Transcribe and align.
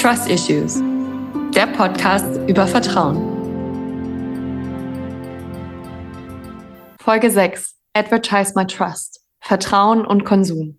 Trust 0.00 0.28
Issues, 0.28 0.80
der 1.52 1.66
Podcast 1.66 2.38
über 2.48 2.68
Vertrauen. 2.68 3.16
Folge 7.00 7.28
6. 7.28 7.74
Advertise 7.94 8.52
My 8.54 8.64
Trust. 8.64 9.24
Vertrauen 9.40 10.06
und 10.06 10.24
Konsum. 10.24 10.78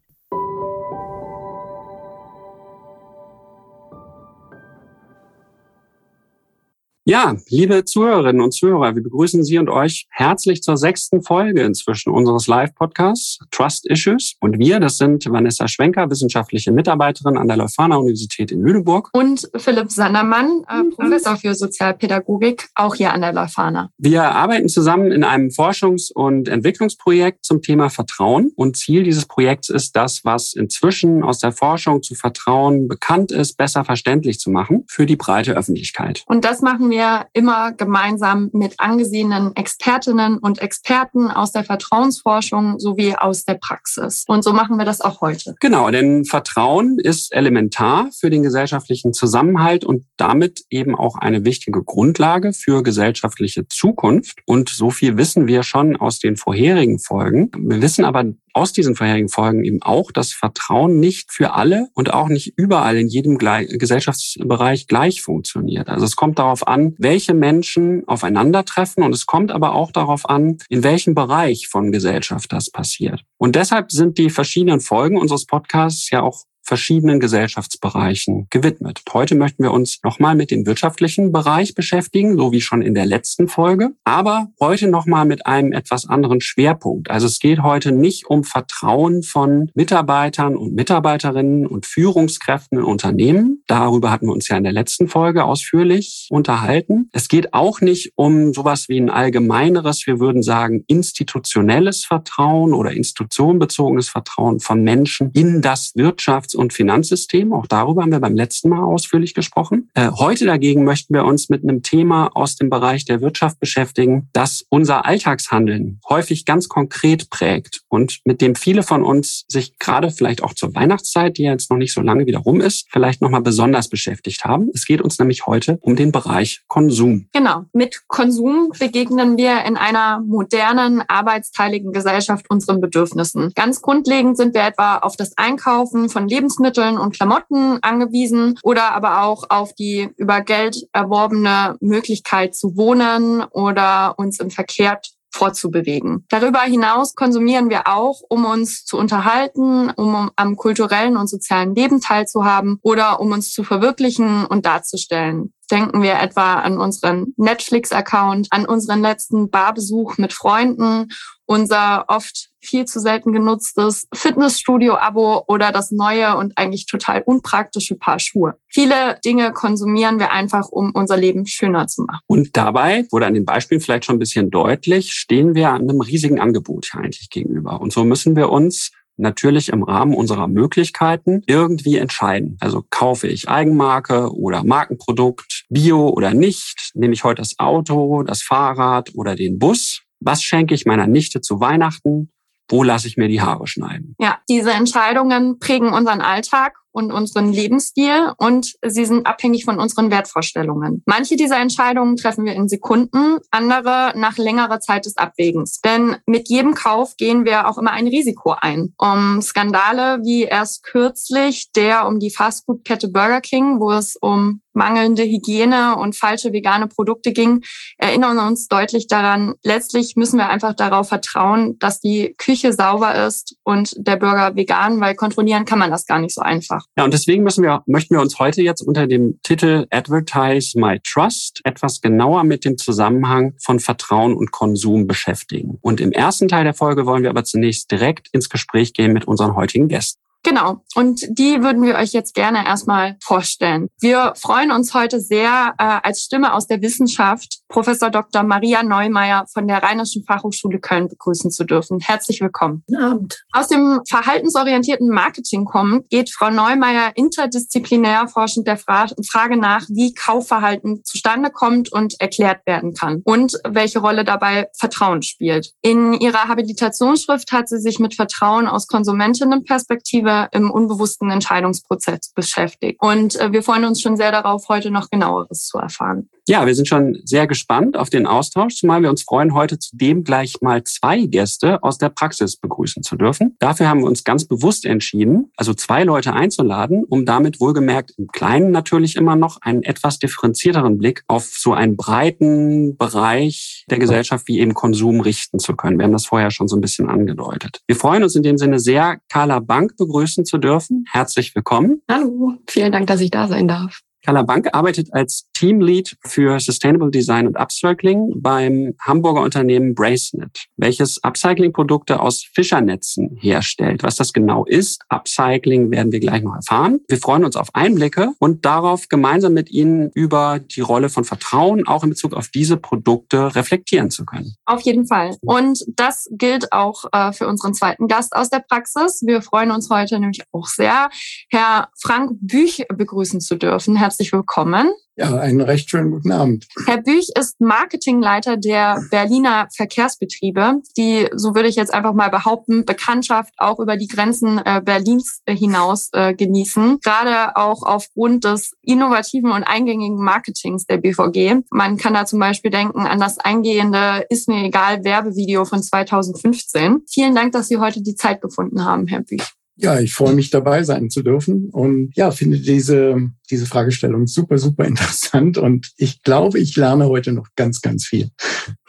Ja, 7.09 7.35
liebe 7.49 7.85
Zuhörerinnen 7.85 8.39
und 8.39 8.53
Zuhörer, 8.53 8.93
wir 8.93 9.01
begrüßen 9.01 9.43
Sie 9.43 9.57
und 9.57 9.67
euch 9.67 10.05
herzlich 10.11 10.61
zur 10.61 10.77
sechsten 10.77 11.23
Folge 11.23 11.63
inzwischen 11.63 12.11
unseres 12.11 12.45
Live-Podcasts 12.45 13.39
Trust 13.49 13.87
Issues. 13.87 14.35
Und 14.39 14.59
wir, 14.59 14.79
das 14.79 14.97
sind 14.97 15.25
Vanessa 15.27 15.67
Schwenker, 15.67 16.07
wissenschaftliche 16.11 16.71
Mitarbeiterin 16.71 17.35
an 17.35 17.47
der 17.47 17.57
Leuphana 17.57 17.95
Universität 17.95 18.51
in 18.51 18.61
Lüneburg. 18.61 19.09
Und 19.13 19.49
Philipp 19.55 19.89
Sandermann, 19.89 20.61
äh, 20.69 20.83
mhm. 20.83 20.91
Professor 20.91 21.35
für 21.35 21.55
Sozialpädagogik, 21.55 22.69
auch 22.75 22.93
hier 22.93 23.11
an 23.11 23.21
der 23.21 23.33
Leuphana. 23.33 23.89
Wir 23.97 24.25
arbeiten 24.25 24.69
zusammen 24.69 25.11
in 25.11 25.23
einem 25.23 25.47
Forschungs- 25.47 26.13
und 26.13 26.47
Entwicklungsprojekt 26.47 27.43
zum 27.43 27.63
Thema 27.63 27.89
Vertrauen. 27.89 28.51
Und 28.55 28.77
Ziel 28.77 29.01
dieses 29.01 29.25
Projekts 29.25 29.69
ist 29.69 29.95
das, 29.95 30.25
was 30.25 30.53
inzwischen 30.53 31.23
aus 31.23 31.39
der 31.39 31.53
Forschung 31.53 32.03
zu 32.03 32.13
Vertrauen 32.13 32.87
bekannt 32.87 33.31
ist, 33.31 33.57
besser 33.57 33.83
verständlich 33.83 34.39
zu 34.39 34.51
machen 34.51 34.83
für 34.87 35.07
die 35.07 35.15
breite 35.15 35.53
Öffentlichkeit. 35.53 36.23
Und 36.27 36.45
das 36.45 36.61
machen 36.61 36.91
wir 36.91 36.98
wir 36.99 37.27
immer 37.33 37.71
gemeinsam 37.71 38.49
mit 38.51 38.75
angesehenen 38.77 39.55
Expertinnen 39.55 40.37
und 40.37 40.61
Experten 40.61 41.31
aus 41.31 41.53
der 41.53 41.63
Vertrauensforschung 41.63 42.77
sowie 42.77 43.15
aus 43.15 43.45
der 43.45 43.53
Praxis. 43.53 44.25
Und 44.27 44.43
so 44.43 44.51
machen 44.51 44.77
wir 44.77 44.85
das 44.85 44.99
auch 44.99 45.21
heute. 45.21 45.55
Genau, 45.61 45.89
denn 45.89 46.25
Vertrauen 46.25 46.99
ist 46.99 47.33
elementar 47.33 48.09
für 48.11 48.29
den 48.29 48.43
gesellschaftlichen 48.43 49.13
Zusammenhalt 49.13 49.85
und 49.85 50.05
damit 50.17 50.65
eben 50.69 50.93
auch 50.93 51.15
eine 51.15 51.45
wichtige 51.45 51.83
Grundlage 51.83 52.51
für 52.51 52.83
gesellschaftliche 52.83 53.67
Zukunft. 53.69 54.39
Und 54.45 54.67
so 54.67 54.91
viel 54.91 55.15
wissen 55.15 55.47
wir 55.47 55.63
schon 55.63 55.95
aus 55.95 56.19
den 56.19 56.35
vorherigen 56.35 56.99
Folgen. 56.99 57.49
Wir 57.57 57.81
wissen 57.81 58.03
aber 58.03 58.25
aus 58.59 58.73
diesen 58.73 58.95
vorherigen 58.95 59.29
Folgen 59.29 59.63
eben 59.63 59.81
auch, 59.81 60.11
dass 60.11 60.33
Vertrauen 60.33 60.99
nicht 60.99 61.31
für 61.31 61.53
alle 61.53 61.87
und 61.93 62.13
auch 62.13 62.27
nicht 62.27 62.53
überall 62.57 62.97
in 62.97 63.07
jedem 63.07 63.37
Gesellschaftsbereich 63.37 64.87
gleich 64.87 65.21
funktioniert. 65.21 65.87
Also 65.87 66.05
es 66.05 66.17
kommt 66.17 66.39
darauf 66.39 66.67
an, 66.67 66.93
welche 66.97 67.33
Menschen 67.33 68.05
aufeinandertreffen 68.05 69.01
und 69.03 69.15
es 69.15 69.25
kommt 69.25 69.51
aber 69.51 69.73
auch 69.73 69.93
darauf 69.93 70.29
an, 70.29 70.57
in 70.67 70.83
welchem 70.83 71.15
Bereich 71.15 71.69
von 71.69 71.93
Gesellschaft 71.93 72.51
das 72.51 72.69
passiert. 72.69 73.23
Und 73.37 73.55
deshalb 73.55 73.93
sind 73.93 74.17
die 74.17 74.29
verschiedenen 74.29 74.81
Folgen 74.81 75.17
unseres 75.17 75.45
Podcasts 75.45 76.09
ja 76.09 76.21
auch 76.21 76.43
verschiedenen 76.63 77.19
Gesellschaftsbereichen 77.19 78.47
gewidmet. 78.49 79.01
Heute 79.11 79.35
möchten 79.35 79.63
wir 79.63 79.71
uns 79.71 79.99
nochmal 80.03 80.35
mit 80.35 80.51
dem 80.51 80.65
wirtschaftlichen 80.65 81.31
Bereich 81.31 81.73
beschäftigen, 81.73 82.37
so 82.37 82.51
wie 82.51 82.61
schon 82.61 82.81
in 82.81 82.93
der 82.93 83.05
letzten 83.05 83.47
Folge, 83.47 83.89
aber 84.03 84.49
heute 84.59 84.87
nochmal 84.87 85.25
mit 85.25 85.45
einem 85.47 85.71
etwas 85.71 86.07
anderen 86.07 86.41
Schwerpunkt. 86.41 87.09
Also 87.09 87.25
es 87.25 87.39
geht 87.39 87.63
heute 87.63 87.91
nicht 87.91 88.27
um 88.27 88.43
Vertrauen 88.43 89.23
von 89.23 89.71
Mitarbeitern 89.73 90.55
und 90.55 90.75
Mitarbeiterinnen 90.75 91.65
und 91.65 91.87
Führungskräften 91.87 92.77
in 92.77 92.83
Unternehmen. 92.83 93.63
Darüber 93.65 94.11
hatten 94.11 94.27
wir 94.27 94.33
uns 94.33 94.47
ja 94.47 94.57
in 94.57 94.63
der 94.63 94.73
letzten 94.73 95.07
Folge 95.07 95.45
ausführlich 95.45 96.27
unterhalten. 96.29 97.09
Es 97.13 97.29
geht 97.29 97.53
auch 97.53 97.81
nicht 97.81 98.13
um 98.15 98.53
sowas 98.53 98.89
wie 98.89 98.99
ein 98.99 99.09
allgemeineres, 99.09 100.05
wir 100.05 100.19
würden 100.19 100.43
sagen, 100.43 100.83
institutionelles 100.87 102.05
Vertrauen 102.05 102.73
oder 102.73 102.91
institutionenbezogenes 102.91 104.09
Vertrauen 104.09 104.59
von 104.59 104.83
Menschen 104.83 105.31
in 105.33 105.61
das 105.61 105.93
Wirtschafts- 105.95 106.48
und 106.55 106.73
Finanzsystem. 106.73 107.53
Auch 107.53 107.67
darüber 107.67 108.01
haben 108.01 108.11
wir 108.11 108.19
beim 108.19 108.35
letzten 108.35 108.69
Mal 108.69 108.83
ausführlich 108.83 109.33
gesprochen. 109.33 109.89
Äh, 109.93 110.11
heute 110.11 110.45
dagegen 110.45 110.83
möchten 110.83 111.13
wir 111.13 111.25
uns 111.25 111.49
mit 111.49 111.63
einem 111.63 111.83
Thema 111.83 112.31
aus 112.35 112.55
dem 112.55 112.69
Bereich 112.69 113.05
der 113.05 113.21
Wirtschaft 113.21 113.59
beschäftigen, 113.59 114.29
das 114.33 114.65
unser 114.69 115.05
Alltagshandeln 115.05 115.99
häufig 116.07 116.45
ganz 116.45 116.69
konkret 116.69 117.29
prägt 117.29 117.81
und 117.87 118.19
mit 118.25 118.41
dem 118.41 118.55
viele 118.55 118.83
von 118.83 119.03
uns 119.03 119.45
sich 119.47 119.77
gerade 119.79 120.11
vielleicht 120.11 120.43
auch 120.43 120.53
zur 120.53 120.73
Weihnachtszeit, 120.75 121.37
die 121.37 121.43
jetzt 121.43 121.69
noch 121.71 121.77
nicht 121.77 121.93
so 121.93 122.01
lange 122.01 122.25
wieder 122.25 122.39
rum 122.39 122.61
ist, 122.61 122.87
vielleicht 122.89 123.21
nochmal 123.21 123.41
besonders 123.41 123.89
beschäftigt 123.89 124.45
haben. 124.45 124.69
Es 124.73 124.85
geht 124.85 125.01
uns 125.01 125.19
nämlich 125.19 125.45
heute 125.45 125.77
um 125.81 125.95
den 125.95 126.11
Bereich 126.11 126.61
Konsum. 126.67 127.27
Genau. 127.33 127.65
Mit 127.73 128.07
Konsum 128.07 128.71
begegnen 128.77 129.37
wir 129.37 129.63
in 129.65 129.77
einer 129.77 130.21
modernen, 130.21 131.03
arbeitsteiligen 131.07 131.91
Gesellschaft 131.91 132.49
unseren 132.49 132.81
Bedürfnissen. 132.81 133.51
Ganz 133.55 133.81
grundlegend 133.81 134.37
sind 134.37 134.53
wir 134.53 134.63
etwa 134.63 134.97
auf 134.97 135.15
das 135.15 135.37
Einkaufen 135.37 136.09
von 136.09 136.27
Lebensmitteln 136.27 136.38
Lebensmitteln 136.39 136.97
und 136.97 137.13
Klamotten 137.13 137.79
angewiesen 137.81 138.57
oder 138.63 138.93
aber 138.95 139.23
auch 139.23 139.43
auf 139.49 139.73
die 139.73 140.09
über 140.15 140.39
Geld 140.39 140.87
erworbene 140.93 141.75
Möglichkeit 141.81 142.55
zu 142.55 142.77
wohnen 142.77 143.43
oder 143.51 144.13
uns 144.17 144.39
im 144.39 144.49
Verkehr 144.49 145.01
fortzubewegen. 145.31 146.25
Darüber 146.29 146.61
hinaus 146.61 147.13
konsumieren 147.13 147.69
wir 147.69 147.87
auch, 147.87 148.21
um 148.29 148.45
uns 148.45 148.85
zu 148.85 148.97
unterhalten, 148.97 149.91
um 149.91 150.31
am 150.35 150.55
kulturellen 150.55 151.17
und 151.17 151.27
sozialen 151.27 151.75
Leben 151.75 151.99
teilzuhaben 151.99 152.79
oder 152.81 153.19
um 153.19 153.31
uns 153.31 153.51
zu 153.51 153.63
verwirklichen 153.63 154.45
und 154.45 154.65
darzustellen. 154.65 155.53
Denken 155.71 156.01
wir 156.01 156.19
etwa 156.19 156.55
an 156.55 156.77
unseren 156.77 157.33
Netflix-Account, 157.37 158.47
an 158.51 158.65
unseren 158.65 159.01
letzten 159.01 159.49
Barbesuch 159.49 160.17
mit 160.17 160.33
Freunden, 160.33 161.09
unser 161.45 162.05
oft 162.07 162.49
viel 162.61 162.85
zu 162.85 162.99
selten 162.99 163.33
genutztes 163.33 164.07
Fitnessstudio-Abo 164.13 165.45
oder 165.47 165.71
das 165.71 165.91
neue 165.91 166.37
und 166.37 166.57
eigentlich 166.57 166.85
total 166.85 167.23
unpraktische 167.25 167.95
Paar 167.95 168.19
Schuhe. 168.19 168.55
Viele 168.67 169.17
Dinge 169.25 169.51
konsumieren 169.51 170.19
wir 170.19 170.31
einfach, 170.31 170.67
um 170.69 170.91
unser 170.93 171.17
Leben 171.17 171.47
schöner 171.47 171.87
zu 171.87 172.03
machen. 172.03 172.19
Und 172.27 172.55
dabei, 172.55 173.07
wurde 173.11 173.25
an 173.25 173.33
den 173.33 173.45
Beispielen 173.45 173.81
vielleicht 173.81 174.05
schon 174.05 174.17
ein 174.17 174.19
bisschen 174.19 174.51
deutlich, 174.51 175.13
stehen 175.13 175.55
wir 175.55 175.73
einem 175.73 176.01
riesigen 176.01 176.39
Angebot 176.39 176.89
eigentlich 176.93 177.29
gegenüber. 177.29 177.81
Und 177.81 177.93
so 177.93 178.03
müssen 178.03 178.35
wir 178.35 178.49
uns 178.49 178.91
natürlich 179.19 179.69
im 179.69 179.83
Rahmen 179.83 180.13
unserer 180.13 180.47
Möglichkeiten 180.47 181.43
irgendwie 181.45 181.97
entscheiden. 181.97 182.57
Also 182.59 182.83
kaufe 182.89 183.27
ich 183.27 183.49
Eigenmarke 183.49 184.33
oder 184.33 184.63
Markenprodukt, 184.63 185.65
Bio 185.69 186.09
oder 186.09 186.33
nicht, 186.33 186.91
nehme 186.95 187.13
ich 187.13 187.23
heute 187.23 187.41
das 187.41 187.59
Auto, 187.59 188.23
das 188.23 188.41
Fahrrad 188.41 189.11
oder 189.15 189.35
den 189.35 189.59
Bus. 189.59 190.01
Was 190.19 190.43
schenke 190.43 190.73
ich 190.73 190.85
meiner 190.85 191.07
Nichte 191.07 191.41
zu 191.41 191.59
Weihnachten? 191.59 192.31
Wo 192.69 192.83
lasse 192.83 193.07
ich 193.07 193.17
mir 193.17 193.27
die 193.27 193.41
Haare 193.41 193.67
schneiden? 193.67 194.15
Ja, 194.19 194.39
diese 194.47 194.71
Entscheidungen 194.71 195.59
prägen 195.59 195.91
unseren 195.91 196.21
Alltag 196.21 196.75
und 196.91 197.11
unseren 197.11 197.51
Lebensstil 197.51 198.33
und 198.37 198.73
sie 198.85 199.05
sind 199.05 199.25
abhängig 199.25 199.65
von 199.65 199.79
unseren 199.79 200.11
Wertvorstellungen. 200.11 201.03
Manche 201.05 201.35
dieser 201.35 201.59
Entscheidungen 201.59 202.15
treffen 202.15 202.45
wir 202.45 202.53
in 202.53 202.67
Sekunden, 202.67 203.37
andere 203.51 204.13
nach 204.15 204.37
längerer 204.37 204.79
Zeit 204.79 205.05
des 205.05 205.17
Abwägens. 205.17 205.81
Denn 205.81 206.17
mit 206.25 206.49
jedem 206.49 206.73
Kauf 206.73 207.17
gehen 207.17 207.45
wir 207.45 207.67
auch 207.67 207.77
immer 207.77 207.91
ein 207.91 208.07
Risiko 208.07 208.55
ein. 208.59 208.93
Um 208.97 209.41
Skandale 209.41 210.19
wie 210.23 210.43
erst 210.43 210.83
kürzlich 210.83 211.71
der 211.71 212.07
um 212.07 212.19
die 212.19 212.31
Fastfood-Kette 212.31 213.09
Burger 213.09 213.41
King, 213.41 213.79
wo 213.79 213.91
es 213.91 214.15
um 214.15 214.61
mangelnde 214.73 215.23
Hygiene 215.23 215.95
und 215.97 216.15
falsche 216.15 216.53
vegane 216.53 216.87
Produkte 216.87 217.33
ging, 217.33 217.61
erinnern 217.97 218.39
uns 218.39 218.67
deutlich 218.67 219.07
daran, 219.07 219.55
letztlich 219.63 220.15
müssen 220.15 220.37
wir 220.37 220.49
einfach 220.49 220.73
darauf 220.73 221.09
vertrauen, 221.09 221.77
dass 221.79 221.99
die 221.99 222.33
Küche 222.37 222.73
sauber 222.73 223.25
ist 223.27 223.57
und 223.63 223.93
der 223.97 224.15
Burger 224.15 224.55
vegan, 224.55 225.01
weil 225.01 225.15
kontrollieren 225.15 225.65
kann 225.65 225.79
man 225.79 225.91
das 225.91 226.05
gar 226.05 226.19
nicht 226.19 226.33
so 226.33 226.41
einfach. 226.41 226.78
Ja, 226.97 227.03
und 227.05 227.13
deswegen 227.13 227.43
müssen 227.43 227.63
wir, 227.63 227.83
möchten 227.85 228.15
wir 228.15 228.21
uns 228.21 228.39
heute 228.39 228.61
jetzt 228.61 228.81
unter 228.81 229.07
dem 229.07 229.39
Titel 229.43 229.85
Advertise 229.89 230.79
My 230.79 230.99
Trust 231.03 231.61
etwas 231.63 232.01
genauer 232.01 232.43
mit 232.43 232.65
dem 232.65 232.77
Zusammenhang 232.77 233.53
von 233.63 233.79
Vertrauen 233.79 234.33
und 234.33 234.51
Konsum 234.51 235.07
beschäftigen. 235.07 235.77
Und 235.81 236.01
im 236.01 236.11
ersten 236.11 236.47
Teil 236.47 236.63
der 236.63 236.73
Folge 236.73 237.05
wollen 237.05 237.23
wir 237.23 237.29
aber 237.29 237.43
zunächst 237.43 237.91
direkt 237.91 238.27
ins 238.31 238.49
Gespräch 238.49 238.93
gehen 238.93 239.13
mit 239.13 239.27
unseren 239.27 239.55
heutigen 239.55 239.87
Gästen. 239.87 240.21
Genau. 240.43 240.83
Und 240.95 241.21
die 241.37 241.61
würden 241.61 241.81
wir 241.83 241.95
euch 241.95 242.13
jetzt 242.13 242.33
gerne 242.33 242.65
erstmal 242.65 243.17
vorstellen. 243.21 243.89
Wir 243.99 244.33
freuen 244.37 244.71
uns 244.71 244.93
heute 244.93 245.19
sehr, 245.19 245.73
äh, 245.77 245.99
als 246.03 246.21
Stimme 246.21 246.53
aus 246.53 246.67
der 246.67 246.81
Wissenschaft 246.81 247.59
Professor 247.67 248.09
Dr. 248.09 248.43
Maria 248.43 248.81
Neumeier 248.81 249.45
von 249.53 249.67
der 249.67 249.83
Rheinischen 249.83 250.23
Fachhochschule 250.23 250.79
Köln 250.79 251.09
begrüßen 251.09 251.51
zu 251.51 251.65
dürfen. 251.65 251.99
Herzlich 251.99 252.39
willkommen. 252.41 252.83
Guten 252.87 253.03
Abend. 253.03 253.43
Aus 253.51 253.67
dem 253.67 254.01
verhaltensorientierten 254.07 255.09
Marketing 255.09 255.65
kommt, 255.65 256.09
geht 256.09 256.31
Frau 256.31 256.49
Neumeier 256.49 257.11
interdisziplinär 257.15 258.27
forschend 258.27 258.67
der 258.67 258.77
Fra 258.77 259.07
Frage 259.29 259.57
nach, 259.57 259.85
wie 259.89 260.13
Kaufverhalten 260.13 261.03
zustande 261.03 261.49
kommt 261.51 261.91
und 261.91 262.19
erklärt 262.19 262.65
werden 262.65 262.93
kann 262.93 263.21
und 263.23 263.53
welche 263.67 263.99
Rolle 263.99 264.23
dabei 264.23 264.67
Vertrauen 264.77 265.21
spielt. 265.21 265.73
In 265.81 266.13
ihrer 266.13 266.47
Habilitationsschrift 266.47 267.51
hat 267.51 267.69
sie 267.69 267.79
sich 267.79 267.99
mit 267.99 268.15
Vertrauen 268.15 268.67
aus 268.67 268.87
Konsumentinnenperspektive 268.87 270.28
im 270.51 270.71
unbewussten 270.71 271.31
Entscheidungsprozess 271.31 272.31
beschäftigt. 272.33 273.01
Und 273.01 273.35
äh, 273.39 273.51
wir 273.51 273.63
freuen 273.63 273.85
uns 273.85 274.01
schon 274.01 274.17
sehr 274.17 274.31
darauf, 274.31 274.69
heute 274.69 274.91
noch 274.91 275.09
genaueres 275.09 275.65
zu 275.65 275.77
erfahren. 275.77 276.29
Ja, 276.49 276.65
wir 276.65 276.73
sind 276.73 276.87
schon 276.87 277.15
sehr 277.25 277.45
gespannt 277.45 277.95
auf 277.95 278.09
den 278.09 278.25
Austausch, 278.25 278.77
zumal 278.77 279.03
wir 279.03 279.11
uns 279.11 279.21
freuen, 279.21 279.53
heute 279.53 279.77
zudem 279.77 280.23
gleich 280.23 280.55
mal 280.61 280.83
zwei 280.83 281.27
Gäste 281.27 281.83
aus 281.83 281.99
der 281.99 282.09
Praxis 282.09 282.57
begrüßen 282.57 283.03
zu 283.03 283.17
dürfen. 283.17 283.55
Dafür 283.59 283.87
haben 283.87 283.99
wir 283.99 284.07
uns 284.07 284.23
ganz 284.23 284.45
bewusst 284.45 284.83
entschieden, 284.83 285.51
also 285.57 285.75
zwei 285.75 286.03
Leute 286.03 286.33
einzuladen, 286.33 287.03
um 287.07 287.23
damit 287.23 287.59
wohlgemerkt 287.59 288.15
im 288.17 288.29
Kleinen 288.29 288.71
natürlich 288.71 289.15
immer 289.15 289.35
noch 289.35 289.61
einen 289.61 289.83
etwas 289.83 290.17
differenzierteren 290.17 290.97
Blick 290.97 291.23
auf 291.27 291.43
so 291.43 291.73
einen 291.73 291.95
breiten 291.95 292.97
Bereich 292.97 293.85
der 293.91 293.99
Gesellschaft 293.99 294.47
wie 294.47 294.57
eben 294.57 294.73
Konsum 294.73 295.21
richten 295.21 295.59
zu 295.59 295.75
können. 295.75 295.99
Wir 295.99 296.05
haben 296.05 296.13
das 296.13 296.25
vorher 296.25 296.49
schon 296.49 296.67
so 296.67 296.75
ein 296.75 296.81
bisschen 296.81 297.09
angedeutet. 297.09 297.81
Wir 297.85 297.95
freuen 297.95 298.23
uns 298.23 298.35
in 298.35 298.41
dem 298.41 298.57
Sinne 298.57 298.79
sehr, 298.79 299.19
Carla 299.29 299.59
Bank 299.59 299.97
begrüßen 299.97 300.45
zu 300.45 300.57
dürfen. 300.57 301.05
Herzlich 301.11 301.53
willkommen. 301.53 302.01
Hallo, 302.09 302.53
vielen 302.67 302.91
Dank, 302.91 303.05
dass 303.05 303.21
ich 303.21 303.29
da 303.29 303.47
sein 303.47 303.67
darf. 303.67 304.01
Carla 304.25 304.43
Bank 304.43 304.69
arbeitet 304.73 305.13
als 305.13 305.47
Teamlead 305.59 306.15
für 306.25 306.57
Sustainable 306.61 307.11
Design 307.11 307.45
und 307.45 307.57
Upcycling 307.57 308.31
beim 308.37 308.95
Hamburger 309.01 309.41
Unternehmen 309.41 309.93
Bracenet, 309.93 310.67
welches 310.77 311.21
Upcycling-Produkte 311.21 312.21
aus 312.21 312.45
Fischernetzen 312.53 313.35
herstellt. 313.41 314.01
Was 314.01 314.15
das 314.15 314.31
genau 314.31 314.63
ist, 314.63 315.01
Upcycling 315.09 315.91
werden 315.91 316.13
wir 316.13 316.21
gleich 316.21 316.43
noch 316.43 316.55
erfahren. 316.55 317.01
Wir 317.09 317.17
freuen 317.17 317.43
uns 317.43 317.57
auf 317.57 317.67
Einblicke 317.73 318.31
und 318.39 318.63
darauf, 318.63 319.09
gemeinsam 319.09 319.51
mit 319.51 319.69
Ihnen 319.69 320.11
über 320.13 320.59
die 320.59 320.79
Rolle 320.79 321.09
von 321.09 321.25
Vertrauen 321.25 321.85
auch 321.85 322.05
in 322.05 322.09
Bezug 322.11 322.35
auf 322.35 322.47
diese 322.47 322.77
Produkte 322.77 323.53
reflektieren 323.53 324.11
zu 324.11 324.23
können. 324.23 324.55
Auf 324.63 324.79
jeden 324.81 325.07
Fall. 325.07 325.35
Und 325.41 325.83
das 325.89 326.29
gilt 326.31 326.71
auch 326.71 327.03
äh, 327.11 327.33
für 327.33 327.47
unseren 327.47 327.73
zweiten 327.73 328.07
Gast 328.07 328.33
aus 328.33 328.49
der 328.49 328.59
Praxis. 328.59 329.23
Wir 329.25 329.41
freuen 329.41 329.71
uns 329.71 329.89
heute 329.89 330.21
nämlich 330.21 330.41
auch 330.53 330.67
sehr, 330.67 331.09
Herr 331.49 331.89
Frank 331.99 332.31
Büch 332.39 332.85
begrüßen 332.87 333.41
zu 333.41 333.57
dürfen. 333.57 333.97
Herzlich 333.97 334.31
willkommen. 334.31 334.93
Ja, 335.19 335.35
einen 335.35 335.59
recht 335.59 335.89
schönen 335.89 336.11
guten 336.11 336.31
Abend. 336.31 336.65
Herr 336.85 337.01
Büch 337.01 337.27
ist 337.37 337.59
Marketingleiter 337.59 338.55
der 338.55 339.03
Berliner 339.11 339.67
Verkehrsbetriebe, 339.75 340.75
die, 340.95 341.27
so 341.35 341.55
würde 341.55 341.67
ich 341.67 341.75
jetzt 341.75 341.93
einfach 341.93 342.13
mal 342.13 342.29
behaupten, 342.29 342.85
Bekanntschaft 342.85 343.53
auch 343.57 343.79
über 343.79 343.97
die 343.97 344.07
Grenzen 344.07 344.61
äh, 344.63 344.81
Berlins 344.81 345.41
hinaus 345.45 346.07
äh, 346.13 346.33
genießen. 346.33 346.99
Gerade 347.01 347.57
auch 347.57 347.83
aufgrund 347.83 348.45
des 348.45 348.77
innovativen 348.81 349.51
und 349.51 349.63
eingängigen 349.63 350.23
Marketings 350.23 350.85
der 350.85 350.99
BVG. 350.99 351.65
Man 351.69 351.97
kann 351.97 352.13
da 352.13 352.25
zum 352.25 352.39
Beispiel 352.39 352.71
denken 352.71 353.01
an 353.01 353.19
das 353.19 353.39
eingehende 353.39 354.25
Ist 354.29 354.47
mir 354.47 354.63
egal 354.63 355.03
Werbevideo 355.03 355.65
von 355.65 355.83
2015. 355.83 357.01
Vielen 357.11 357.35
Dank, 357.35 357.51
dass 357.51 357.67
Sie 357.67 357.77
heute 357.77 358.01
die 358.01 358.15
Zeit 358.15 358.39
gefunden 358.39 358.85
haben, 358.85 359.05
Herr 359.07 359.23
Büch. 359.23 359.43
Ja, 359.75 359.99
ich 359.99 360.13
freue 360.13 360.33
mich 360.33 360.49
dabei 360.49 360.83
sein 360.83 361.09
zu 361.09 361.23
dürfen 361.23 361.69
und 361.71 362.11
ja, 362.15 362.31
finde 362.31 362.59
diese 362.59 363.31
diese 363.49 363.65
Fragestellung 363.65 364.27
super, 364.27 364.57
super 364.57 364.85
interessant 364.87 365.57
und 365.57 365.91
ich 365.97 366.23
glaube, 366.23 366.59
ich 366.59 366.75
lerne 366.75 367.07
heute 367.07 367.31
noch 367.31 367.47
ganz, 367.55 367.81
ganz 367.81 368.05
viel. 368.05 368.29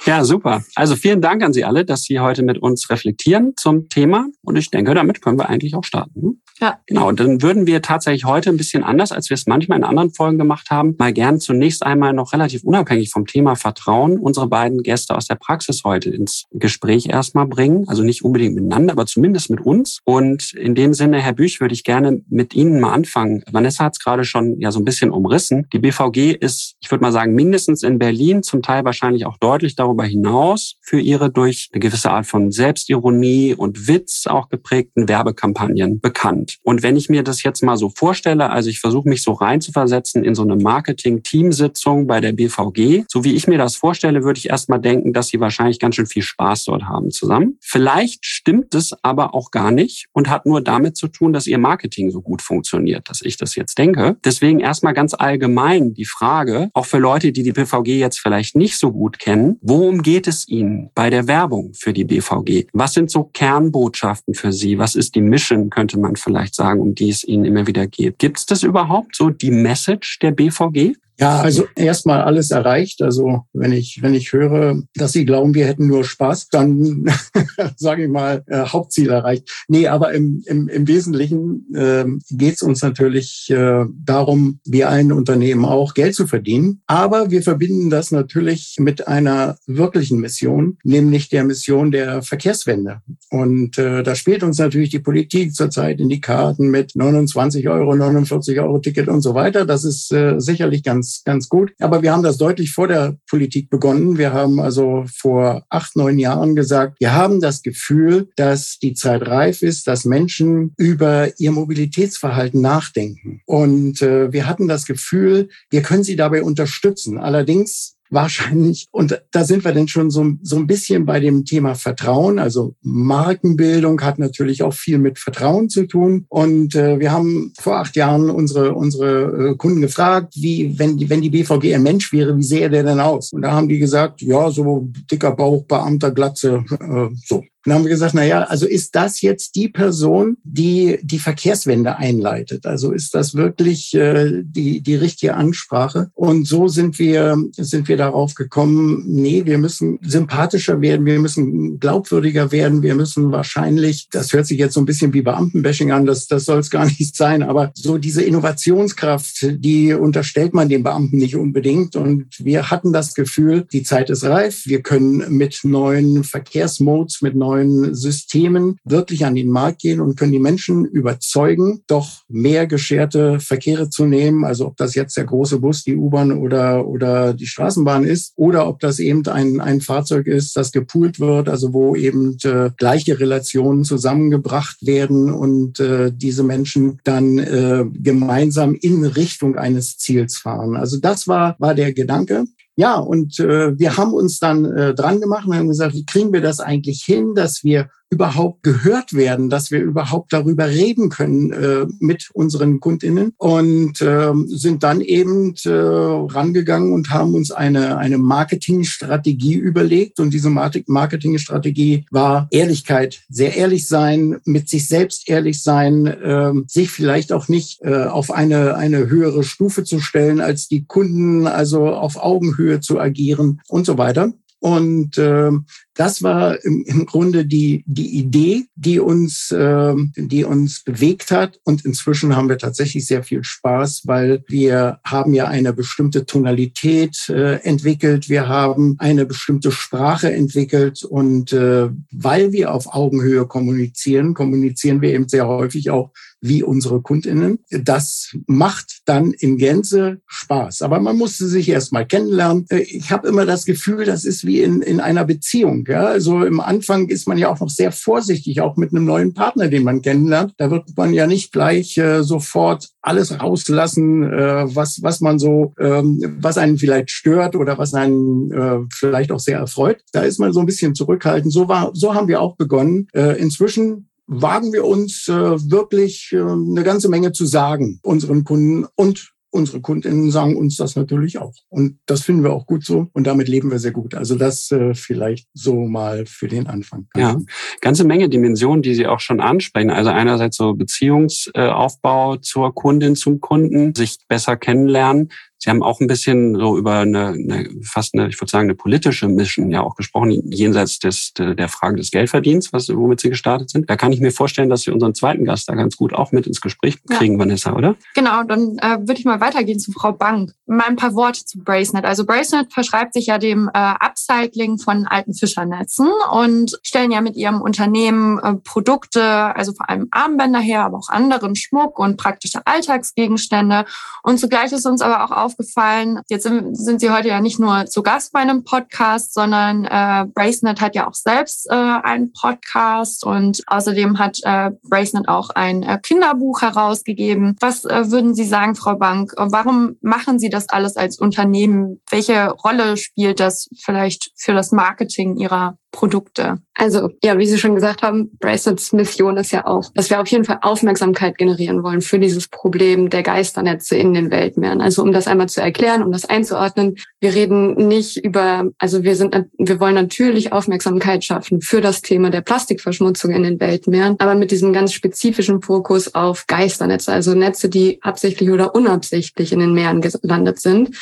Ja, 0.07 0.25
super. 0.25 0.65
Also 0.75 0.97
vielen 0.97 1.21
Dank 1.21 1.43
an 1.43 1.53
Sie 1.53 1.65
alle, 1.65 1.85
dass 1.85 2.03
Sie 2.03 2.21
heute 2.21 2.43
mit 2.43 2.59
uns 2.59 2.91
reflektieren 2.91 3.53
zum 3.57 3.89
Thema 3.89 4.27
und 4.43 4.57
ich 4.57 4.71
denke, 4.71 4.95
damit 4.95 5.23
können 5.23 5.39
wir 5.39 5.49
eigentlich 5.49 5.75
auch 5.75 5.85
starten. 5.85 6.41
Ja. 6.61 6.79
Genau, 6.87 7.09
und 7.09 7.21
dann 7.21 7.41
würden 7.41 7.67
wir 7.67 7.81
tatsächlich 7.81 8.25
heute 8.25 8.51
ein 8.51 8.57
bisschen 8.59 8.85
anders, 8.85 9.13
als 9.13 9.31
wir 9.31 9.35
es 9.35 9.47
manchmal 9.47 9.79
in 9.79 9.85
anderen 9.85 10.13
Folgen 10.13 10.37
gemacht 10.39 10.71
haben, 10.71 10.95
mal 10.99 11.13
gern 11.13 11.41
zunächst 11.41 11.85
einmal 11.85 12.13
noch 12.13 12.33
relativ 12.33 12.65
unabhängig 12.65 13.11
vom 13.11 13.27
Thema 13.27 13.57
Vertrauen 13.57 14.19
unsere 14.19 14.47
beiden 14.47 14.83
Gäste 14.83 15.17
aus 15.17 15.27
der 15.27 15.37
Praxis 15.37 15.83
heute 15.85 16.11
ins 16.11 16.45
Gespräch 16.53 17.07
erstmal 17.07 17.47
bringen. 17.47 17.89
Also 17.89 18.03
nicht 18.03 18.25
unbedingt 18.25 18.55
miteinander, 18.55 18.93
aber 18.93 19.07
zumindest 19.07 19.49
mit 19.49 19.61
uns. 19.61 20.01
Und 20.05 20.53
in 20.53 20.75
dem 20.75 20.93
Sinne, 20.93 21.21
Herr 21.21 21.33
Büch, 21.33 21.61
würde 21.61 21.75
ich 21.75 21.85
gerne 21.85 22.21
mit 22.29 22.55
Ihnen 22.55 22.81
mal 22.81 22.93
anfangen. 22.93 23.43
Vanessa 23.51 23.85
hat 23.85 23.95
es 23.95 24.05
gerade 24.05 24.25
schon 24.25 24.50
ja 24.59 24.71
so 24.71 24.81
ein 24.81 24.85
bisschen 24.85 25.11
umrissen. 25.11 25.67
Die 25.73 25.79
BVG 25.79 26.37
ist, 26.39 26.77
ich 26.81 26.91
würde 26.91 27.03
mal 27.03 27.13
sagen, 27.13 27.35
mindestens 27.35 27.83
in 27.83 27.99
Berlin, 27.99 28.43
zum 28.43 28.63
Teil 28.63 28.85
wahrscheinlich 28.85 29.27
auch 29.27 29.37
deutlich 29.39 29.77
darüber 29.77 30.05
hinaus 30.05 30.77
für 30.81 31.01
ihre 31.01 31.31
durch 31.31 31.69
eine 31.73 31.81
gewisse 31.81 32.11
Art 32.11 32.27
von 32.27 32.51
Selbstironie 32.51 33.55
und 33.55 33.89
Witz 33.89 34.27
auch 34.27 34.49
geprägten 34.49 35.09
Werbekampagnen 35.09 36.01
bekannt. 36.01 36.59
Und 36.63 36.83
wenn 36.83 36.97
ich 36.97 37.09
mir 37.09 37.23
das 37.23 37.43
jetzt 37.43 37.63
mal 37.63 37.77
so 37.77 37.91
vorstelle, 37.91 38.51
also 38.51 38.71
ich 38.71 38.81
versuche 38.81 39.09
mich 39.09 39.23
so 39.23 39.33
reinzuversetzen 39.33 40.25
in 40.25 40.35
so 40.35 40.43
eine 40.43 40.57
Marketing-Teamsitzung 40.57 42.07
bei 42.07 42.21
der 42.21 42.33
BVG, 42.33 43.05
so 43.09 43.25
wie 43.25 43.35
ich 43.35 43.47
mir 43.47 43.59
das 43.59 43.77
vorstelle, 43.77 44.25
würde 44.25 44.39
ich 44.39 44.49
erstmal 44.49 44.81
denken, 44.81 45.13
dass 45.13 45.29
sie 45.29 45.41
wahrscheinlich 45.41 45.79
ganz 45.79 45.97
schön 45.97 46.07
viel 46.07 46.23
Spaß 46.23 46.65
dort 46.65 46.85
haben 46.85 47.11
zusammen. 47.11 47.59
Vielleicht 47.61 48.25
stimmt 48.25 48.75
es 48.75 48.93
aber 49.03 49.35
auch 49.35 49.51
gar 49.51 49.71
nicht 49.71 50.07
und 50.13 50.29
hat 50.29 50.47
nur 50.47 50.61
damit 50.61 50.97
zu 50.97 51.09
tun, 51.09 51.33
dass 51.33 51.47
ihr 51.47 51.59
Marketing 51.59 52.11
so 52.11 52.23
gut 52.23 52.43
funktioniert, 52.43 53.09
dass 53.09 53.21
ich 53.23 53.37
das 53.37 53.55
jetzt 53.55 53.79
denke. 53.79 54.17
Deswegen 54.25 54.40
Deswegen 54.41 54.61
erstmal 54.61 54.95
ganz 54.95 55.13
allgemein 55.13 55.93
die 55.93 56.07
Frage, 56.07 56.71
auch 56.73 56.87
für 56.87 56.97
Leute, 56.97 57.31
die 57.31 57.43
die 57.43 57.53
BVG 57.53 57.99
jetzt 57.99 58.21
vielleicht 58.21 58.57
nicht 58.57 58.79
so 58.79 58.91
gut 58.91 59.19
kennen, 59.19 59.59
worum 59.61 60.01
geht 60.01 60.27
es 60.27 60.49
Ihnen 60.49 60.89
bei 60.95 61.11
der 61.11 61.27
Werbung 61.27 61.75
für 61.75 61.93
die 61.93 62.05
BVG? 62.05 62.69
Was 62.73 62.95
sind 62.95 63.11
so 63.11 63.25
Kernbotschaften 63.25 64.33
für 64.33 64.51
Sie? 64.51 64.79
Was 64.79 64.95
ist 64.95 65.15
die 65.15 65.21
Mission, 65.21 65.69
könnte 65.69 65.99
man 65.99 66.17
vielleicht 66.17 66.55
sagen, 66.55 66.81
um 66.81 66.95
die 66.95 67.11
es 67.11 67.23
Ihnen 67.23 67.45
immer 67.45 67.67
wieder 67.67 67.87
geht? 67.87 68.19
Gibt 68.19 68.39
es 68.39 68.47
das 68.47 68.63
überhaupt, 68.63 69.15
so 69.15 69.29
die 69.29 69.51
Message 69.51 70.19
der 70.21 70.31
BVG? 70.31 70.95
Ja, 71.21 71.41
also 71.41 71.67
erstmal 71.77 72.23
alles 72.23 72.51
erreicht. 72.51 73.03
Also 73.03 73.43
wenn 73.53 73.73
ich, 73.73 73.99
wenn 74.01 74.15
ich 74.15 74.33
höre, 74.33 74.83
dass 74.95 75.13
Sie 75.13 75.27
glauben, 75.27 75.55
wir 75.55 75.67
hätten 75.67 75.87
nur 75.87 76.03
Spaß, 76.05 76.49
dann 76.49 77.05
sage 77.77 78.05
ich 78.05 78.09
mal, 78.09 78.43
äh, 78.47 78.65
Hauptziel 78.65 79.11
erreicht. 79.11 79.51
Nee, 79.69 79.87
aber 79.87 80.15
im, 80.15 80.43
im, 80.47 80.69
im 80.69 80.89
Wesentlichen 80.89 81.67
äh, 81.75 82.07
geht 82.31 82.63
uns 82.63 82.81
natürlich 82.81 83.51
äh, 83.51 83.85
darum, 84.03 84.61
wie 84.65 84.85
ein 84.85 85.13
Unternehmen 85.13 85.67
auch 85.67 85.93
Geld 85.93 86.15
zu 86.15 86.27
verdienen. 86.27 86.81
Aber 86.87 87.31
wir 87.31 87.43
verbinden 87.43 87.91
das 87.91 88.13
natürlich 88.13 88.77
mit 88.79 89.07
einer 89.07 89.59
wirklichen 89.67 90.21
Mission, 90.21 90.79
nämlich 90.85 91.29
der 91.29 91.45
Mission 91.45 91.91
der 91.91 92.23
Verkehrswende. 92.23 93.03
Und 93.29 93.77
äh, 93.77 94.03
da 94.03 94.15
spielt 94.15 94.43
uns 94.43 94.59
natürlich 94.59 94.89
die 94.89 95.01
Politik 95.01 95.55
zurzeit 95.55 96.01
in 96.01 96.09
die 96.09 96.23
Karten 96.23 96.71
mit 96.71 96.97
29 96.97 97.69
Euro, 97.69 97.95
49 97.95 98.59
Euro 98.59 98.79
Ticket 98.79 99.09
und 99.09 99.21
so 99.21 99.35
weiter. 99.35 99.67
Das 99.67 99.85
ist 99.85 100.11
äh, 100.13 100.41
sicherlich 100.41 100.83
ganz 100.83 101.10
ganz, 101.25 101.49
gut. 101.49 101.73
Aber 101.81 102.03
wir 102.03 102.13
haben 102.13 102.23
das 102.23 102.39
deutlich 102.39 102.73
vor 102.73 102.89
der 102.89 103.17
Politik 103.29 103.71
begonnen. 103.71 104.19
Wir 104.19 104.33
haben 104.33 104.61
also 104.61 105.05
vor 105.13 105.65
acht, 105.69 105.97
neun 105.97 106.19
Jahren 106.19 106.55
gesagt, 106.55 106.97
wir 107.01 107.15
haben 107.15 107.41
das 107.41 107.63
Gefühl, 107.63 108.29
dass 108.37 108.79
die 108.79 108.95
Zeit 108.95 109.27
reif 109.27 109.63
ist, 109.63 109.87
dass 109.87 110.05
Menschen 110.05 110.73
über 110.77 111.39
ihr 111.39 111.53
Mobilitätsverhalten 111.53 112.61
nachdenken. 112.61 113.41
Und 113.47 114.03
äh, 114.03 114.33
wir 114.33 114.47
hatten 114.47 114.69
das 114.69 114.85
Gefühl, 114.85 115.49
wir 115.71 115.83
können 115.83 116.05
sie 116.05 116.17
dabei 116.17 116.43
unterstützen. 116.43 117.19
Allerdings 117.19 117.97
wahrscheinlich. 118.11 118.89
Und 118.91 119.23
da 119.31 119.45
sind 119.45 119.65
wir 119.65 119.73
dann 119.73 119.89
schon 119.89 120.11
so, 120.11 120.33
so 120.43 120.57
ein 120.57 120.67
bisschen 120.67 121.07
bei 121.07 121.21
dem 121.21 121.45
Thema 121.45 121.75
Vertrauen. 121.75 122.39
Also 122.39 122.75
Markenbildung 122.83 124.01
hat 124.03 124.19
natürlich 124.19 124.63
auch 124.63 124.75
viel 124.75 124.99
mit 124.99 125.19
Vertrauen 125.19 125.69
zu 125.69 125.87
tun. 125.87 126.27
Und 126.29 126.75
äh, 126.75 126.99
wir 126.99 127.13
haben 127.13 127.53
vor 127.59 127.79
acht 127.79 127.97
Jahren 127.97 128.31
unsere, 128.31 128.75
unsere 128.75 129.51
äh, 129.51 129.57
Kunden 129.57 129.81
gefragt, 129.81 130.35
wie, 130.37 130.79
wenn 130.79 130.97
die, 130.97 131.09
wenn 131.09 131.23
die 131.23 131.31
BVG 131.31 131.75
ein 131.75 131.83
Mensch 131.83 132.13
wäre, 132.13 132.37
wie 132.37 132.43
sähe 132.43 132.71
der 132.71 132.83
denn 132.83 133.01
aus? 133.01 133.33
Und 133.33 133.43
da 133.43 133.53
haben 133.53 133.69
die 133.69 133.79
gesagt, 133.79 134.21
ja, 134.23 134.51
so 134.51 134.89
dicker 135.11 135.33
Bauch, 135.33 135.65
Beamter, 135.65 136.11
Glatze, 136.11 136.65
äh, 136.81 137.09
so. 137.25 137.43
Dann 137.65 137.75
haben 137.75 137.85
wir 137.85 137.91
gesagt, 137.91 138.15
na 138.15 138.25
ja, 138.25 138.45
also 138.45 138.67
ist 138.67 138.95
das 138.95 139.21
jetzt 139.21 139.55
die 139.55 139.69
Person, 139.69 140.37
die 140.45 140.99
die 141.03 141.19
Verkehrswende 141.19 141.97
einleitet? 141.97 142.67
Also 142.67 142.93
ist 142.93 143.15
das 143.15 143.35
wirklich 143.35 143.95
äh, 143.95 144.43
die, 144.43 144.81
die 144.81 144.95
richtige 144.95 145.35
Ansprache? 145.35 146.11
Und 146.15 146.47
so 146.47 146.69
sind 146.69 146.99
wir, 146.99 147.37
sind 147.53 147.89
wir 147.89 147.97
darauf 147.97 148.35
gekommen, 148.35 149.05
nee, 149.07 149.45
wir 149.45 149.59
müssen 149.59 149.99
sympathischer 150.03 150.81
werden, 150.81 151.05
wir 151.05 151.21
müssen 151.21 151.79
glaubwürdiger 151.79 152.51
werden, 152.51 152.83
wir 152.83 152.95
müssen 152.95 153.31
wahrscheinlich, 153.31 154.09
das 154.11 154.33
hört 154.33 154.47
sich 154.47 154.59
jetzt 154.59 154.75
so 154.75 154.81
ein 154.81 154.87
bisschen 154.87 155.13
wie 155.13 155.23
Beamtenbashing 155.23 155.93
an, 155.93 156.07
das, 156.07 156.27
das 156.27 156.47
soll 156.47 156.61
es 156.61 156.71
gar 156.71 156.85
nicht 156.99 157.17
sein, 157.17 157.43
aber 157.43 157.73
so 157.75 157.99
diese 157.99 158.23
Innovationskraft, 158.23 159.47
die 159.59 159.93
unterstellt 159.93 160.55
man 160.55 160.69
den 160.69 160.83
Beamten 160.83 161.19
nicht 161.19 161.37
unbedingt. 161.37 161.97
Und 161.97 162.27
wir 162.39 162.71
hatten 162.71 162.93
das 162.93 163.15
Gefühl, 163.15 163.67
die 163.73 163.83
Zeit 163.83 164.11
ist 164.11 164.25
reif, 164.25 164.63
wir 164.67 164.83
können 164.83 165.37
mit 165.37 165.61
neuen 165.63 166.25
Verkehrsmodes, 166.25 167.21
mit 167.21 167.35
neuen 167.35 167.50
neuen 167.51 167.95
Systemen 167.95 168.77
wirklich 168.85 169.25
an 169.25 169.35
den 169.35 169.51
Markt 169.51 169.81
gehen 169.81 170.01
und 170.01 170.17
können 170.17 170.33
die 170.33 170.39
Menschen 170.39 170.85
überzeugen, 170.85 171.83
doch 171.87 172.23
mehr 172.29 172.67
gescherte 172.67 173.41
Verkehre 173.41 173.91
zu 173.91 174.05
nehmen. 174.07 174.45
Also 174.45 174.67
ob 174.67 174.77
das 174.77 174.95
jetzt 174.95 175.17
der 175.17 175.25
große 175.25 175.59
Bus, 175.59 175.85
die 175.85 175.97
U-Bahn 175.97 176.33
oder, 176.33 176.87
oder 176.87 177.35
die 177.35 177.47
Straßenbahn 177.47 178.05
ist 178.05 178.33
oder 178.37 178.69
ob 178.69 178.81
das 178.81 178.99
eben 178.99 179.27
ein, 179.27 179.61
ein 179.61 179.81
Fahrzeug 179.81 180.27
ist, 180.27 180.57
das 180.57 180.73
gepoolt 180.73 181.21
wird, 181.21 181.49
also 181.49 181.73
wo 181.73 181.97
eben 181.97 182.37
äh, 182.45 182.71
gleiche 182.77 183.19
Relationen 183.19 183.85
zusammengebracht 183.85 184.87
werden 184.87 185.33
und 185.33 185.81
äh, 185.81 186.13
diese 186.15 186.45
Menschen 186.45 187.01
dann 187.05 187.39
äh, 187.39 187.85
gemeinsam 187.93 188.75
in 188.75 189.05
Richtung 189.05 189.57
eines 189.57 189.97
Ziels 189.99 190.37
fahren. 190.37 190.77
Also 190.77 190.99
das 190.99 191.27
war, 191.27 191.57
war 191.59 191.75
der 191.75 191.93
Gedanke. 191.93 192.45
Ja, 192.81 192.95
und 192.95 193.39
äh, 193.41 193.79
wir 193.79 193.99
haben 193.99 194.15
uns 194.15 194.39
dann 194.39 194.65
äh, 194.65 194.95
dran 194.95 195.21
gemacht 195.21 195.47
und 195.47 195.55
haben 195.55 195.69
gesagt, 195.69 195.93
wie 195.93 196.07
kriegen 196.07 196.33
wir 196.33 196.41
das 196.41 196.61
eigentlich 196.61 197.03
hin, 197.03 197.35
dass 197.35 197.63
wir 197.63 197.91
überhaupt 198.11 198.65
gehört 198.65 199.15
werden, 199.15 199.49
dass 199.51 199.71
wir 199.71 199.81
überhaupt 199.81 200.33
darüber 200.33 200.69
reden 200.69 201.09
können 201.09 201.53
äh, 201.53 201.87
mit 202.01 202.29
unseren 202.35 202.81
Kundinnen 202.81 203.33
und 203.39 204.03
äh, 204.03 204.33
sind 204.47 204.83
dann 204.83 205.01
eben 205.01 205.55
äh, 205.65 205.71
rangegangen 205.71 206.93
und 206.93 207.11
haben 207.11 207.35
uns 207.35 207.53
eine, 207.53 207.99
eine 207.99 208.19
Marketingstrategie 208.19 209.55
überlegt. 209.55 210.19
Und 210.19 210.35
diese 210.35 210.51
Marketingstrategie 210.51 212.07
war 212.11 212.49
Ehrlichkeit, 212.51 213.21
sehr 213.29 213.57
ehrlich 213.57 213.87
sein, 213.87 214.39
mit 214.45 214.69
sich 214.69 214.89
selbst 214.89 215.29
ehrlich 215.29 215.63
sein, 215.63 216.07
äh, 216.07 216.53
sich 216.67 216.91
vielleicht 216.91 217.33
auch 217.33 217.49
nicht 217.49 217.81
äh, 217.83 218.05
auf 218.05 218.33
eine, 218.33 218.75
eine 218.75 219.09
höhere 219.09 219.45
Stufe 219.45 219.85
zu 219.85 220.01
stellen 220.01 220.41
als 220.41 220.67
die 220.67 220.85
Kunden, 220.85 221.47
also 221.47 221.87
auf 221.87 222.17
Augenhöhe 222.17 222.81
zu 222.81 222.99
agieren 222.99 223.61
und 223.69 223.87
so 223.87 223.99
weiter. 223.99 224.33
Und 224.61 225.17
äh, 225.17 225.51
das 225.95 226.23
war 226.23 226.63
im, 226.65 226.85
im 226.87 227.07
Grunde 227.07 227.47
die, 227.47 227.83
die 227.87 228.19
Idee, 228.19 228.67
die 228.77 229.01
uns, 229.01 229.51
äh, 229.51 229.95
die 230.17 230.45
uns 230.45 230.85
bewegt 230.85 231.31
hat. 231.31 231.59
Und 231.65 231.85
inzwischen 231.85 232.37
haben 232.37 232.49
wir 232.49 232.59
tatsächlich 232.59 233.07
sehr 233.07 233.23
viel 233.23 233.43
Spaß, 233.43 234.03
weil 234.05 234.45
wir 234.49 235.01
haben 235.05 235.33
ja 235.35 235.49
eine 235.49 235.73
bestimmte 235.73 236.27
Tonalität 236.27 237.29
äh, 237.31 237.57
entwickelt. 237.63 238.29
Wir 238.29 238.49
haben 238.49 238.97
eine 238.99 239.25
bestimmte 239.25 239.73
Sprache 239.73 240.31
entwickelt. 240.31 241.05
Und 241.05 241.55
äh, 241.55 241.89
weil 242.13 242.53
wir 242.53 242.75
auf 242.75 242.95
Augenhöhe 242.95 243.47
kommunizieren, 243.47 244.35
kommunizieren 244.35 245.01
wir 245.01 245.15
eben 245.15 245.29
sehr 245.29 245.49
häufig 245.49 245.91
auch 245.91 246.13
wie 246.41 246.63
unsere 246.63 247.03
Kundinnen. 247.03 247.59
Das 247.71 248.35
macht 248.47 249.03
dann 249.05 249.33
in 249.33 249.59
Gänze 249.59 250.21
Spaß. 250.27 250.83
Aber 250.83 251.01
man 251.01 251.17
musste 251.17 251.47
sich 251.47 251.69
erst 251.69 251.93
mal 251.93 252.07
kennenlernen. 252.07 252.67
Äh, 252.71 252.81
ich 252.81 253.11
habe 253.11 253.29
immer 253.29 253.47
das 253.47 253.65
Gefühl, 253.65 254.05
das 254.05 254.25
ist 254.25 254.47
wie 254.47 254.61
in, 254.63 254.81
in 254.83 255.01
einer 255.01 255.25
Beziehung. 255.25 255.85
Ja? 255.89 256.07
Also 256.07 256.45
im 256.45 256.61
Anfang 256.61 257.09
ist 257.09 257.29
man 257.29 257.39
ja 257.39 257.51
auch 257.51 257.61
noch 257.61 257.71
sehr 257.71 257.93
vorsichtig, 257.93 258.61
auch 258.61 258.77
mit 258.77 258.93
einem 258.93 259.05
neuen 259.05 259.35
Partner, 259.35 259.69
den 259.69 259.85
man 259.85 260.03
kennenlernt. 260.03 260.55
Da 260.57 260.71
wird 260.71 260.97
man 260.97 261.13
ja 261.13 261.27
nicht 261.27 261.53
gleich 261.53 261.97
äh, 261.99 262.23
sofort 262.23 262.89
alles 263.03 263.41
rauslassen, 263.41 264.23
äh, 264.25 264.75
was, 264.75 265.03
was 265.03 265.21
man 265.21 265.39
so, 265.39 265.75
ähm, 265.79 266.37
was 266.41 266.59
einen 266.59 266.79
vielleicht 266.79 267.11
stört 267.11 267.57
oder 267.57 267.79
was 267.79 267.95
einen 267.95 268.51
äh, 268.53 268.79
vielleicht 268.93 269.33
auch 269.33 269.41
sehr 269.41 269.59
erfreut. 269.59 269.99
Da 270.13 270.23
ist 270.23 270.39
man 270.39 270.53
so 270.53 270.61
ein 270.61 270.67
bisschen 270.67 270.95
zurückhaltend. 270.95 271.53
So 271.53 271.69
war, 271.69 271.91
so 271.95 272.15
haben 272.15 272.29
wir 272.29 272.41
auch 272.41 272.57
begonnen. 272.57 273.09
Äh, 273.15 273.41
inzwischen 273.41 274.10
wagen 274.31 274.73
wir 274.73 274.85
uns 274.85 275.29
äh, 275.29 275.33
wirklich 275.71 276.31
äh, 276.33 276.41
eine 276.41 276.85
ganze 276.85 277.09
Menge 277.09 277.33
zu 277.33 277.47
sagen, 277.47 277.99
unseren 278.03 278.45
Kunden 278.45 278.87
und 278.95 279.33
unsere 279.51 279.81
Kundinnen 279.81 280.31
sagen 280.31 280.57
uns 280.57 280.77
das 280.77 280.95
natürlich 280.95 281.39
auch. 281.39 281.55
Und 281.69 281.99
das 282.07 282.23
finden 282.23 282.45
wir 282.45 282.53
auch 282.53 282.67
gut 282.67 282.85
so 282.85 283.09
und 283.13 283.27
damit 283.27 283.49
leben 283.49 283.71
wir 283.73 283.81
sehr 283.81 283.91
gut. 283.91 284.15
Also 284.15 284.37
das 284.37 284.71
äh, 284.71 284.95
vielleicht 284.95 285.49
so 285.53 285.87
mal 285.87 286.25
für 286.27 286.47
den 286.47 286.69
Anfang. 286.69 287.09
Ja, 287.17 287.37
ganze 287.81 288.05
Menge 288.05 288.29
Dimensionen, 288.29 288.83
die 288.83 288.95
Sie 288.95 289.09
auch 289.09 289.19
schon 289.19 289.41
ansprechen. 289.41 289.91
Also 289.91 290.11
einerseits 290.11 290.57
so 290.57 290.75
Beziehungsaufbau 290.75 292.37
zur 292.37 292.73
Kundin, 292.75 293.17
zum 293.17 293.41
Kunden, 293.41 293.95
sich 293.97 294.19
besser 294.29 294.57
kennenlernen, 294.57 295.31
Sie 295.63 295.69
haben 295.69 295.83
auch 295.83 296.01
ein 296.01 296.07
bisschen 296.07 296.57
so 296.57 296.79
über 296.79 297.01
eine, 297.01 297.29
eine 297.29 297.69
fast 297.83 298.15
eine, 298.15 298.29
ich 298.29 298.41
würde 298.41 298.51
sagen, 298.51 298.65
eine 298.65 298.75
politische 298.75 299.29
Mission 299.29 299.71
ja 299.71 299.83
auch 299.83 299.95
gesprochen, 299.95 300.31
jenseits 300.51 300.99
des, 300.99 301.35
der 301.35 301.69
Frage 301.69 301.97
des 301.97 302.11
Geldverdienens, 302.11 302.73
was, 302.73 302.89
womit 302.89 303.21
Sie 303.21 303.29
gestartet 303.29 303.69
sind. 303.69 303.91
Da 303.91 303.97
kann 303.97 304.13
ich 304.13 304.21
mir 304.21 304.33
vorstellen, 304.33 304.71
dass 304.71 304.83
Sie 304.83 304.91
unseren 304.91 305.15
zweiten 305.15 305.45
Gast 305.45 305.69
da 305.69 305.75
ganz 305.75 305.97
gut 305.97 306.15
auch 306.15 306.33
mit 306.33 306.47
ins 306.47 306.63
Gespräch 306.63 306.97
kriegen, 307.05 307.35
ja. 307.35 307.41
Vanessa, 307.41 307.75
oder? 307.75 307.97
Genau, 308.15 308.43
dann 308.43 308.79
äh, 308.79 308.99
würde 309.01 309.19
ich 309.19 309.27
mal 309.27 309.41
weitergehen 309.41 309.79
zu 309.79 309.93
Frau 309.93 310.13
Bank. 310.13 310.53
Mal 310.67 310.87
ein 310.87 310.97
paar 310.97 311.15
Worte 311.15 311.45
zu 311.45 311.59
Bracenet. 311.59 312.07
Also 312.07 312.25
Bracenet 312.25 312.73
verschreibt 312.73 313.13
sich 313.13 313.27
ja 313.27 313.37
dem 313.37 313.69
äh, 313.75 313.79
Upcycling 313.79 314.79
von 314.79 315.07
alten 315.07 315.35
Fischernetzen 315.35 316.09
und 316.33 316.79
stellen 316.83 317.11
ja 317.11 317.21
mit 317.21 317.37
ihrem 317.37 317.61
Unternehmen 317.61 318.39
äh, 318.39 318.55
Produkte, 318.55 319.23
also 319.23 319.75
vor 319.75 319.91
allem 319.91 320.09
Armbänder 320.11 320.61
her, 320.61 320.85
aber 320.85 320.97
auch 320.97 321.11
anderen 321.11 321.55
Schmuck 321.55 321.99
und 321.99 322.17
praktische 322.17 322.67
Alltagsgegenstände. 322.67 323.85
Und 324.23 324.39
zugleich 324.39 324.73
ist 324.73 324.87
uns 324.87 325.03
aber 325.03 325.25
auch 325.25 325.37
auf 325.37 325.50
aufgefallen. 325.51 326.21
Jetzt 326.29 326.45
sind 326.45 327.01
Sie 327.01 327.11
heute 327.11 327.29
ja 327.29 327.41
nicht 327.41 327.59
nur 327.59 327.87
zu 327.87 328.03
Gast 328.03 328.33
bei 328.33 328.41
einem 328.41 328.65
Podcast, 328.65 329.35
sondern 329.35 329.85
äh, 329.85 330.27
Bracenet 330.33 330.81
hat 330.81 330.95
ja 330.95 331.09
auch 331.09 331.15
selbst 331.15 331.69
äh, 331.71 331.75
einen 331.75 332.33
Podcast 332.33 333.25
und 333.25 333.63
außerdem 333.67 334.19
hat 334.19 334.39
äh, 334.45 334.71
Bracenet 334.89 335.29
auch 335.29 335.51
ein 335.51 335.83
äh, 335.83 335.99
Kinderbuch 336.03 336.63
herausgegeben. 336.63 337.57
Was 337.61 337.85
äh, 337.85 338.11
würden 338.11 338.35
Sie 338.35 338.45
sagen, 338.45 338.77
Frau 338.77 338.97
Bank? 338.97 339.33
Warum 339.37 339.97
machen 340.01 340.39
Sie 340.39 340.51
das 340.51 340.69
alles 340.69 340.97
als 340.97 341.19
Unternehmen? 341.19 342.01
Welche 342.11 342.51
Rolle 342.51 342.97
spielt 342.97 343.41
das 343.41 343.69
vielleicht 343.79 344.31
für 344.37 344.53
das 344.53 344.73
Marketing 344.73 345.37
Ihrer 345.37 345.77
Produkte? 345.93 346.59
Also, 346.75 347.11
ja, 347.23 347.37
wie 347.39 347.47
Sie 347.47 347.59
schon 347.59 347.75
gesagt 347.75 348.03
haben, 348.03 348.31
Bracelets 348.39 348.93
Mission 348.93 349.37
ist 349.37 349.51
ja 349.51 349.67
auch, 349.67 349.91
dass 349.95 350.09
wir 350.09 350.21
auf 350.21 350.29
jeden 350.29 350.45
Fall 350.45 350.59
Aufmerksamkeit 350.63 351.37
generieren 351.37 351.83
wollen 351.83 352.01
für 352.01 352.19
dieses 352.19 352.49
Problem 352.49 353.11
der 353.11 353.23
Geisternetze 353.23 353.97
in 353.97 354.15
den 354.15 354.31
Weltmeeren. 354.31 354.81
Also, 354.81 355.03
um 355.03 355.13
das 355.13 355.27
einmal 355.27 355.49
zu 355.49 355.61
erklären, 355.61 356.03
um 356.03 356.13
das 356.13 356.25
einzuordnen. 356.25 356.97
Wir 357.21 357.35
reden 357.35 357.75
nicht 357.89 358.25
über, 358.25 358.71
also 358.79 359.03
wir 359.03 359.17
sind, 359.17 359.37
wir 359.59 359.81
wollen 359.81 359.95
natürlich 359.95 360.53
Aufmerksamkeit 360.53 361.25
schaffen 361.25 361.61
für 361.61 361.81
das 361.81 362.03
Thema 362.03 362.31
der 362.31 362.41
Plastikverschmutzung 362.41 363.33
in 363.33 363.43
den 363.43 363.61
Weltmeeren, 363.61 364.17
aber 364.19 364.35
mit 364.35 364.51
diesem 364.51 364.73
ganz 364.73 364.93
spezifischen 364.93 365.61
Fokus 365.61 366.15
auf 366.15 366.47
Geisternetze, 366.47 367.13
also 367.13 367.35
Netze, 367.35 367.69
die 367.69 368.03
absichtlich 368.03 368.51
oder 368.51 368.75
unabsichtlich 368.75 369.53
in 369.53 369.59
den 369.59 369.75
Meeren 369.75 370.01
gelandet 370.01 370.61
sind. 370.61 370.97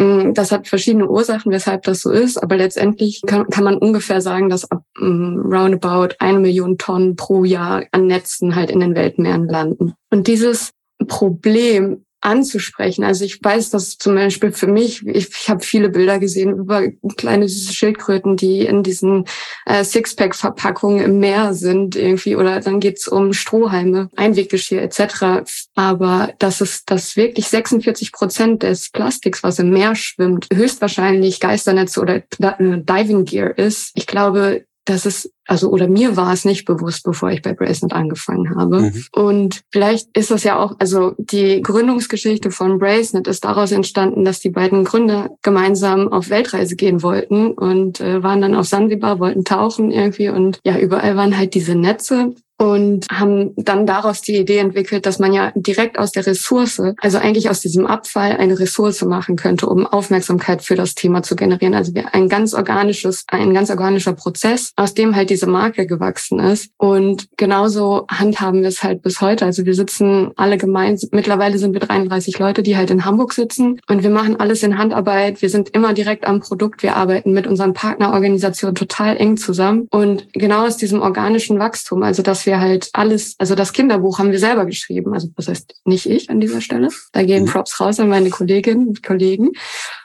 Mm, 0.00 0.32
das 0.34 0.50
hat 0.50 0.66
verschiedene 0.66 1.08
Ursachen, 1.08 1.52
weshalb 1.52 1.82
das 1.82 2.02
so 2.02 2.10
ist, 2.10 2.42
aber 2.42 2.56
letztendlich 2.56 3.22
kann, 3.26 3.48
kann 3.48 3.64
man 3.64 3.76
ungefähr 3.76 4.20
sagen, 4.20 4.48
dass 4.48 4.70
ab 4.70 4.82
mm, 4.98 5.40
roundabout 5.52 6.16
eine 6.18 6.40
Million 6.40 6.78
Tonnen 6.78 7.16
pro 7.16 7.44
Jahr 7.44 7.84
an 7.92 8.06
Netzen 8.06 8.56
halt 8.56 8.70
in 8.70 8.80
den 8.80 8.94
Weltmeeren 8.94 9.48
landen. 9.48 9.94
Und 10.10 10.26
dieses 10.26 10.72
Problem 11.06 12.04
anzusprechen. 12.24 13.04
Also 13.04 13.24
ich 13.24 13.38
weiß, 13.42 13.70
dass 13.70 13.98
zum 13.98 14.14
Beispiel 14.14 14.52
für 14.52 14.66
mich, 14.66 15.06
ich, 15.06 15.28
ich 15.28 15.48
habe 15.48 15.62
viele 15.62 15.90
Bilder 15.90 16.18
gesehen 16.18 16.56
über 16.56 16.88
kleine 17.16 17.48
süße 17.48 17.74
Schildkröten, 17.74 18.36
die 18.36 18.60
in 18.60 18.82
diesen 18.82 19.26
äh, 19.66 19.84
Sixpack-Verpackungen 19.84 21.04
im 21.04 21.18
Meer 21.18 21.52
sind 21.54 21.96
irgendwie 21.96 22.36
oder 22.36 22.60
dann 22.60 22.80
geht's 22.80 23.08
um 23.08 23.32
Strohhalme, 23.32 24.10
Einweggeschirr 24.16 24.82
etc. 24.82 25.44
Aber 25.74 26.32
das 26.38 26.60
ist 26.60 26.90
das 26.90 27.16
wirklich 27.16 27.48
46 27.48 28.12
Prozent 28.12 28.62
des 28.62 28.90
Plastiks, 28.90 29.42
was 29.42 29.58
im 29.58 29.70
Meer 29.70 29.94
schwimmt, 29.94 30.48
höchstwahrscheinlich 30.52 31.40
Geisternetze 31.40 32.00
oder 32.00 32.16
äh, 32.16 32.22
Diving 32.38 33.26
Gear 33.26 33.56
ist. 33.58 33.92
Ich 33.94 34.06
glaube, 34.06 34.64
das 34.84 35.06
ist 35.06 35.30
also 35.46 35.70
oder 35.70 35.88
mir 35.88 36.16
war 36.16 36.32
es 36.32 36.44
nicht 36.44 36.64
bewusst, 36.64 37.04
bevor 37.04 37.30
ich 37.30 37.42
bei 37.42 37.52
Bracenet 37.52 37.92
angefangen 37.92 38.56
habe. 38.56 38.80
Mhm. 38.80 39.04
Und 39.12 39.62
vielleicht 39.70 40.16
ist 40.16 40.30
das 40.30 40.44
ja 40.44 40.58
auch, 40.58 40.76
also 40.78 41.14
die 41.18 41.60
Gründungsgeschichte 41.62 42.50
von 42.50 42.78
Bracenet 42.78 43.26
ist 43.26 43.44
daraus 43.44 43.72
entstanden, 43.72 44.24
dass 44.24 44.40
die 44.40 44.50
beiden 44.50 44.84
Gründer 44.84 45.30
gemeinsam 45.42 46.08
auf 46.08 46.30
Weltreise 46.30 46.76
gehen 46.76 47.02
wollten 47.02 47.52
und 47.52 48.00
äh, 48.00 48.22
waren 48.22 48.40
dann 48.40 48.54
auf 48.54 48.66
Sansibar, 48.66 49.18
wollten 49.18 49.44
tauchen 49.44 49.90
irgendwie 49.90 50.28
und 50.28 50.60
ja, 50.64 50.78
überall 50.78 51.16
waren 51.16 51.36
halt 51.36 51.54
diese 51.54 51.74
Netze 51.74 52.34
und 52.64 53.06
haben 53.12 53.52
dann 53.56 53.86
daraus 53.86 54.22
die 54.22 54.36
Idee 54.36 54.58
entwickelt, 54.58 55.04
dass 55.04 55.18
man 55.18 55.34
ja 55.34 55.52
direkt 55.54 55.98
aus 55.98 56.12
der 56.12 56.26
Ressource, 56.26 56.80
also 57.00 57.18
eigentlich 57.18 57.50
aus 57.50 57.60
diesem 57.60 57.86
Abfall 57.86 58.38
eine 58.38 58.58
Ressource 58.58 59.02
machen 59.04 59.36
könnte, 59.36 59.66
um 59.66 59.86
Aufmerksamkeit 59.86 60.62
für 60.62 60.74
das 60.74 60.94
Thema 60.94 61.22
zu 61.22 61.36
generieren. 61.36 61.74
Also 61.74 61.92
ein 62.12 62.30
ganz 62.30 62.54
organisches, 62.54 63.24
ein 63.28 63.52
ganz 63.52 63.68
organischer 63.68 64.14
Prozess, 64.14 64.72
aus 64.76 64.94
dem 64.94 65.14
halt 65.14 65.28
diese 65.28 65.46
Marke 65.46 65.86
gewachsen 65.86 66.38
ist. 66.38 66.70
Und 66.78 67.28
genauso 67.36 68.06
handhaben 68.10 68.62
wir 68.62 68.68
es 68.68 68.82
halt 68.82 69.02
bis 69.02 69.20
heute. 69.20 69.44
Also 69.44 69.66
wir 69.66 69.74
sitzen 69.74 70.30
alle 70.36 70.56
gemeinsam, 70.56 71.10
mittlerweile 71.12 71.58
sind 71.58 71.74
wir 71.74 71.80
33 71.80 72.38
Leute, 72.38 72.62
die 72.62 72.78
halt 72.78 72.90
in 72.90 73.04
Hamburg 73.04 73.34
sitzen 73.34 73.78
und 73.88 74.02
wir 74.02 74.10
machen 74.10 74.40
alles 74.40 74.62
in 74.62 74.78
Handarbeit. 74.78 75.42
Wir 75.42 75.50
sind 75.50 75.68
immer 75.70 75.92
direkt 75.92 76.26
am 76.26 76.40
Produkt. 76.40 76.82
Wir 76.82 76.96
arbeiten 76.96 77.32
mit 77.32 77.46
unseren 77.46 77.74
Partnerorganisationen 77.74 78.74
total 78.74 79.18
eng 79.18 79.36
zusammen. 79.36 79.86
Und 79.90 80.32
genau 80.32 80.66
aus 80.66 80.78
diesem 80.78 81.02
organischen 81.02 81.58
Wachstum, 81.58 82.02
also 82.02 82.22
dass 82.22 82.46
wir 82.46 82.53
halt 82.60 82.90
alles, 82.92 83.36
also 83.38 83.54
das 83.54 83.72
Kinderbuch 83.72 84.18
haben 84.18 84.32
wir 84.32 84.38
selber 84.38 84.64
geschrieben. 84.66 85.14
Also 85.14 85.28
das 85.36 85.48
heißt 85.48 85.74
nicht 85.84 86.06
ich 86.06 86.30
an 86.30 86.40
dieser 86.40 86.60
Stelle. 86.60 86.88
Da 87.12 87.22
gehen 87.22 87.44
mhm. 87.44 87.48
Props 87.48 87.80
raus 87.80 88.00
an 88.00 88.08
meine 88.08 88.30
Kolleginnen 88.30 88.88
und 88.88 89.02
Kollegen. 89.02 89.52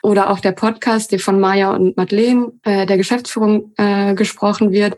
Oder 0.02 0.30
auch 0.30 0.40
der 0.40 0.52
Podcast, 0.52 1.12
der 1.12 1.20
von 1.20 1.40
Maya 1.40 1.74
und 1.74 1.96
Madeleine, 1.96 2.52
äh, 2.64 2.86
der 2.86 2.96
Geschäftsführung 2.96 3.72
äh, 3.76 4.14
gesprochen 4.14 4.72
wird. 4.72 4.96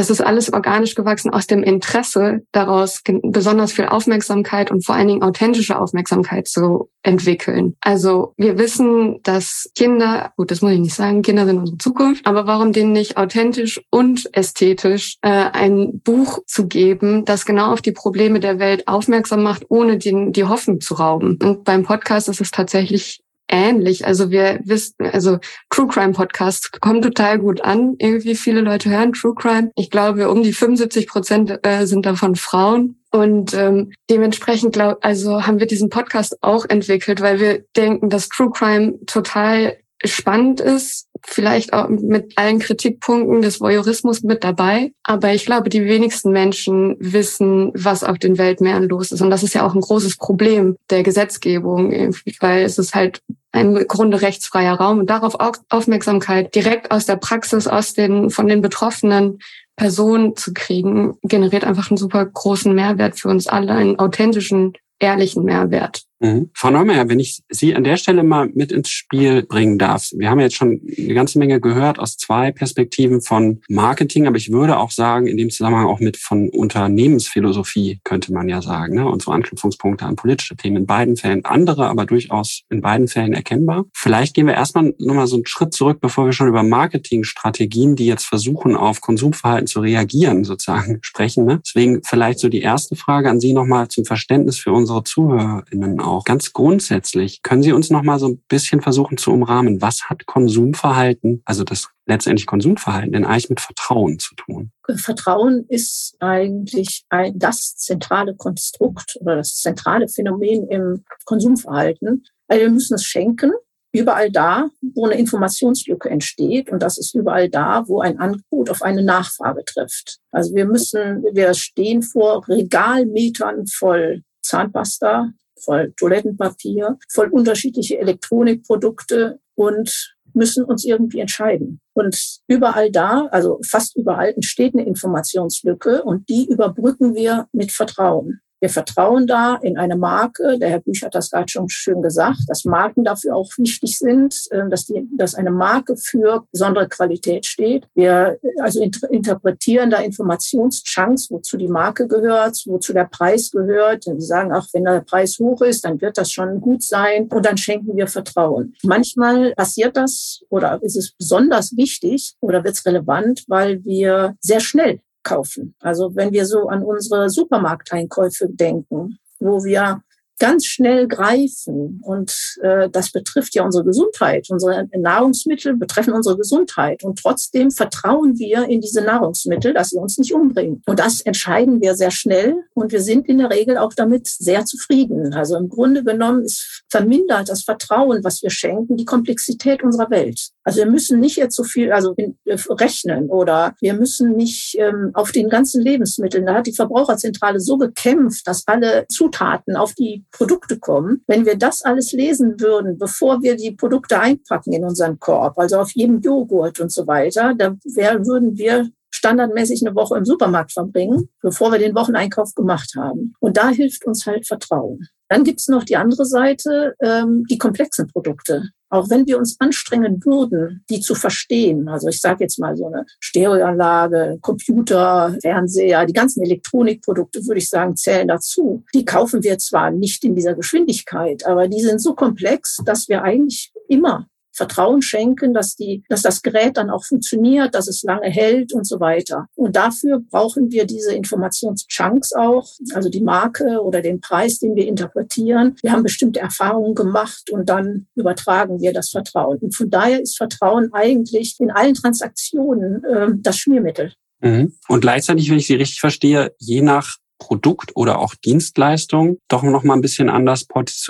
Das 0.00 0.08
ist 0.08 0.22
alles 0.22 0.50
organisch 0.50 0.94
gewachsen 0.94 1.30
aus 1.30 1.46
dem 1.46 1.62
Interesse 1.62 2.40
daraus, 2.52 3.02
besonders 3.22 3.72
viel 3.72 3.84
Aufmerksamkeit 3.84 4.70
und 4.70 4.82
vor 4.86 4.94
allen 4.94 5.08
Dingen 5.08 5.22
authentische 5.22 5.78
Aufmerksamkeit 5.78 6.48
zu 6.48 6.88
entwickeln. 7.02 7.76
Also 7.82 8.32
wir 8.38 8.56
wissen, 8.56 9.20
dass 9.24 9.70
Kinder, 9.76 10.32
gut, 10.38 10.50
das 10.50 10.62
muss 10.62 10.72
ich 10.72 10.78
nicht 10.78 10.94
sagen, 10.94 11.20
Kinder 11.20 11.44
sind 11.44 11.58
unsere 11.58 11.76
Zukunft, 11.76 12.26
aber 12.26 12.46
warum 12.46 12.72
denen 12.72 12.92
nicht 12.92 13.18
authentisch 13.18 13.78
und 13.90 14.26
ästhetisch 14.34 15.18
äh, 15.20 15.28
ein 15.28 16.00
Buch 16.02 16.38
zu 16.46 16.66
geben, 16.66 17.26
das 17.26 17.44
genau 17.44 17.70
auf 17.70 17.82
die 17.82 17.92
Probleme 17.92 18.40
der 18.40 18.58
Welt 18.58 18.88
aufmerksam 18.88 19.42
macht, 19.42 19.66
ohne 19.68 19.98
den, 19.98 20.32
die 20.32 20.44
Hoffnung 20.44 20.80
zu 20.80 20.94
rauben. 20.94 21.38
Und 21.42 21.64
beim 21.64 21.82
Podcast 21.82 22.30
ist 22.30 22.40
es 22.40 22.50
tatsächlich 22.50 23.20
ähnlich. 23.50 24.06
Also 24.06 24.30
wir 24.30 24.60
wissen, 24.64 25.06
also 25.12 25.38
True 25.70 25.88
Crime 25.88 26.12
Podcasts 26.12 26.70
kommen 26.80 27.02
total 27.02 27.38
gut 27.38 27.60
an. 27.62 27.96
Irgendwie 27.98 28.34
viele 28.34 28.60
Leute 28.60 28.90
hören 28.90 29.12
True 29.12 29.34
Crime. 29.34 29.70
Ich 29.76 29.90
glaube, 29.90 30.30
um 30.30 30.42
die 30.42 30.52
75 30.52 31.06
Prozent 31.06 31.58
äh, 31.62 31.86
sind 31.86 32.06
davon 32.06 32.36
Frauen. 32.36 32.96
Und 33.12 33.54
ähm, 33.54 33.92
dementsprechend 34.08 34.72
glaub, 34.72 34.98
also 35.04 35.46
haben 35.46 35.58
wir 35.58 35.66
diesen 35.66 35.90
Podcast 35.90 36.36
auch 36.42 36.64
entwickelt, 36.68 37.20
weil 37.20 37.40
wir 37.40 37.64
denken, 37.76 38.08
dass 38.08 38.28
True 38.28 38.50
Crime 38.50 39.00
total 39.06 39.76
spannend 40.04 40.60
ist, 40.60 41.08
vielleicht 41.24 41.72
auch 41.72 41.88
mit 41.88 42.32
allen 42.36 42.58
Kritikpunkten 42.58 43.42
des 43.42 43.60
Voyeurismus 43.60 44.22
mit 44.22 44.44
dabei. 44.44 44.92
Aber 45.02 45.34
ich 45.34 45.44
glaube, 45.44 45.68
die 45.68 45.84
wenigsten 45.84 46.30
Menschen 46.30 46.96
wissen, 46.98 47.70
was 47.74 48.04
auf 48.04 48.18
den 48.18 48.38
Weltmeeren 48.38 48.88
los 48.88 49.12
ist. 49.12 49.20
Und 49.20 49.30
das 49.30 49.42
ist 49.42 49.54
ja 49.54 49.66
auch 49.66 49.74
ein 49.74 49.80
großes 49.80 50.16
Problem 50.16 50.76
der 50.88 51.02
Gesetzgebung, 51.02 51.92
weil 52.40 52.62
es 52.62 52.78
ist 52.78 52.94
halt 52.94 53.20
ein 53.52 53.76
im 53.76 53.88
Grunde 53.88 54.22
rechtsfreier 54.22 54.74
Raum 54.74 55.00
und 55.00 55.10
darauf 55.10 55.36
Aufmerksamkeit 55.68 56.54
direkt 56.54 56.90
aus 56.90 57.06
der 57.06 57.16
Praxis, 57.16 57.66
aus 57.66 57.94
den, 57.94 58.30
von 58.30 58.46
den 58.46 58.60
Betroffenen 58.60 59.38
Personen 59.76 60.36
zu 60.36 60.52
kriegen, 60.52 61.16
generiert 61.22 61.64
einfach 61.64 61.90
einen 61.90 61.96
super 61.96 62.24
großen 62.24 62.74
Mehrwert 62.74 63.18
für 63.18 63.28
uns 63.28 63.46
alle, 63.46 63.72
einen 63.72 63.98
authentischen, 63.98 64.74
ehrlichen 64.98 65.44
Mehrwert. 65.44 66.02
Mhm. 66.20 66.50
Frau 66.54 66.70
Neumeier, 66.70 67.08
wenn 67.08 67.18
ich 67.18 67.42
Sie 67.48 67.74
an 67.74 67.82
der 67.82 67.96
Stelle 67.96 68.22
mal 68.22 68.50
mit 68.54 68.72
ins 68.72 68.90
Spiel 68.90 69.42
bringen 69.42 69.78
darf. 69.78 70.10
Wir 70.14 70.28
haben 70.28 70.38
jetzt 70.38 70.54
schon 70.54 70.82
eine 70.98 71.14
ganze 71.14 71.38
Menge 71.38 71.60
gehört 71.60 71.98
aus 71.98 72.18
zwei 72.18 72.52
Perspektiven 72.52 73.22
von 73.22 73.62
Marketing, 73.68 74.26
aber 74.26 74.36
ich 74.36 74.52
würde 74.52 74.78
auch 74.78 74.90
sagen, 74.90 75.26
in 75.26 75.38
dem 75.38 75.48
Zusammenhang 75.48 75.86
auch 75.86 76.00
mit 76.00 76.18
von 76.18 76.50
Unternehmensphilosophie, 76.50 78.00
könnte 78.04 78.34
man 78.34 78.48
ja 78.48 78.60
sagen. 78.60 78.96
Ne? 78.96 79.08
Und 79.08 79.22
so 79.22 79.30
Anknüpfungspunkte 79.30 80.04
an 80.04 80.16
politische 80.16 80.56
Themen 80.56 80.76
in 80.76 80.86
beiden 80.86 81.16
Fällen, 81.16 81.44
andere 81.46 81.88
aber 81.88 82.04
durchaus 82.04 82.62
in 82.68 82.82
beiden 82.82 83.08
Fällen 83.08 83.32
erkennbar. 83.32 83.86
Vielleicht 83.94 84.34
gehen 84.34 84.46
wir 84.46 84.54
erstmal 84.54 84.94
nochmal 84.98 85.26
so 85.26 85.36
einen 85.36 85.46
Schritt 85.46 85.72
zurück, 85.72 86.00
bevor 86.02 86.26
wir 86.26 86.32
schon 86.32 86.48
über 86.48 86.62
Marketingstrategien, 86.62 87.96
die 87.96 88.06
jetzt 88.06 88.26
versuchen, 88.26 88.76
auf 88.76 89.00
Konsumverhalten 89.00 89.66
zu 89.66 89.80
reagieren, 89.80 90.44
sozusagen 90.44 90.98
sprechen. 91.02 91.46
Ne? 91.46 91.62
Deswegen 91.64 92.02
vielleicht 92.04 92.40
so 92.40 92.50
die 92.50 92.60
erste 92.60 92.94
Frage 92.94 93.30
an 93.30 93.40
Sie 93.40 93.54
nochmal 93.54 93.88
zum 93.88 94.04
Verständnis 94.04 94.58
für 94.58 94.72
unsere 94.72 95.02
ZuhörerInnen 95.02 95.98
auch. 96.10 96.24
Ganz 96.24 96.52
grundsätzlich, 96.52 97.42
können 97.42 97.62
Sie 97.62 97.72
uns 97.72 97.90
noch 97.90 98.02
mal 98.02 98.18
so 98.18 98.28
ein 98.28 98.42
bisschen 98.48 98.80
versuchen 98.80 99.16
zu 99.16 99.32
umrahmen, 99.32 99.80
was 99.80 100.10
hat 100.10 100.26
Konsumverhalten, 100.26 101.42
also 101.44 101.64
das 101.64 101.88
letztendlich 102.06 102.46
Konsumverhalten, 102.46 103.12
denn 103.12 103.24
eigentlich 103.24 103.50
mit 103.50 103.60
Vertrauen 103.60 104.18
zu 104.18 104.34
tun? 104.34 104.72
Vertrauen 104.96 105.64
ist 105.68 106.16
eigentlich 106.18 107.04
ein, 107.08 107.38
das 107.38 107.76
zentrale 107.76 108.34
Konstrukt 108.34 109.16
oder 109.20 109.36
das 109.36 109.54
zentrale 109.54 110.08
Phänomen 110.08 110.68
im 110.68 111.04
Konsumverhalten. 111.24 112.24
Also 112.48 112.64
wir 112.64 112.70
müssen 112.70 112.94
es 112.94 113.04
schenken, 113.04 113.52
überall 113.92 114.30
da, 114.30 114.68
wo 114.94 115.06
eine 115.06 115.14
Informationslücke 115.14 116.10
entsteht. 116.10 116.70
Und 116.70 116.82
das 116.82 116.98
ist 116.98 117.14
überall 117.14 117.48
da, 117.48 117.84
wo 117.86 118.00
ein 118.00 118.18
Angebot 118.18 118.70
auf 118.70 118.82
eine 118.82 119.02
Nachfrage 119.02 119.64
trifft. 119.64 120.18
Also 120.30 120.54
wir 120.54 120.66
müssen, 120.66 121.24
wir 121.32 121.54
stehen 121.54 122.02
vor 122.02 122.46
Regalmetern 122.48 123.66
voll 123.66 124.22
Zahnpasta, 124.42 125.32
voll 125.60 125.92
Toilettenpapier, 125.96 126.98
voll 127.08 127.28
unterschiedliche 127.28 127.98
Elektronikprodukte 127.98 129.40
und 129.54 130.14
müssen 130.32 130.64
uns 130.64 130.84
irgendwie 130.84 131.20
entscheiden. 131.20 131.80
Und 131.92 132.40
überall 132.46 132.90
da, 132.90 133.26
also 133.30 133.58
fast 133.66 133.96
überall, 133.96 134.32
entsteht 134.32 134.74
eine 134.74 134.86
Informationslücke 134.86 136.02
und 136.02 136.28
die 136.28 136.46
überbrücken 136.48 137.14
wir 137.14 137.48
mit 137.52 137.72
Vertrauen. 137.72 138.40
Wir 138.60 138.68
vertrauen 138.68 139.26
da 139.26 139.56
in 139.56 139.78
eine 139.78 139.96
Marke. 139.96 140.58
Der 140.58 140.68
Herr 140.68 140.80
Büch 140.80 141.02
hat 141.02 141.14
das 141.14 141.30
gerade 141.30 141.48
schon 141.48 141.68
schön 141.68 142.02
gesagt, 142.02 142.40
dass 142.46 142.64
Marken 142.64 143.04
dafür 143.04 143.34
auch 143.34 143.50
wichtig 143.56 143.98
sind, 143.98 144.36
äh, 144.50 144.68
dass, 144.68 144.86
die, 144.86 145.08
dass 145.16 145.34
eine 145.34 145.50
Marke 145.50 145.96
für 145.96 146.44
besondere 146.52 146.88
Qualität 146.88 147.46
steht. 147.46 147.86
Wir 147.94 148.38
äh, 148.42 148.60
also 148.60 148.82
interpretieren 148.82 149.90
da 149.90 149.98
Informationschunks, 149.98 151.30
wozu 151.30 151.56
die 151.56 151.68
Marke 151.68 152.06
gehört, 152.06 152.62
wozu 152.66 152.92
der 152.92 153.04
Preis 153.04 153.50
gehört. 153.50 154.06
Wir 154.06 154.20
sagen, 154.20 154.52
ach, 154.52 154.66
wenn 154.72 154.84
der 154.84 155.00
Preis 155.00 155.38
hoch 155.38 155.62
ist, 155.62 155.84
dann 155.84 156.00
wird 156.00 156.18
das 156.18 156.30
schon 156.30 156.60
gut 156.60 156.82
sein. 156.82 157.28
Und 157.28 157.46
dann 157.46 157.56
schenken 157.56 157.96
wir 157.96 158.06
Vertrauen. 158.06 158.74
Manchmal 158.82 159.54
passiert 159.54 159.96
das 159.96 160.42
oder 160.50 160.82
ist 160.82 160.96
es 160.96 161.12
besonders 161.12 161.76
wichtig 161.76 162.34
oder 162.40 162.62
wird 162.62 162.74
es 162.74 162.84
relevant, 162.84 163.44
weil 163.48 163.82
wir 163.84 164.36
sehr 164.40 164.60
schnell 164.60 165.00
kaufen. 165.22 165.74
Also 165.80 166.14
wenn 166.14 166.32
wir 166.32 166.46
so 166.46 166.68
an 166.68 166.82
unsere 166.82 167.30
Supermarkteinkäufe 167.30 168.48
denken, 168.48 169.18
wo 169.38 169.64
wir 169.64 170.02
ganz 170.40 170.66
schnell 170.66 171.06
greifen. 171.06 172.00
Und 172.02 172.56
äh, 172.62 172.88
das 172.90 173.12
betrifft 173.12 173.54
ja 173.54 173.62
unsere 173.62 173.84
Gesundheit. 173.84 174.48
Unsere 174.50 174.88
Nahrungsmittel 174.96 175.76
betreffen 175.76 176.14
unsere 176.14 176.36
Gesundheit. 176.36 177.04
Und 177.04 177.20
trotzdem 177.20 177.70
vertrauen 177.70 178.38
wir 178.38 178.64
in 178.64 178.80
diese 178.80 179.02
Nahrungsmittel, 179.02 179.72
dass 179.74 179.90
sie 179.90 179.98
uns 179.98 180.18
nicht 180.18 180.34
umbringen. 180.34 180.82
Und 180.86 180.98
das 180.98 181.20
entscheiden 181.20 181.80
wir 181.80 181.94
sehr 181.94 182.10
schnell. 182.10 182.56
Und 182.74 182.90
wir 182.90 183.02
sind 183.02 183.28
in 183.28 183.38
der 183.38 183.50
Regel 183.50 183.76
auch 183.76 183.92
damit 183.92 184.26
sehr 184.26 184.64
zufrieden. 184.64 185.34
Also 185.34 185.56
im 185.56 185.68
Grunde 185.68 186.02
genommen 186.02 186.44
ist 186.44 186.84
vermindert 186.88 187.48
das 187.48 187.62
Vertrauen, 187.62 188.24
was 188.24 188.42
wir 188.42 188.50
schenken, 188.50 188.96
die 188.96 189.04
Komplexität 189.04 189.82
unserer 189.82 190.10
Welt. 190.10 190.50
Also 190.64 190.80
wir 190.80 190.90
müssen 190.90 191.20
nicht 191.20 191.36
jetzt 191.36 191.56
so 191.56 191.64
viel 191.64 191.92
also 191.92 192.14
äh, 192.16 192.28
rechnen 192.70 193.30
oder 193.30 193.74
wir 193.80 193.94
müssen 193.94 194.36
nicht 194.36 194.76
ähm, 194.78 195.10
auf 195.14 195.32
den 195.32 195.48
ganzen 195.48 195.82
Lebensmitteln. 195.82 196.46
Da 196.46 196.54
hat 196.54 196.66
die 196.66 196.74
Verbraucherzentrale 196.74 197.60
so 197.60 197.78
gekämpft, 197.78 198.46
dass 198.46 198.66
alle 198.66 199.06
Zutaten 199.08 199.76
auf 199.76 199.94
die 199.94 200.24
Produkte 200.30 200.78
kommen. 200.78 201.22
Wenn 201.26 201.46
wir 201.46 201.56
das 201.56 201.82
alles 201.82 202.12
lesen 202.12 202.60
würden, 202.60 202.98
bevor 202.98 203.42
wir 203.42 203.56
die 203.56 203.72
Produkte 203.72 204.20
einpacken 204.20 204.72
in 204.72 204.84
unseren 204.84 205.18
Korb, 205.18 205.58
also 205.58 205.78
auf 205.78 205.92
jedem 205.92 206.20
Joghurt 206.20 206.80
und 206.80 206.92
so 206.92 207.06
weiter, 207.06 207.54
da 207.56 207.76
wär, 207.84 208.26
würden 208.26 208.58
wir 208.58 208.90
standardmäßig 209.10 209.84
eine 209.84 209.94
Woche 209.94 210.16
im 210.16 210.24
Supermarkt 210.24 210.72
verbringen, 210.72 211.28
bevor 211.42 211.72
wir 211.72 211.78
den 211.78 211.94
Wocheneinkauf 211.94 212.54
gemacht 212.54 212.92
haben. 212.96 213.34
Und 213.40 213.56
da 213.56 213.68
hilft 213.70 214.06
uns 214.06 214.26
halt 214.26 214.46
Vertrauen. 214.46 215.08
Dann 215.28 215.44
gibt 215.44 215.60
es 215.60 215.68
noch 215.68 215.84
die 215.84 215.96
andere 215.96 216.24
Seite, 216.24 216.94
ähm, 217.00 217.44
die 217.50 217.58
komplexen 217.58 218.08
Produkte. 218.08 218.70
Auch 218.90 219.08
wenn 219.08 219.26
wir 219.26 219.38
uns 219.38 219.56
anstrengen 219.60 220.24
würden, 220.24 220.84
die 220.90 221.00
zu 221.00 221.14
verstehen, 221.14 221.88
also 221.88 222.08
ich 222.08 222.20
sage 222.20 222.44
jetzt 222.44 222.58
mal 222.58 222.76
so 222.76 222.86
eine 222.86 223.06
Stereoanlage, 223.20 224.38
Computer, 224.42 225.36
Fernseher, 225.40 226.04
die 226.06 226.12
ganzen 226.12 226.42
Elektronikprodukte, 226.42 227.46
würde 227.46 227.58
ich 227.58 227.68
sagen, 227.68 227.96
zählen 227.96 228.28
dazu. 228.28 228.84
Die 228.92 229.04
kaufen 229.04 229.42
wir 229.42 229.58
zwar 229.58 229.90
nicht 229.90 230.24
in 230.24 230.34
dieser 230.34 230.54
Geschwindigkeit, 230.54 231.46
aber 231.46 231.68
die 231.68 231.80
sind 231.80 232.00
so 232.00 232.14
komplex, 232.14 232.78
dass 232.84 233.08
wir 233.08 233.22
eigentlich 233.22 233.72
immer 233.88 234.26
Vertrauen 234.60 235.00
schenken, 235.00 235.54
dass 235.54 235.74
die, 235.74 236.02
dass 236.10 236.20
das 236.20 236.42
Gerät 236.42 236.76
dann 236.76 236.90
auch 236.90 237.02
funktioniert, 237.02 237.74
dass 237.74 237.88
es 237.88 238.02
lange 238.02 238.28
hält 238.28 238.74
und 238.74 238.86
so 238.86 239.00
weiter. 239.00 239.46
Und 239.54 239.74
dafür 239.74 240.20
brauchen 240.20 240.70
wir 240.70 240.84
diese 240.84 241.14
Informationschunks 241.14 242.34
auch, 242.34 242.68
also 242.92 243.08
die 243.08 243.22
Marke 243.22 243.80
oder 243.82 244.02
den 244.02 244.20
Preis, 244.20 244.58
den 244.58 244.76
wir 244.76 244.86
interpretieren. 244.86 245.76
Wir 245.80 245.92
haben 245.92 246.02
bestimmte 246.02 246.40
Erfahrungen 246.40 246.94
gemacht 246.94 247.48
und 247.50 247.70
dann 247.70 248.06
übertragen 248.14 248.80
wir 248.82 248.92
das 248.92 249.08
Vertrauen. 249.08 249.56
Und 249.58 249.74
von 249.74 249.88
daher 249.88 250.20
ist 250.20 250.36
Vertrauen 250.36 250.90
eigentlich 250.92 251.56
in 251.58 251.70
allen 251.70 251.94
Transaktionen 251.94 253.02
äh, 253.04 253.28
das 253.36 253.56
Schmiermittel. 253.56 254.12
Mhm. 254.40 254.74
Und 254.88 255.00
gleichzeitig, 255.00 255.50
wenn 255.50 255.58
ich 255.58 255.68
Sie 255.68 255.76
richtig 255.76 256.00
verstehe, 256.00 256.52
je 256.58 256.82
nach 256.82 257.16
Produkt 257.40 257.96
oder 257.96 258.20
auch 258.20 258.36
Dienstleistung 258.36 259.38
doch 259.48 259.64
noch 259.64 259.82
mal 259.82 259.94
ein 259.94 260.00
bisschen 260.00 260.28
anders 260.28 260.66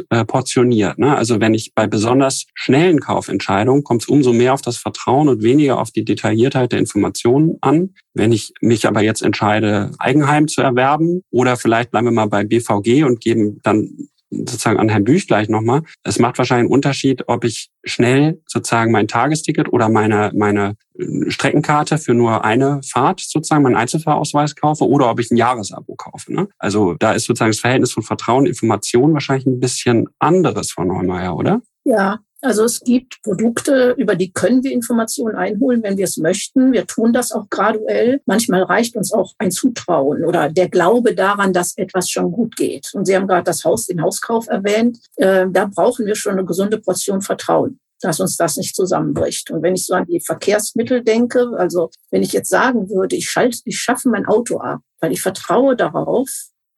äh, 0.08 0.24
portioniert. 0.24 0.98
Ne? 0.98 1.14
Also 1.14 1.40
wenn 1.40 1.52
ich 1.52 1.74
bei 1.74 1.86
besonders 1.86 2.46
schnellen 2.54 3.00
Kaufentscheidungen 3.00 3.84
kommt 3.84 4.02
es 4.02 4.08
umso 4.08 4.32
mehr 4.32 4.54
auf 4.54 4.62
das 4.62 4.78
Vertrauen 4.78 5.28
und 5.28 5.42
weniger 5.42 5.78
auf 5.78 5.90
die 5.90 6.04
Detailliertheit 6.04 6.72
der 6.72 6.78
Informationen 6.78 7.58
an. 7.60 7.90
Wenn 8.14 8.32
ich 8.32 8.54
mich 8.62 8.86
aber 8.86 9.02
jetzt 9.02 9.22
entscheide, 9.22 9.90
Eigenheim 9.98 10.48
zu 10.48 10.62
erwerben 10.62 11.22
oder 11.30 11.56
vielleicht 11.56 11.90
bleiben 11.90 12.06
wir 12.06 12.12
mal 12.12 12.28
bei 12.28 12.44
BVG 12.44 13.04
und 13.04 13.20
geben 13.20 13.60
dann 13.62 14.08
sozusagen 14.30 14.78
an 14.78 14.88
Herrn 14.88 15.04
Büch 15.04 15.26
gleich 15.26 15.48
nochmal. 15.48 15.82
Es 16.04 16.18
macht 16.18 16.38
wahrscheinlich 16.38 16.66
einen 16.66 16.72
Unterschied, 16.72 17.24
ob 17.26 17.44
ich 17.44 17.70
schnell 17.84 18.40
sozusagen 18.46 18.92
mein 18.92 19.08
Tagesticket 19.08 19.72
oder 19.72 19.88
meine, 19.88 20.30
meine 20.34 20.76
äh, 20.98 21.30
Streckenkarte 21.30 21.98
für 21.98 22.14
nur 22.14 22.44
eine 22.44 22.80
Fahrt 22.82 23.20
sozusagen, 23.20 23.62
meinen 23.62 23.76
Einzelfahrausweis 23.76 24.54
kaufe 24.54 24.86
oder 24.86 25.10
ob 25.10 25.20
ich 25.20 25.30
ein 25.30 25.36
Jahresabo 25.36 25.94
kaufe. 25.96 26.32
Ne? 26.32 26.48
Also 26.58 26.94
da 26.94 27.12
ist 27.12 27.24
sozusagen 27.24 27.50
das 27.50 27.60
Verhältnis 27.60 27.92
von 27.92 28.02
Vertrauen, 28.02 28.46
Information 28.46 29.12
wahrscheinlich 29.12 29.46
ein 29.46 29.60
bisschen 29.60 30.08
anderes 30.18 30.72
von 30.72 30.88
Neumeier, 30.88 31.36
oder? 31.36 31.62
Ja, 31.84 32.20
also 32.42 32.64
es 32.64 32.81
gibt 32.81 33.22
Produkte, 33.22 33.94
über 33.98 34.14
die 34.14 34.33
können 34.33 34.64
wir 34.64 34.72
Informationen 34.72 35.37
einholen, 35.37 35.83
wenn 35.83 35.98
wir 35.98 36.05
es 36.05 36.16
möchten. 36.16 36.72
Wir 36.72 36.87
tun 36.87 37.12
das 37.12 37.33
auch 37.33 37.48
graduell. 37.50 38.20
Manchmal 38.26 38.62
reicht 38.62 38.96
uns 38.96 39.12
auch 39.12 39.35
ein 39.38 39.50
Zutrauen 39.50 40.24
oder 40.24 40.48
der 40.48 40.68
Glaube 40.68 41.14
daran, 41.14 41.53
dass 41.53 41.76
etwas 41.76 42.09
schon 42.09 42.33
gut 42.33 42.57
geht. 42.57 42.90
Und 42.94 43.07
Sie 43.07 43.14
haben 43.14 43.26
gerade 43.26 43.44
das 43.44 43.64
Haus, 43.64 43.87
den 43.87 44.03
Hauskauf 44.03 44.48
erwähnt. 44.48 44.98
Äh, 45.16 45.46
da 45.50 45.66
brauchen 45.66 46.07
wir 46.07 46.14
schon 46.14 46.33
eine 46.33 46.44
gesunde 46.44 46.79
Portion 46.79 47.20
Vertrauen 47.20 47.79
dass 48.03 48.18
uns 48.18 48.38
das 48.38 48.57
nicht 48.57 48.74
zusammenbricht. 48.74 49.50
Und 49.50 49.62
wenn 49.62 49.74
ich 49.74 49.85
so 49.85 49.92
an 49.92 50.07
die 50.07 50.20
Verkehrsmittel 50.20 51.05
denke, 51.05 51.50
also 51.59 51.90
wenn 52.11 52.22
ich 52.22 52.33
jetzt 52.33 52.48
sagen 52.48 52.88
würde, 52.88 53.14
ich, 53.14 53.29
schalte, 53.29 53.59
ich 53.66 53.79
schaffe 53.79 54.09
mein 54.09 54.24
Auto 54.24 54.59
ab, 54.59 54.81
weil 55.00 55.12
ich 55.12 55.20
vertraue 55.20 55.76
darauf, 55.76 56.31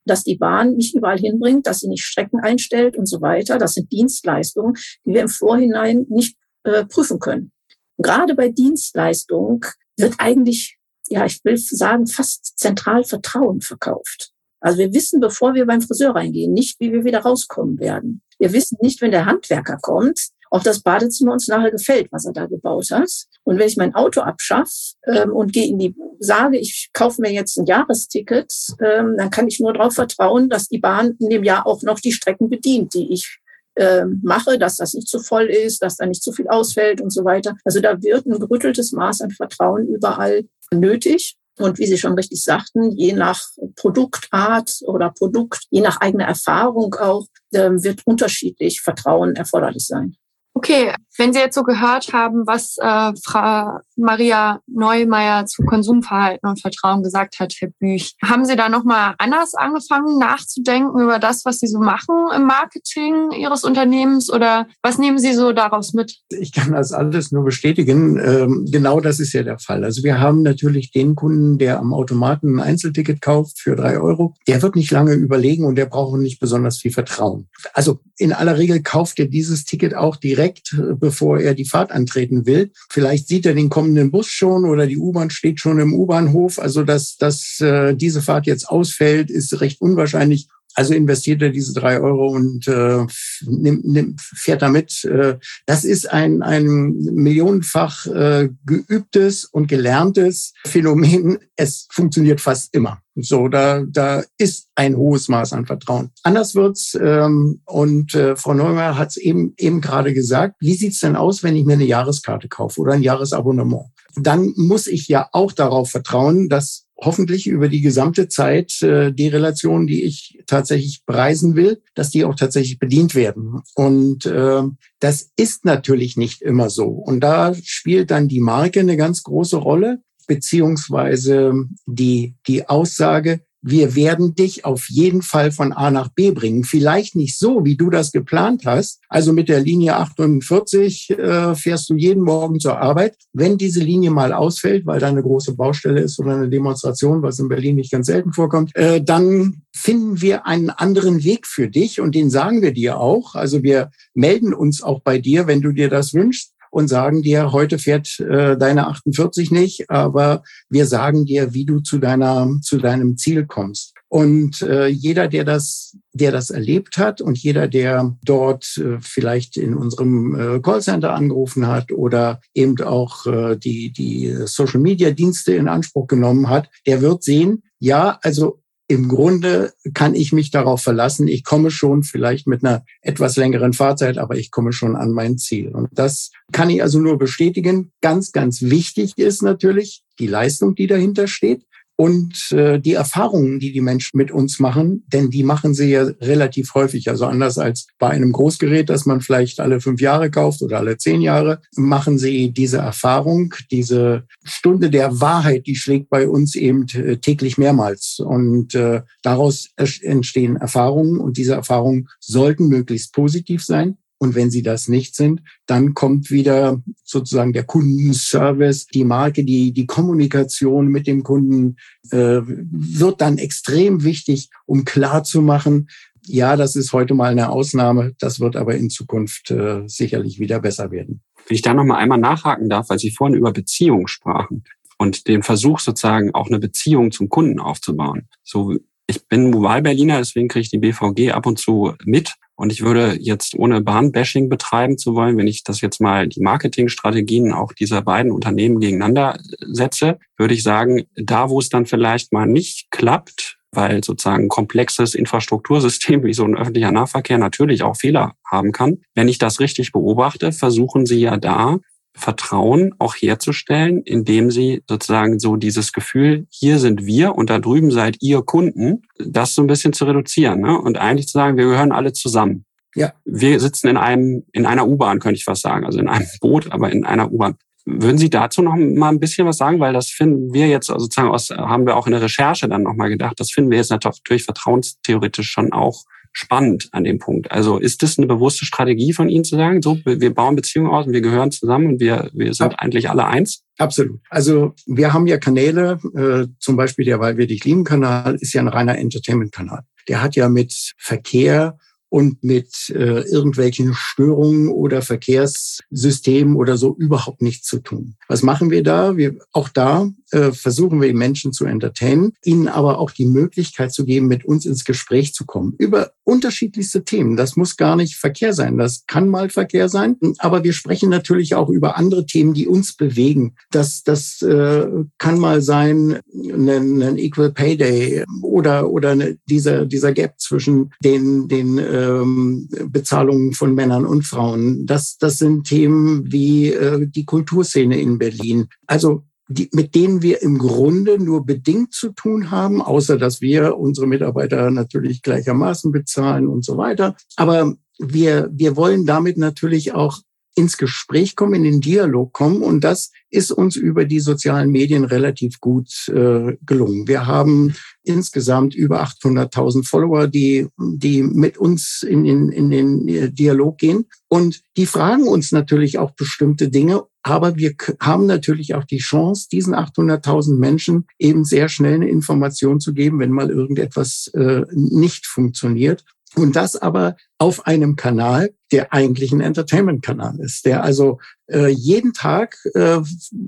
dass 0.05 0.23
die 0.23 0.35
Bahn 0.35 0.75
mich 0.75 0.95
überall 0.95 1.17
hinbringt, 1.17 1.67
dass 1.67 1.79
sie 1.79 1.87
nicht 1.87 2.03
Strecken 2.03 2.39
einstellt 2.39 2.97
und 2.97 3.05
so 3.05 3.21
weiter. 3.21 3.57
Das 3.57 3.73
sind 3.73 3.91
Dienstleistungen, 3.91 4.75
die 5.05 5.13
wir 5.13 5.21
im 5.21 5.29
Vorhinein 5.29 6.05
nicht 6.09 6.37
äh, 6.63 6.85
prüfen 6.85 7.19
können. 7.19 7.51
gerade 7.97 8.35
bei 8.35 8.49
Dienstleistungen 8.49 9.61
wird 9.97 10.15
eigentlich, 10.17 10.77
ja, 11.07 11.25
ich 11.25 11.43
will 11.43 11.57
sagen, 11.57 12.07
fast 12.07 12.57
zentral 12.57 13.03
Vertrauen 13.03 13.61
verkauft. 13.61 14.31
Also 14.59 14.79
wir 14.79 14.93
wissen, 14.93 15.19
bevor 15.19 15.53
wir 15.53 15.65
beim 15.65 15.81
Friseur 15.81 16.15
reingehen, 16.15 16.53
nicht, 16.53 16.79
wie 16.79 16.91
wir 16.91 17.03
wieder 17.03 17.19
rauskommen 17.19 17.79
werden. 17.79 18.21
Wir 18.39 18.53
wissen 18.53 18.77
nicht, 18.81 19.01
wenn 19.01 19.11
der 19.11 19.25
Handwerker 19.25 19.77
kommt, 19.81 20.29
ob 20.53 20.63
das 20.63 20.81
Badezimmer 20.81 21.33
uns 21.33 21.47
nachher 21.47 21.71
gefällt, 21.71 22.09
was 22.11 22.25
er 22.25 22.31
da 22.31 22.45
gebaut 22.45 22.91
hat. 22.91 23.09
Und 23.43 23.57
wenn 23.57 23.67
ich 23.67 23.75
mein 23.75 23.95
Auto 23.95 24.21
abschaffe 24.21 24.93
ähm, 25.07 25.31
und 25.31 25.51
gehe 25.51 25.65
in 25.65 25.79
die, 25.79 25.95
sage, 26.19 26.59
ich 26.59 26.91
kaufe 26.93 27.21
mir 27.21 27.31
jetzt 27.31 27.57
ein 27.57 27.65
Jahresticket, 27.65 28.53
ähm, 28.79 29.15
dann 29.17 29.31
kann 29.31 29.47
ich 29.47 29.59
nur 29.59 29.73
darauf 29.73 29.95
vertrauen, 29.95 30.49
dass 30.49 30.67
die 30.67 30.77
Bahn 30.77 31.17
in 31.19 31.31
dem 31.31 31.43
Jahr 31.43 31.65
auch 31.65 31.81
noch 31.81 31.99
die 31.99 32.11
Strecken 32.11 32.51
bedient, 32.51 32.93
die 32.93 33.11
ich 33.11 33.39
äh, 33.73 34.05
mache, 34.21 34.59
dass 34.59 34.77
das 34.77 34.93
nicht 34.93 35.07
zu 35.07 35.19
voll 35.19 35.45
ist, 35.45 35.81
dass 35.81 35.97
da 35.97 36.05
nicht 36.05 36.21
zu 36.21 36.31
viel 36.31 36.47
ausfällt 36.47 37.01
und 37.01 37.09
so 37.09 37.25
weiter. 37.25 37.57
Also 37.65 37.79
da 37.81 37.99
wird 38.03 38.27
ein 38.27 38.39
gerütteltes 38.39 38.91
Maß 38.91 39.21
an 39.21 39.31
Vertrauen 39.31 39.87
überall 39.87 40.43
nötig. 40.71 41.35
Und 41.57 41.79
wie 41.79 41.87
Sie 41.87 41.97
schon 41.97 42.13
richtig 42.13 42.43
sagten, 42.43 42.91
je 42.91 43.13
nach 43.13 43.41
Produktart 43.75 44.81
oder 44.85 45.09
Produkt, 45.09 45.63
je 45.71 45.81
nach 45.81 45.99
eigener 45.99 46.25
Erfahrung 46.25 46.93
auch, 46.93 47.25
ähm, 47.55 47.83
wird 47.83 48.01
unterschiedlich 48.05 48.81
Vertrauen 48.81 49.35
erforderlich 49.35 49.87
sein. 49.87 50.15
Okay, 50.55 50.93
wenn 51.17 51.33
Sie 51.33 51.39
jetzt 51.39 51.55
so 51.55 51.63
gehört 51.63 52.13
haben, 52.13 52.45
was 52.45 52.77
äh, 52.79 53.13
Frau 53.23 53.79
Maria 53.95 54.59
Neumeier 54.67 55.45
zu 55.45 55.63
Konsumverhalten 55.63 56.47
und 56.47 56.61
Vertrauen 56.61 57.03
gesagt 57.03 57.39
hat, 57.39 57.53
Herr 57.59 57.69
Büch, 57.79 58.15
haben 58.23 58.45
Sie 58.45 58.55
da 58.55 58.69
nochmal 58.69 59.15
anders 59.17 59.55
angefangen 59.55 60.17
nachzudenken 60.17 60.99
über 60.99 61.19
das, 61.19 61.45
was 61.45 61.59
Sie 61.59 61.67
so 61.67 61.79
machen 61.79 62.15
im 62.35 62.43
Marketing 62.43 63.31
Ihres 63.31 63.63
Unternehmens 63.63 64.31
oder 64.31 64.67
was 64.81 64.97
nehmen 64.97 65.19
Sie 65.19 65.33
so 65.33 65.53
daraus 65.53 65.93
mit? 65.93 66.17
Ich 66.29 66.51
kann 66.51 66.71
das 66.71 66.91
alles 66.91 67.31
nur 67.31 67.43
bestätigen. 67.43 68.17
Ähm, 68.17 68.67
genau 68.71 68.99
das 68.99 69.19
ist 69.19 69.33
ja 69.33 69.43
der 69.43 69.59
Fall. 69.59 69.83
Also 69.83 70.03
wir 70.03 70.19
haben 70.19 70.43
natürlich 70.43 70.91
den 70.91 71.15
Kunden, 71.15 71.57
der 71.57 71.79
am 71.79 71.93
Automaten 71.93 72.55
ein 72.55 72.59
Einzelticket 72.59 73.21
kauft 73.21 73.59
für 73.59 73.75
drei 73.75 73.99
Euro, 73.99 74.35
der 74.47 74.61
wird 74.61 74.75
nicht 74.75 74.91
lange 74.91 75.13
überlegen 75.13 75.65
und 75.65 75.75
der 75.75 75.85
braucht 75.85 76.19
nicht 76.19 76.39
besonders 76.39 76.77
viel 76.77 76.91
Vertrauen. 76.91 77.49
Also 77.73 77.99
in 78.17 78.33
aller 78.33 78.57
Regel 78.57 78.81
kauft 78.81 79.19
er 79.19 79.25
dieses 79.25 79.65
Ticket 79.65 79.95
auch 79.95 80.15
direkt 80.15 80.42
direkt, 80.43 80.75
bevor 80.99 81.39
er 81.39 81.53
die 81.53 81.65
Fahrt 81.65 81.91
antreten 81.91 82.45
will. 82.45 82.71
Vielleicht 82.89 83.27
sieht 83.27 83.45
er 83.45 83.53
den 83.53 83.69
kommenden 83.69 84.11
Bus 84.11 84.27
schon 84.27 84.65
oder 84.65 84.87
die 84.87 84.97
U-Bahn 84.97 85.29
steht 85.29 85.59
schon 85.59 85.79
im 85.79 85.93
U-Bahnhof. 85.93 86.59
Also 86.59 86.83
dass, 86.83 87.17
dass 87.17 87.59
äh, 87.61 87.95
diese 87.95 88.21
Fahrt 88.21 88.45
jetzt 88.45 88.69
ausfällt, 88.69 89.31
ist 89.31 89.59
recht 89.61 89.81
unwahrscheinlich. 89.81 90.47
Also 90.75 90.93
investiert 90.93 91.41
er 91.41 91.49
diese 91.49 91.73
drei 91.73 91.99
Euro 91.99 92.27
und 92.27 92.67
äh, 92.67 93.05
nimmt, 93.45 93.85
nimmt, 93.85 94.21
fährt 94.21 94.61
damit. 94.61 95.03
Äh, 95.05 95.37
das 95.65 95.83
ist 95.83 96.11
ein, 96.11 96.41
ein 96.41 96.93
millionenfach 96.93 98.07
äh, 98.07 98.49
geübtes 98.65 99.45
und 99.45 99.67
gelerntes 99.67 100.53
Phänomen. 100.65 101.37
Es 101.55 101.87
funktioniert 101.91 102.41
fast 102.41 102.73
immer. 102.73 102.99
So, 103.15 103.47
da, 103.47 103.83
da 103.87 104.23
ist 104.39 104.69
ein 104.73 104.97
hohes 104.97 105.27
Maß 105.27 105.53
an 105.53 105.67
Vertrauen. 105.67 106.09
Anders 106.23 106.55
wird's 106.55 106.97
ähm, 106.99 107.61
und 107.65 108.15
äh, 108.15 108.35
Frau 108.35 108.55
Neumann 108.55 108.97
hat 108.97 109.09
es 109.09 109.17
eben 109.17 109.53
eben 109.57 109.81
gerade 109.81 110.15
gesagt. 110.15 110.55
Wie 110.59 110.73
sieht's 110.73 110.99
denn 110.99 111.15
aus, 111.15 111.43
wenn 111.43 111.55
ich 111.55 111.65
mir 111.65 111.73
eine 111.73 111.85
Jahreskarte 111.85 112.47
kaufe 112.47 112.81
oder 112.81 112.93
ein 112.93 113.03
Jahresabonnement? 113.03 113.85
Dann 114.15 114.53
muss 114.55 114.87
ich 114.87 115.07
ja 115.07 115.27
auch 115.31 115.51
darauf 115.51 115.91
vertrauen, 115.91 116.49
dass 116.49 116.82
hoffentlich 117.05 117.47
über 117.47 117.69
die 117.69 117.81
gesamte 117.81 118.27
Zeit 118.27 118.81
äh, 118.81 119.11
die 119.11 119.27
Relationen, 119.27 119.87
die 119.87 120.03
ich 120.03 120.39
tatsächlich 120.47 121.05
preisen 121.05 121.55
will, 121.55 121.81
dass 121.95 122.09
die 122.09 122.25
auch 122.25 122.35
tatsächlich 122.35 122.79
bedient 122.79 123.15
werden. 123.15 123.61
Und 123.75 124.25
äh, 124.25 124.63
das 124.99 125.31
ist 125.35 125.65
natürlich 125.65 126.17
nicht 126.17 126.41
immer 126.41 126.69
so. 126.69 126.87
Und 126.87 127.21
da 127.21 127.53
spielt 127.63 128.11
dann 128.11 128.27
die 128.27 128.41
Marke 128.41 128.79
eine 128.79 128.97
ganz 128.97 129.23
große 129.23 129.57
Rolle, 129.57 130.01
beziehungsweise 130.27 131.53
die, 131.85 132.35
die 132.47 132.67
Aussage, 132.69 133.41
wir 133.63 133.95
werden 133.95 134.35
dich 134.35 134.65
auf 134.65 134.89
jeden 134.89 135.21
Fall 135.21 135.51
von 135.51 135.71
A 135.71 135.89
nach 135.89 136.09
B 136.09 136.31
bringen. 136.31 136.65
Vielleicht 136.65 137.15
nicht 137.15 137.39
so, 137.39 137.63
wie 137.63 137.77
du 137.77 137.89
das 137.89 138.11
geplant 138.11 138.65
hast. 138.65 138.99
Also 139.07 139.31
mit 139.31 139.47
der 139.47 139.61
Linie 139.61 139.95
48 139.95 141.11
äh, 141.11 141.55
fährst 141.55 141.89
du 141.89 141.95
jeden 141.95 142.23
Morgen 142.23 142.59
zur 142.59 142.79
Arbeit. 142.79 143.15
Wenn 143.31 143.57
diese 143.57 143.79
Linie 143.79 144.11
mal 144.11 144.33
ausfällt, 144.33 144.85
weil 144.85 144.99
da 144.99 145.07
eine 145.07 145.23
große 145.23 145.55
Baustelle 145.55 146.01
ist 146.01 146.19
oder 146.19 146.35
eine 146.35 146.49
Demonstration, 146.49 147.21
was 147.21 147.39
in 147.39 147.47
Berlin 147.47 147.77
nicht 147.77 147.91
ganz 147.91 148.07
selten 148.07 148.33
vorkommt, 148.33 148.75
äh, 148.75 149.01
dann 149.01 149.63
finden 149.75 150.21
wir 150.21 150.45
einen 150.45 150.69
anderen 150.69 151.23
Weg 151.23 151.47
für 151.47 151.67
dich 151.67 151.99
und 151.99 152.13
den 152.15 152.29
sagen 152.29 152.61
wir 152.61 152.73
dir 152.73 152.99
auch. 152.99 153.33
Also 153.35 153.63
wir 153.63 153.89
melden 154.13 154.53
uns 154.53 154.83
auch 154.83 155.01
bei 155.01 155.17
dir, 155.17 155.47
wenn 155.47 155.61
du 155.61 155.71
dir 155.71 155.89
das 155.89 156.13
wünschst 156.13 156.52
und 156.73 156.87
sagen 156.87 157.21
dir, 157.21 157.51
heute 157.51 157.77
fährt 157.77 158.19
äh, 158.19 158.57
deine 158.57 158.87
48 158.87 159.51
nicht, 159.51 159.91
aber 159.91 160.41
wir 160.69 160.87
sagen 160.87 161.23
dir, 161.23 161.53
wie 161.53 161.65
du 161.65 161.81
zu 161.81 161.99
deiner 161.99 162.49
zu 162.61 162.79
deinem 162.79 163.15
Ziel 163.15 163.45
kommst. 163.45 163.93
Und 164.09 164.63
äh, 164.63 164.87
jeder, 164.87 165.27
der 165.27 165.43
das, 165.43 165.95
der 166.13 166.31
das 166.31 166.49
erlebt 166.49 166.97
hat 166.97 167.21
und 167.21 167.37
jeder, 167.37 167.67
der 167.67 168.15
dort 168.23 168.77
äh, 168.77 168.97
vielleicht 169.01 169.55
in 169.55 169.75
unserem 169.75 170.35
äh, 170.35 170.59
Callcenter 170.61 171.13
angerufen 171.13 171.67
hat 171.67 171.91
oder 171.91 172.41
eben 172.55 172.79
auch 172.81 173.27
äh, 173.27 173.55
die, 173.55 173.91
die 173.91 174.35
Social 174.45 174.79
Media 174.79 175.11
Dienste 175.11 175.53
in 175.53 175.67
Anspruch 175.67 176.07
genommen 176.07 176.49
hat, 176.49 176.69
der 176.87 177.01
wird 177.01 177.23
sehen, 177.23 177.63
ja, 177.79 178.17
also 178.23 178.62
im 178.93 179.07
Grunde 179.07 179.73
kann 179.95 180.13
ich 180.13 180.33
mich 180.33 180.51
darauf 180.51 180.83
verlassen, 180.83 181.27
ich 181.27 181.43
komme 181.43 181.71
schon 181.71 182.03
vielleicht 182.03 182.45
mit 182.45 182.63
einer 182.63 182.85
etwas 183.01 183.37
längeren 183.37 183.73
Fahrzeit, 183.73 184.19
aber 184.19 184.35
ich 184.37 184.51
komme 184.51 184.71
schon 184.71 184.95
an 184.95 185.11
mein 185.11 185.39
Ziel. 185.39 185.69
Und 185.69 185.89
das 185.93 186.29
kann 186.51 186.69
ich 186.69 186.83
also 186.83 186.99
nur 186.99 187.17
bestätigen. 187.17 187.91
Ganz, 188.01 188.31
ganz 188.31 188.61
wichtig 188.61 189.17
ist 189.17 189.41
natürlich 189.41 190.03
die 190.19 190.27
Leistung, 190.27 190.75
die 190.75 190.85
dahinter 190.85 191.27
steht 191.27 191.65
und 191.95 192.51
äh, 192.51 192.79
die 192.79 192.93
Erfahrungen, 192.93 193.59
die 193.59 193.71
die 193.71 193.81
Menschen 193.81 194.17
mit 194.17 194.31
uns 194.31 194.59
machen, 194.59 195.05
denn 195.07 195.29
die 195.29 195.43
machen 195.43 195.73
sie 195.73 195.91
ja 195.91 196.03
relativ 196.21 196.73
häufig. 196.73 197.09
Also 197.09 197.25
anders 197.25 197.57
als 197.57 197.87
bei 197.99 198.09
einem 198.09 198.31
Großgerät, 198.31 198.89
das 198.89 199.05
man 199.05 199.21
vielleicht 199.21 199.59
alle 199.59 199.79
fünf 199.79 200.01
Jahre 200.01 200.31
kauft 200.31 200.61
oder 200.61 200.79
alle 200.79 200.97
zehn 200.97 201.21
Jahre, 201.21 201.61
machen 201.75 202.17
sie 202.17 202.51
diese 202.51 202.77
Erfahrung, 202.77 203.53
diese 203.71 204.23
Stunde 204.43 204.89
der 204.89 205.21
Wahrheit, 205.21 205.67
die 205.67 205.75
schlägt 205.75 206.09
bei 206.09 206.27
uns 206.27 206.55
eben 206.55 206.87
äh, 206.93 207.17
täglich 207.17 207.57
mehrmals. 207.57 208.19
Und 208.19 208.73
äh, 208.73 209.01
daraus 209.21 209.69
entstehen 209.75 210.55
Erfahrungen 210.55 211.19
und 211.19 211.37
diese 211.37 211.53
Erfahrungen 211.53 212.07
sollten 212.19 212.67
möglichst 212.67 213.13
positiv 213.13 213.63
sein. 213.63 213.97
Und 214.23 214.35
wenn 214.35 214.49
sie 214.49 214.63
das 214.63 214.87
nicht 214.87 215.15
sind, 215.15 215.41
dann 215.65 215.93
kommt 215.93 216.31
wieder 216.31 216.81
sozusagen 217.03 217.51
der 217.51 217.65
Kundenservice, 217.65 218.87
die 218.87 219.03
Marke, 219.03 219.43
die, 219.43 219.73
die 219.73 219.85
Kommunikation 219.85 220.87
mit 220.87 221.07
dem 221.07 221.23
Kunden 221.23 221.75
äh, 222.11 222.39
wird 222.41 223.19
dann 223.21 223.37
extrem 223.37 224.03
wichtig, 224.03 224.49
um 224.65 224.85
klar 224.85 225.23
zu 225.23 225.41
machen, 225.41 225.89
ja, 226.25 226.55
das 226.55 226.77
ist 226.77 226.93
heute 226.93 227.13
mal 227.13 227.31
eine 227.31 227.49
Ausnahme, 227.49 228.13
das 228.17 228.39
wird 228.39 228.55
aber 228.55 228.75
in 228.75 228.89
Zukunft 228.89 229.51
äh, 229.51 229.83
sicherlich 229.87 230.39
wieder 230.39 230.61
besser 230.61 230.89
werden. 230.89 231.21
Wenn 231.47 231.55
ich 231.55 231.61
da 231.61 231.73
noch 231.73 231.83
mal 231.83 231.97
einmal 231.97 232.17
nachhaken 232.17 232.69
darf, 232.69 232.89
weil 232.89 232.99
Sie 232.99 233.11
vorhin 233.11 233.37
über 233.37 233.51
Beziehungen 233.51 234.07
sprachen 234.07 234.63
und 234.97 235.27
den 235.27 235.43
Versuch 235.43 235.79
sozusagen 235.79 236.33
auch 236.33 236.47
eine 236.47 236.59
Beziehung 236.59 237.11
zum 237.11 237.27
Kunden 237.27 237.59
aufzubauen. 237.59 238.29
So, 238.43 238.77
ich 239.05 239.27
bin 239.27 239.53
Wahlberliner, 239.53 240.19
deswegen 240.19 240.47
kriege 240.47 240.61
ich 240.61 240.69
die 240.69 240.77
BVG 240.77 241.31
ab 241.31 241.45
und 241.45 241.59
zu 241.59 241.93
mit. 242.05 242.35
Und 242.55 242.71
ich 242.71 242.81
würde 242.81 243.17
jetzt, 243.19 243.55
ohne 243.55 243.81
Bahnbashing 243.81 244.49
betreiben 244.49 244.97
zu 244.97 245.15
wollen, 245.15 245.37
wenn 245.37 245.47
ich 245.47 245.63
das 245.63 245.81
jetzt 245.81 245.99
mal 245.99 246.27
die 246.27 246.41
Marketingstrategien 246.41 247.51
auch 247.51 247.73
dieser 247.73 248.01
beiden 248.01 248.31
Unternehmen 248.31 248.79
gegeneinander 248.79 249.39
setze, 249.59 250.19
würde 250.37 250.53
ich 250.53 250.63
sagen, 250.63 251.03
da 251.15 251.49
wo 251.49 251.59
es 251.59 251.69
dann 251.69 251.85
vielleicht 251.85 252.31
mal 252.31 252.45
nicht 252.45 252.91
klappt, 252.91 253.57
weil 253.71 254.03
sozusagen 254.03 254.49
komplexes 254.49 255.15
Infrastruktursystem 255.15 256.23
wie 256.23 256.33
so 256.33 256.43
ein 256.43 256.55
öffentlicher 256.55 256.91
Nahverkehr 256.91 257.39
natürlich 257.39 257.81
auch 257.81 257.97
Fehler 257.97 258.33
haben 258.49 258.71
kann. 258.71 258.99
Wenn 259.15 259.27
ich 259.27 259.39
das 259.39 259.59
richtig 259.59 259.91
beobachte, 259.91 260.51
versuchen 260.51 261.05
Sie 261.05 261.19
ja 261.19 261.37
da 261.37 261.79
Vertrauen 262.15 262.93
auch 262.99 263.15
herzustellen, 263.15 264.01
indem 264.03 264.51
sie 264.51 264.83
sozusagen 264.87 265.39
so 265.39 265.55
dieses 265.55 265.93
Gefühl, 265.93 266.45
hier 266.49 266.79
sind 266.79 267.05
wir 267.05 267.35
und 267.35 267.49
da 267.49 267.59
drüben 267.59 267.91
seid 267.91 268.17
ihr 268.21 268.41
Kunden, 268.43 269.01
das 269.17 269.55
so 269.55 269.63
ein 269.63 269.67
bisschen 269.67 269.93
zu 269.93 270.05
reduzieren 270.05 270.61
ne? 270.61 270.79
und 270.79 270.97
eigentlich 270.97 271.27
zu 271.27 271.33
sagen, 271.33 271.57
wir 271.57 271.65
gehören 271.65 271.91
alle 271.91 272.13
zusammen. 272.13 272.65
Ja. 272.95 273.13
Wir 273.25 273.59
sitzen 273.59 273.87
in 273.87 273.97
einem, 273.97 274.43
in 274.51 274.65
einer 274.65 274.87
U-Bahn, 274.87 275.19
könnte 275.19 275.37
ich 275.37 275.43
fast 275.43 275.63
sagen, 275.63 275.85
also 275.85 275.99
in 275.99 276.07
einem 276.07 276.27
Boot, 276.41 276.71
aber 276.71 276.91
in 276.91 277.05
einer 277.05 277.31
U-Bahn. 277.31 277.55
Würden 277.85 278.17
Sie 278.17 278.29
dazu 278.29 278.61
noch 278.61 278.75
mal 278.75 279.09
ein 279.09 279.19
bisschen 279.19 279.45
was 279.45 279.57
sagen? 279.57 279.81
Weil 279.81 279.91
das 279.91 280.07
finden 280.07 280.53
wir 280.53 280.67
jetzt 280.67 280.89
also 280.89 281.03
sozusagen 281.03 281.29
aus, 281.29 281.49
haben 281.49 281.85
wir 281.85 281.97
auch 281.97 282.07
in 282.07 282.13
der 282.13 282.21
Recherche 282.21 282.69
dann 282.69 282.83
noch 282.83 282.93
mal 282.93 283.09
gedacht, 283.09 283.37
das 283.39 283.51
finden 283.51 283.71
wir 283.71 283.77
jetzt 283.77 283.91
natürlich 283.91 284.43
vertrauenstheoretisch 284.43 285.49
schon 285.49 285.73
auch 285.73 286.03
spannend 286.33 286.89
an 286.91 287.03
dem 287.03 287.19
Punkt. 287.19 287.51
Also 287.51 287.77
ist 287.77 288.03
das 288.03 288.17
eine 288.17 288.27
bewusste 288.27 288.65
Strategie 288.65 289.13
von 289.13 289.29
Ihnen 289.29 289.45
zu 289.45 289.55
sagen, 289.55 289.81
so, 289.81 289.97
wir 290.03 290.33
bauen 290.33 290.55
Beziehungen 290.55 290.89
aus 290.89 291.05
und 291.05 291.13
wir 291.13 291.21
gehören 291.21 291.51
zusammen 291.51 291.87
und 291.87 291.99
wir, 291.99 292.29
wir 292.33 292.53
sind 292.53 292.73
ja. 292.73 292.79
eigentlich 292.79 293.09
alle 293.09 293.25
eins? 293.25 293.63
Absolut. 293.77 294.19
Also 294.29 294.73
wir 294.85 295.13
haben 295.13 295.27
ja 295.27 295.37
Kanäle, 295.37 295.99
äh, 296.15 296.47
zum 296.59 296.75
Beispiel 296.75 297.05
der 297.05 297.19
Weil 297.19 297.37
wir 297.37 297.47
dich 297.47 297.63
lieben 297.63 297.83
Kanal 297.83 298.35
ist 298.35 298.53
ja 298.53 298.61
ein 298.61 298.67
reiner 298.67 298.97
Entertainment-Kanal. 298.97 299.83
der 300.09 300.21
hat 300.21 300.35
ja 300.35 300.49
mit 300.49 300.93
Verkehr 300.97 301.77
und 302.09 302.43
mit 302.43 302.89
äh, 302.89 303.21
irgendwelchen 303.21 303.95
Störungen 303.95 304.69
oder 304.69 305.01
Verkehrssystemen 305.01 306.55
oder 306.55 306.77
so 306.77 306.95
überhaupt 306.95 307.41
nichts 307.41 307.67
zu 307.67 307.79
tun. 307.79 308.17
Was 308.27 308.43
machen 308.43 308.69
wir 308.69 308.83
da? 308.83 309.17
Wir 309.17 309.37
auch 309.51 309.67
da 309.67 310.11
versuchen 310.51 311.01
wir 311.01 311.13
Menschen 311.13 311.53
zu 311.53 311.65
entertainen, 311.65 312.33
ihnen 312.43 312.67
aber 312.67 312.99
auch 312.99 313.11
die 313.11 313.25
Möglichkeit 313.25 313.93
zu 313.93 314.05
geben, 314.05 314.27
mit 314.27 314.45
uns 314.45 314.65
ins 314.65 314.83
Gespräch 314.83 315.33
zu 315.33 315.45
kommen 315.45 315.73
über 315.77 316.11
unterschiedlichste 316.23 317.03
Themen. 317.03 317.35
Das 317.35 317.55
muss 317.55 317.77
gar 317.77 317.95
nicht 317.95 318.15
Verkehr 318.15 318.53
sein, 318.53 318.77
das 318.77 319.03
kann 319.07 319.27
mal 319.29 319.49
Verkehr 319.49 319.89
sein, 319.89 320.17
aber 320.39 320.63
wir 320.63 320.73
sprechen 320.73 321.09
natürlich 321.09 321.55
auch 321.55 321.69
über 321.69 321.97
andere 321.97 322.25
Themen, 322.25 322.53
die 322.53 322.67
uns 322.67 322.95
bewegen. 322.95 323.55
Das, 323.71 324.03
das 324.03 324.41
äh, 324.41 324.87
kann 325.17 325.39
mal 325.39 325.61
sein, 325.61 326.19
ein, 326.33 327.01
ein 327.01 327.17
Equal 327.17 327.51
Pay 327.51 327.77
Day 327.77 328.23
oder 328.41 328.89
oder 328.89 329.15
dieser 329.49 329.85
dieser 329.85 330.13
Gap 330.13 330.39
zwischen 330.39 330.91
den 331.03 331.47
den 331.47 331.77
ähm, 331.77 332.69
Bezahlungen 332.89 333.53
von 333.53 333.75
Männern 333.75 334.05
und 334.05 334.23
Frauen. 334.23 334.85
Das 334.85 335.17
das 335.17 335.37
sind 335.37 335.65
Themen 335.65 336.31
wie 336.31 336.69
äh, 336.69 337.07
die 337.07 337.25
Kulturszene 337.25 337.99
in 337.99 338.17
Berlin. 338.17 338.67
Also 338.87 339.23
die, 339.47 339.69
mit 339.73 339.95
denen 339.95 340.21
wir 340.21 340.41
im 340.41 340.57
Grunde 340.57 341.21
nur 341.21 341.45
bedingt 341.45 341.93
zu 341.93 342.09
tun 342.09 342.51
haben, 342.51 342.81
außer 342.81 343.17
dass 343.17 343.41
wir 343.41 343.77
unsere 343.77 344.07
Mitarbeiter 344.07 344.71
natürlich 344.71 345.21
gleichermaßen 345.21 345.91
bezahlen 345.91 346.47
und 346.47 346.63
so 346.63 346.77
weiter. 346.77 347.15
Aber 347.35 347.75
wir, 347.99 348.49
wir 348.51 348.75
wollen 348.75 349.05
damit 349.05 349.37
natürlich 349.37 349.93
auch 349.93 350.19
ins 350.55 350.77
Gespräch 350.77 351.35
kommen, 351.35 351.55
in 351.55 351.63
den 351.63 351.81
Dialog 351.81 352.31
kommen. 352.33 352.61
Und 352.61 352.83
das 352.83 353.11
ist 353.29 353.51
uns 353.51 353.75
über 353.75 354.05
die 354.05 354.19
sozialen 354.19 354.69
Medien 354.69 355.03
relativ 355.03 355.59
gut 355.59 356.07
äh, 356.09 356.55
gelungen. 356.63 357.07
Wir 357.07 357.25
haben 357.25 357.73
insgesamt 358.03 358.75
über 358.75 359.03
800.000 359.03 359.87
Follower, 359.87 360.27
die, 360.27 360.67
die 360.77 361.23
mit 361.23 361.57
uns 361.57 362.03
in, 362.03 362.25
in, 362.25 362.49
in 362.49 362.69
den 362.69 363.33
Dialog 363.33 363.77
gehen. 363.79 364.05
Und 364.27 364.61
die 364.77 364.85
fragen 364.85 365.27
uns 365.27 365.51
natürlich 365.51 365.97
auch 365.97 366.11
bestimmte 366.11 366.69
Dinge. 366.69 367.03
Aber 367.23 367.55
wir 367.55 367.73
haben 367.99 368.25
natürlich 368.25 368.75
auch 368.75 368.83
die 368.83 368.97
Chance, 368.97 369.47
diesen 369.51 369.73
800.000 369.73 370.57
Menschen 370.57 371.05
eben 371.17 371.45
sehr 371.45 371.69
schnell 371.69 371.95
eine 371.95 372.09
Information 372.09 372.79
zu 372.79 372.93
geben, 372.93 373.19
wenn 373.19 373.31
mal 373.31 373.49
irgendetwas 373.49 374.27
äh, 374.33 374.63
nicht 374.71 375.25
funktioniert. 375.25 376.03
Und 376.35 376.55
das 376.55 376.75
aber 376.75 377.15
auf 377.37 377.67
einem 377.67 377.95
Kanal, 377.95 378.53
der 378.71 378.91
eigentlich 378.91 379.31
ein 379.31 379.41
Entertainment-Kanal 379.41 380.39
ist, 380.39 380.65
der 380.65 380.83
also 380.83 381.19
äh, 381.47 381.67
jeden 381.67 382.13
Tag 382.13 382.57
äh, 382.73 383.01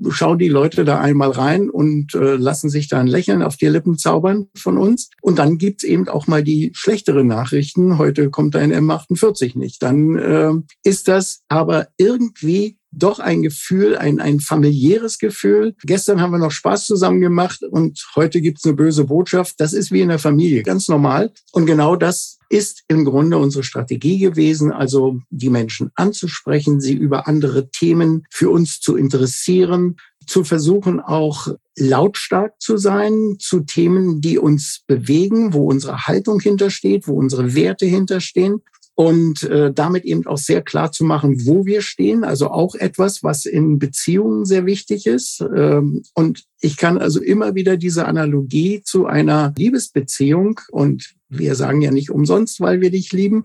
schauen 0.09 0.37
die 0.37 0.49
Leute 0.49 0.85
da 0.85 0.99
einmal 0.99 1.31
rein 1.31 1.69
und 1.69 2.13
äh, 2.13 2.35
lassen 2.35 2.69
sich 2.69 2.87
da 2.87 2.99
ein 2.99 3.07
Lächeln 3.07 3.41
auf 3.41 3.57
die 3.57 3.67
Lippen 3.67 3.97
zaubern 3.97 4.47
von 4.55 4.77
uns. 4.77 5.09
Und 5.21 5.39
dann 5.39 5.57
gibt's 5.57 5.83
eben 5.83 6.07
auch 6.07 6.27
mal 6.27 6.43
die 6.43 6.71
schlechteren 6.75 7.25
Nachrichten. 7.25 7.97
Heute 7.97 8.29
kommt 8.29 8.55
ein 8.55 8.71
M48 8.71 9.57
nicht. 9.57 9.81
Dann 9.81 10.17
äh, 10.17 10.51
ist 10.83 11.07
das 11.07 11.41
aber 11.47 11.87
irgendwie 11.97 12.77
doch 12.97 13.19
ein 13.19 13.41
Gefühl, 13.41 13.97
ein, 13.97 14.19
ein 14.19 14.39
familiäres 14.39 15.17
Gefühl. 15.17 15.75
Gestern 15.83 16.21
haben 16.21 16.31
wir 16.31 16.37
noch 16.37 16.51
Spaß 16.51 16.85
zusammen 16.85 17.21
gemacht 17.21 17.61
und 17.63 18.05
heute 18.15 18.41
gibt's 18.41 18.65
eine 18.65 18.73
böse 18.73 19.05
Botschaft. 19.05 19.55
Das 19.59 19.73
ist 19.73 19.91
wie 19.91 20.01
in 20.01 20.09
der 20.09 20.19
Familie, 20.19 20.63
ganz 20.63 20.87
normal. 20.87 21.31
Und 21.51 21.65
genau 21.65 21.95
das 21.95 22.39
ist 22.49 22.83
im 22.87 23.05
Grunde 23.05 23.37
unsere 23.37 23.63
Strategie 23.63 24.19
gewesen, 24.19 24.71
also 24.71 25.19
die 25.29 25.49
Menschen 25.49 25.91
anzusprechen, 25.95 26.79
sie 26.79 26.93
über 26.93 27.27
andere 27.27 27.69
Themen 27.69 28.23
für 28.31 28.49
uns 28.49 28.79
zu 28.79 28.95
interessieren, 28.95 29.97
zu 30.27 30.43
versuchen 30.43 30.99
auch 30.99 31.47
lautstark 31.77 32.53
zu 32.59 32.77
sein 32.77 33.35
zu 33.39 33.61
Themen, 33.61 34.21
die 34.21 34.37
uns 34.39 34.83
bewegen, 34.87 35.53
wo 35.53 35.69
unsere 35.69 36.07
Haltung 36.07 36.39
hintersteht, 36.39 37.07
wo 37.07 37.13
unsere 37.13 37.53
Werte 37.53 37.85
hinterstehen 37.85 38.61
und 38.95 39.43
äh, 39.43 39.73
damit 39.73 40.05
eben 40.05 40.25
auch 40.25 40.37
sehr 40.37 40.61
klar 40.61 40.91
zu 40.91 41.03
machen, 41.03 41.45
wo 41.45 41.65
wir 41.65 41.81
stehen. 41.81 42.23
Also 42.23 42.49
auch 42.49 42.75
etwas, 42.75 43.23
was 43.23 43.45
in 43.45 43.77
Beziehungen 43.77 44.45
sehr 44.45 44.65
wichtig 44.65 45.05
ist. 45.05 45.43
Ähm, 45.55 46.03
und 46.13 46.45
ich 46.61 46.77
kann 46.77 46.97
also 46.97 47.21
immer 47.21 47.55
wieder 47.55 47.75
diese 47.75 48.05
Analogie 48.05 48.81
zu 48.83 49.05
einer 49.05 49.53
Liebesbeziehung 49.57 50.61
und 50.71 51.13
wir 51.27 51.55
sagen 51.55 51.81
ja 51.81 51.91
nicht 51.91 52.09
umsonst, 52.09 52.61
weil 52.61 52.79
wir 52.79 52.89
dich 52.89 53.11
lieben, 53.11 53.43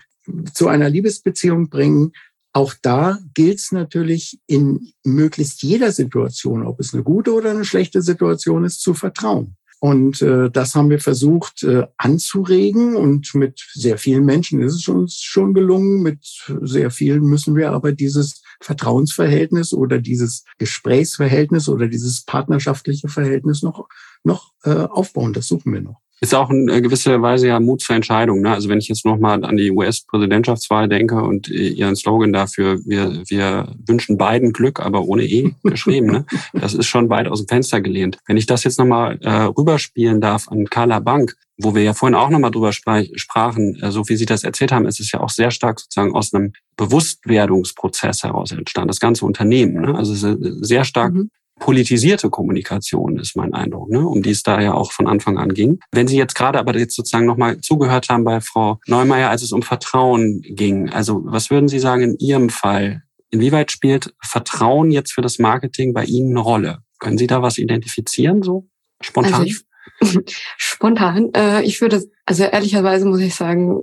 zu 0.53 0.69
einer 0.69 0.89
Liebesbeziehung 0.89 1.69
bringen. 1.69 2.13
Auch 2.53 2.73
da 2.81 3.19
gilt 3.33 3.59
es 3.59 3.71
natürlich 3.71 4.39
in 4.47 4.93
möglichst 5.03 5.63
jeder 5.63 5.91
Situation, 5.91 6.65
ob 6.65 6.79
es 6.79 6.93
eine 6.93 7.03
gute 7.03 7.33
oder 7.33 7.51
eine 7.51 7.65
schlechte 7.65 8.01
Situation 8.01 8.63
ist, 8.63 8.81
zu 8.81 8.93
vertrauen. 8.93 9.55
Und 9.83 10.21
äh, 10.21 10.51
das 10.51 10.75
haben 10.75 10.91
wir 10.91 10.99
versucht 10.99 11.63
äh, 11.63 11.87
anzuregen 11.97 12.95
und 12.95 13.33
mit 13.33 13.67
sehr 13.73 13.97
vielen 13.97 14.25
Menschen 14.25 14.61
ist 14.61 14.75
es 14.75 14.87
uns 14.87 15.15
schon 15.15 15.55
gelungen. 15.55 16.03
Mit 16.03 16.19
sehr 16.61 16.91
vielen 16.91 17.23
müssen 17.23 17.55
wir 17.55 17.71
aber 17.71 17.91
dieses 17.91 18.43
Vertrauensverhältnis 18.59 19.73
oder 19.73 19.97
dieses 19.97 20.45
Gesprächsverhältnis 20.59 21.67
oder 21.67 21.87
dieses 21.87 22.23
partnerschaftliche 22.25 23.09
Verhältnis 23.09 23.63
noch, 23.63 23.87
noch 24.23 24.53
äh, 24.65 24.69
aufbauen. 24.69 25.33
Das 25.33 25.47
suchen 25.47 25.73
wir 25.73 25.81
noch 25.81 25.99
ist 26.21 26.35
auch 26.35 26.51
in 26.51 26.69
äh, 26.69 26.81
gewisser 26.81 27.19
Weise 27.23 27.47
ja 27.47 27.59
Mut 27.59 27.81
zur 27.81 27.95
Entscheidung. 27.95 28.41
Ne? 28.41 28.51
Also 28.51 28.69
wenn 28.69 28.77
ich 28.77 28.87
jetzt 28.87 29.05
nochmal 29.05 29.43
an 29.43 29.57
die 29.57 29.71
US-Präsidentschaftswahl 29.71 30.87
denke 30.87 31.15
und 31.15 31.49
äh, 31.49 31.69
ihren 31.69 31.95
Slogan 31.95 32.31
dafür, 32.31 32.79
wir, 32.85 33.23
wir 33.27 33.75
wünschen 33.87 34.17
beiden 34.17 34.53
Glück, 34.53 34.79
aber 34.79 35.03
ohne 35.03 35.23
E 35.23 35.51
geschrieben, 35.63 36.07
ne? 36.07 36.25
das 36.53 36.75
ist 36.75 36.85
schon 36.85 37.09
weit 37.09 37.27
aus 37.27 37.39
dem 37.39 37.47
Fenster 37.47 37.81
gelehnt. 37.81 38.19
Wenn 38.27 38.37
ich 38.37 38.45
das 38.45 38.63
jetzt 38.63 38.77
nochmal 38.77 39.17
äh, 39.21 39.29
rüberspielen 39.31 40.21
darf 40.21 40.47
an 40.47 40.65
Carla 40.69 40.99
Bank, 40.99 41.35
wo 41.57 41.73
wir 41.73 41.81
ja 41.81 41.95
vorhin 41.95 42.15
auch 42.15 42.29
nochmal 42.29 42.51
drüber 42.51 42.71
sprachen, 42.71 43.81
äh, 43.81 43.89
so 43.89 44.07
wie 44.07 44.15
Sie 44.15 44.27
das 44.27 44.43
erzählt 44.43 44.71
haben, 44.71 44.85
ist 44.85 44.99
es 44.99 45.11
ja 45.11 45.21
auch 45.21 45.29
sehr 45.29 45.49
stark 45.49 45.79
sozusagen 45.79 46.13
aus 46.13 46.35
einem 46.35 46.53
Bewusstwerdungsprozess 46.77 48.21
heraus 48.21 48.51
entstanden, 48.51 48.89
das 48.89 48.99
ganze 48.99 49.25
Unternehmen. 49.25 49.81
Ne? 49.81 49.95
Also 49.95 50.13
sehr 50.61 50.83
stark 50.83 51.13
mhm 51.13 51.31
politisierte 51.61 52.29
Kommunikation, 52.29 53.17
ist 53.17 53.37
mein 53.37 53.53
Eindruck, 53.53 53.89
ne? 53.89 54.05
um 54.05 54.21
die 54.23 54.31
es 54.31 54.43
da 54.43 54.59
ja 54.59 54.73
auch 54.73 54.91
von 54.91 55.07
Anfang 55.07 55.37
an 55.37 55.53
ging. 55.53 55.79
Wenn 55.91 56.07
Sie 56.07 56.17
jetzt 56.17 56.33
gerade 56.33 56.59
aber 56.59 56.75
jetzt 56.75 56.95
sozusagen 56.95 57.27
nochmal 57.27 57.61
zugehört 57.61 58.09
haben 58.09 58.23
bei 58.23 58.41
Frau 58.41 58.79
Neumeier, 58.87 59.29
als 59.29 59.43
es 59.43 59.51
um 59.51 59.61
Vertrauen 59.61 60.41
ging, 60.41 60.89
also 60.89 61.21
was 61.23 61.51
würden 61.51 61.69
Sie 61.69 61.79
sagen 61.79 62.01
in 62.01 62.17
Ihrem 62.17 62.49
Fall? 62.49 63.03
Inwieweit 63.29 63.71
spielt 63.71 64.13
Vertrauen 64.21 64.91
jetzt 64.91 65.13
für 65.13 65.21
das 65.21 65.37
Marketing 65.37 65.93
bei 65.93 66.03
Ihnen 66.03 66.31
eine 66.31 66.41
Rolle? 66.41 66.79
Können 66.99 67.19
Sie 67.19 67.27
da 67.27 67.43
was 67.43 67.59
identifizieren, 67.59 68.41
so 68.41 68.67
spontan? 68.99 69.33
Also 69.33 69.45
ich, 69.45 70.25
spontan. 70.57 71.29
Äh, 71.35 71.63
ich 71.63 71.79
würde, 71.79 72.03
also 72.25 72.43
ehrlicherweise 72.43 73.05
muss 73.05 73.21
ich 73.21 73.35
sagen, 73.35 73.81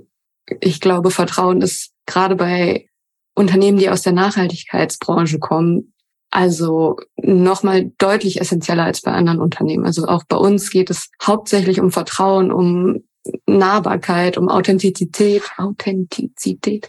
ich 0.59 0.81
glaube, 0.81 1.11
Vertrauen 1.11 1.61
ist 1.61 1.93
gerade 2.05 2.35
bei 2.35 2.89
Unternehmen, 3.35 3.77
die 3.77 3.89
aus 3.89 4.01
der 4.01 4.13
Nachhaltigkeitsbranche 4.13 5.39
kommen, 5.39 5.93
also 6.31 6.97
nochmal 7.17 7.91
deutlich 7.97 8.39
essentieller 8.39 8.83
als 8.83 9.01
bei 9.01 9.11
anderen 9.11 9.39
Unternehmen. 9.39 9.85
Also 9.85 10.07
auch 10.07 10.23
bei 10.27 10.37
uns 10.37 10.69
geht 10.69 10.89
es 10.89 11.09
hauptsächlich 11.21 11.79
um 11.79 11.91
Vertrauen, 11.91 12.51
um 12.51 13.03
Nahbarkeit, 13.45 14.37
um 14.37 14.49
Authentizität, 14.49 15.43
Authentizität. 15.57 16.87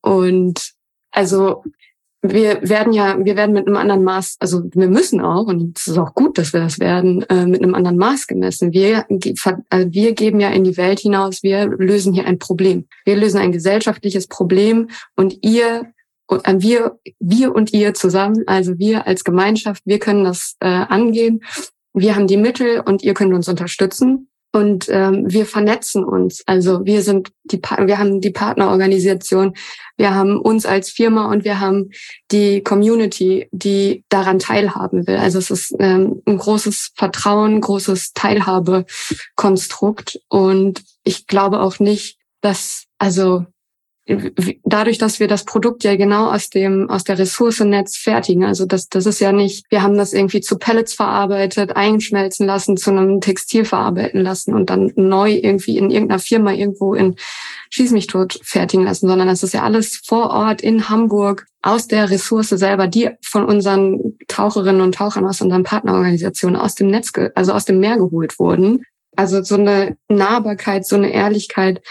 Und 0.00 0.72
also 1.10 1.62
wir 2.22 2.60
werden 2.62 2.92
ja, 2.92 3.16
wir 3.18 3.36
werden 3.36 3.52
mit 3.52 3.66
einem 3.66 3.76
anderen 3.76 4.04
Maß, 4.04 4.36
also 4.38 4.62
wir 4.72 4.88
müssen 4.88 5.20
auch, 5.20 5.46
und 5.46 5.76
es 5.76 5.88
ist 5.88 5.98
auch 5.98 6.14
gut, 6.14 6.38
dass 6.38 6.52
wir 6.52 6.60
das 6.60 6.78
werden, 6.78 7.22
äh, 7.22 7.46
mit 7.46 7.62
einem 7.62 7.74
anderen 7.74 7.96
Maß 7.96 8.28
gemessen. 8.28 8.72
Wir, 8.72 9.06
also 9.70 9.92
wir 9.92 10.12
geben 10.12 10.38
ja 10.38 10.50
in 10.50 10.62
die 10.62 10.76
Welt 10.76 11.00
hinaus, 11.00 11.42
wir 11.42 11.66
lösen 11.66 12.12
hier 12.12 12.26
ein 12.26 12.38
Problem. 12.38 12.86
Wir 13.04 13.16
lösen 13.16 13.40
ein 13.40 13.50
gesellschaftliches 13.50 14.28
Problem 14.28 14.88
und 15.16 15.38
ihr 15.42 15.92
äh, 16.36 16.54
wir, 16.58 16.98
wir 17.18 17.54
und 17.54 17.72
ihr 17.72 17.94
zusammen, 17.94 18.44
also 18.46 18.78
wir 18.78 19.06
als 19.06 19.24
Gemeinschaft, 19.24 19.82
wir 19.84 19.98
können 19.98 20.24
das 20.24 20.56
äh, 20.60 20.66
angehen. 20.66 21.42
Wir 21.94 22.16
haben 22.16 22.26
die 22.26 22.36
Mittel 22.36 22.80
und 22.80 23.02
ihr 23.02 23.14
könnt 23.14 23.34
uns 23.34 23.48
unterstützen. 23.48 24.28
Und 24.54 24.86
ähm, 24.90 25.24
wir 25.28 25.46
vernetzen 25.46 26.04
uns. 26.04 26.42
Also 26.44 26.84
wir 26.84 27.00
sind 27.00 27.30
die, 27.44 27.60
wir 27.62 27.98
haben 27.98 28.20
die 28.20 28.30
Partnerorganisation, 28.30 29.54
wir 29.96 30.14
haben 30.14 30.38
uns 30.38 30.66
als 30.66 30.90
Firma 30.90 31.30
und 31.30 31.44
wir 31.44 31.58
haben 31.58 31.88
die 32.30 32.62
Community, 32.62 33.48
die 33.50 34.04
daran 34.10 34.38
teilhaben 34.38 35.06
will. 35.06 35.16
Also 35.16 35.38
es 35.38 35.50
ist 35.50 35.74
ähm, 35.78 36.20
ein 36.26 36.36
großes 36.36 36.90
Vertrauen, 36.94 37.62
großes 37.62 38.12
Teilhabekonstrukt. 38.12 40.20
Und 40.28 40.82
ich 41.02 41.26
glaube 41.26 41.60
auch 41.60 41.78
nicht, 41.78 42.18
dass 42.42 42.84
also 42.98 43.46
dadurch, 44.64 44.98
dass 44.98 45.20
wir 45.20 45.28
das 45.28 45.44
Produkt 45.44 45.84
ja 45.84 45.94
genau 45.94 46.30
aus 46.30 46.50
dem 46.50 46.90
aus 46.90 47.04
der 47.04 47.18
Ressourcennetz 47.18 47.96
fertigen, 47.96 48.44
also 48.44 48.66
das 48.66 48.88
das 48.88 49.06
ist 49.06 49.20
ja 49.20 49.30
nicht, 49.30 49.66
wir 49.70 49.82
haben 49.82 49.96
das 49.96 50.12
irgendwie 50.12 50.40
zu 50.40 50.58
Pellets 50.58 50.94
verarbeitet, 50.94 51.76
einschmelzen 51.76 52.46
lassen, 52.46 52.76
zu 52.76 52.90
einem 52.90 53.20
Textil 53.20 53.64
verarbeiten 53.64 54.20
lassen 54.20 54.54
und 54.54 54.70
dann 54.70 54.92
neu 54.96 55.32
irgendwie 55.32 55.78
in 55.78 55.90
irgendeiner 55.90 56.18
Firma 56.18 56.52
irgendwo 56.52 56.94
in 56.94 57.14
Schieß 57.70 57.92
mich 57.92 58.08
tot 58.08 58.40
fertigen 58.42 58.84
lassen, 58.84 59.06
sondern 59.06 59.28
das 59.28 59.44
ist 59.44 59.54
ja 59.54 59.62
alles 59.62 60.02
vor 60.04 60.30
Ort 60.30 60.60
in 60.62 60.88
Hamburg 60.88 61.46
aus 61.62 61.86
der 61.86 62.10
Ressource 62.10 62.48
selber, 62.48 62.88
die 62.88 63.10
von 63.22 63.44
unseren 63.44 64.18
Taucherinnen 64.26 64.82
und 64.82 64.96
Tauchern 64.96 65.24
aus 65.24 65.40
unseren 65.40 65.62
Partnerorganisationen 65.62 66.60
aus 66.60 66.74
dem 66.74 66.88
Netz, 66.88 67.12
also 67.36 67.52
aus 67.52 67.64
dem 67.64 67.78
Meer 67.78 67.98
geholt 67.98 68.38
wurden. 68.40 68.82
Also 69.14 69.42
so 69.42 69.54
eine 69.54 69.96
Nahbarkeit, 70.08 70.86
so 70.86 70.96
eine 70.96 71.12
Ehrlichkeit 71.12 71.82